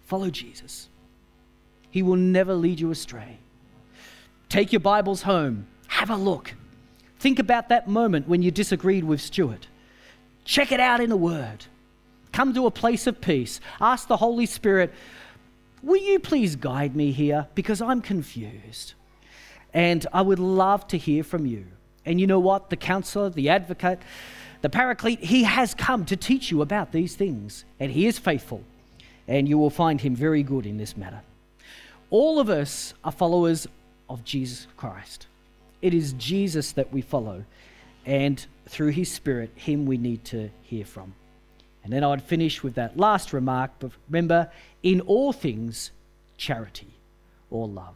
Follow 0.07 0.31
Jesus. 0.31 0.89
He 1.91 2.03
will 2.03 2.17
never 2.17 2.55
lead 2.55 2.81
you 2.81 2.91
astray. 2.91 3.37
Take 4.49 4.73
your 4.73 4.81
Bibles 4.81 5.21
home. 5.21 5.67
Have 5.89 6.09
a 6.09 6.17
look. 6.17 6.55
Think 7.19 7.39
about 7.39 7.69
that 7.69 7.89
moment 7.89 8.27
when 8.27 8.41
you 8.41 8.51
disagreed 8.51 9.05
with 9.05 9.21
Stewart. 9.21 9.67
Check 10.47 10.73
it 10.73 10.81
out 10.81 11.03
in 11.03 11.11
the 11.11 11.17
Word. 11.19 11.67
Come 12.33 12.55
to 12.55 12.65
a 12.65 12.71
place 12.71 13.07
of 13.07 13.21
peace. 13.21 13.61
Ask 13.83 14.09
the 14.09 14.17
Holy 14.17 14.47
Spirit, 14.47 14.95
Will 15.83 16.01
you 16.01 16.19
please 16.19 16.57
guide 16.57 16.97
me 16.97 17.13
here? 17.13 17.49
Because 17.55 17.83
I'm 17.83 18.01
confused. 18.01 18.95
And 19.75 20.07
I 20.11 20.23
would 20.23 20.39
love 20.39 20.89
to 20.89 20.97
hear 20.97 21.23
from 21.23 21.45
you. 21.45 21.67
And 22.07 22.19
you 22.19 22.27
know 22.27 22.41
what? 22.41 22.71
The 22.71 22.79
counselor, 22.79 23.29
the 23.29 23.51
advocate, 23.51 24.01
the 24.67 24.71
paraclete, 24.71 25.21
he 25.21 25.45
has 25.45 25.75
come 25.75 26.05
to 26.07 26.17
teach 26.17 26.51
you 26.51 26.61
about 26.61 26.91
these 26.91 27.15
things. 27.15 27.65
And 27.79 27.93
he 27.93 28.09
is 28.09 28.19
faithful. 28.19 28.65
And 29.29 29.49
you 29.49 29.59
will 29.59 29.71
find 29.71 30.01
him 30.01 30.17
very 30.17 30.43
good 30.43 30.67
in 30.67 30.77
this 30.77 30.97
matter. 30.97 31.21
All 32.11 32.41
of 32.41 32.51
us 32.51 32.93
are 33.05 33.13
followers 33.13 33.69
of 34.11 34.25
Jesus 34.25 34.67
Christ. 34.77 35.29
It 35.83 35.95
is 35.95 36.15
Jesus 36.15 36.73
that 36.73 36.93
we 36.93 37.01
follow. 37.01 37.45
And 38.07 38.45
through 38.69 38.89
his 38.89 39.09
Spirit, 39.09 39.53
him 39.55 39.87
we 39.87 39.99
need 39.99 40.25
to 40.25 40.51
hear 40.63 40.85
from. 40.85 41.15
And 41.85 41.93
then 41.93 42.03
I'd 42.03 42.25
finish 42.25 42.65
with 42.65 42.75
that 42.75 42.97
last 42.97 43.33
remark. 43.33 43.71
But 43.79 43.93
remember, 44.09 44.51
in 44.83 45.01
all 45.03 45.33
things, 45.33 45.93
charity 46.39 46.91
or 47.51 47.69
love. 47.69 47.95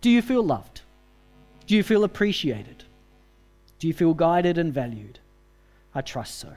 Do 0.00 0.08
you 0.08 0.22
feel 0.22 0.42
loved? 0.42 0.80
Do 1.66 1.76
you 1.76 1.82
feel 1.82 2.04
appreciated? 2.04 2.84
Do 3.78 3.86
you 3.86 3.94
feel 3.94 4.14
guided 4.14 4.58
and 4.58 4.72
valued? 4.72 5.20
I 5.94 6.00
trust 6.00 6.38
so. 6.38 6.54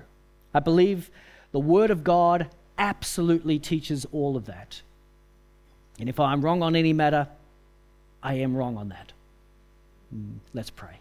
I 0.54 0.60
believe 0.60 1.10
the 1.52 1.60
Word 1.60 1.92
of 1.92 2.04
God 2.04 2.50
absolutely 2.78 3.60
teaches 3.60 4.06
all 4.12 4.36
of 4.36 4.46
that. 4.46 4.82
And 6.00 6.10
if 6.10 6.20
I'm 6.20 6.42
wrong 6.42 6.64
on 6.64 6.76
any 6.76 6.94
matter, 6.94 7.28
I 8.24 8.36
am 8.36 8.56
wrong 8.56 8.78
on 8.78 8.90
that. 8.90 9.12
Hmm, 10.10 10.38
let's 10.54 10.70
pray. 10.70 11.00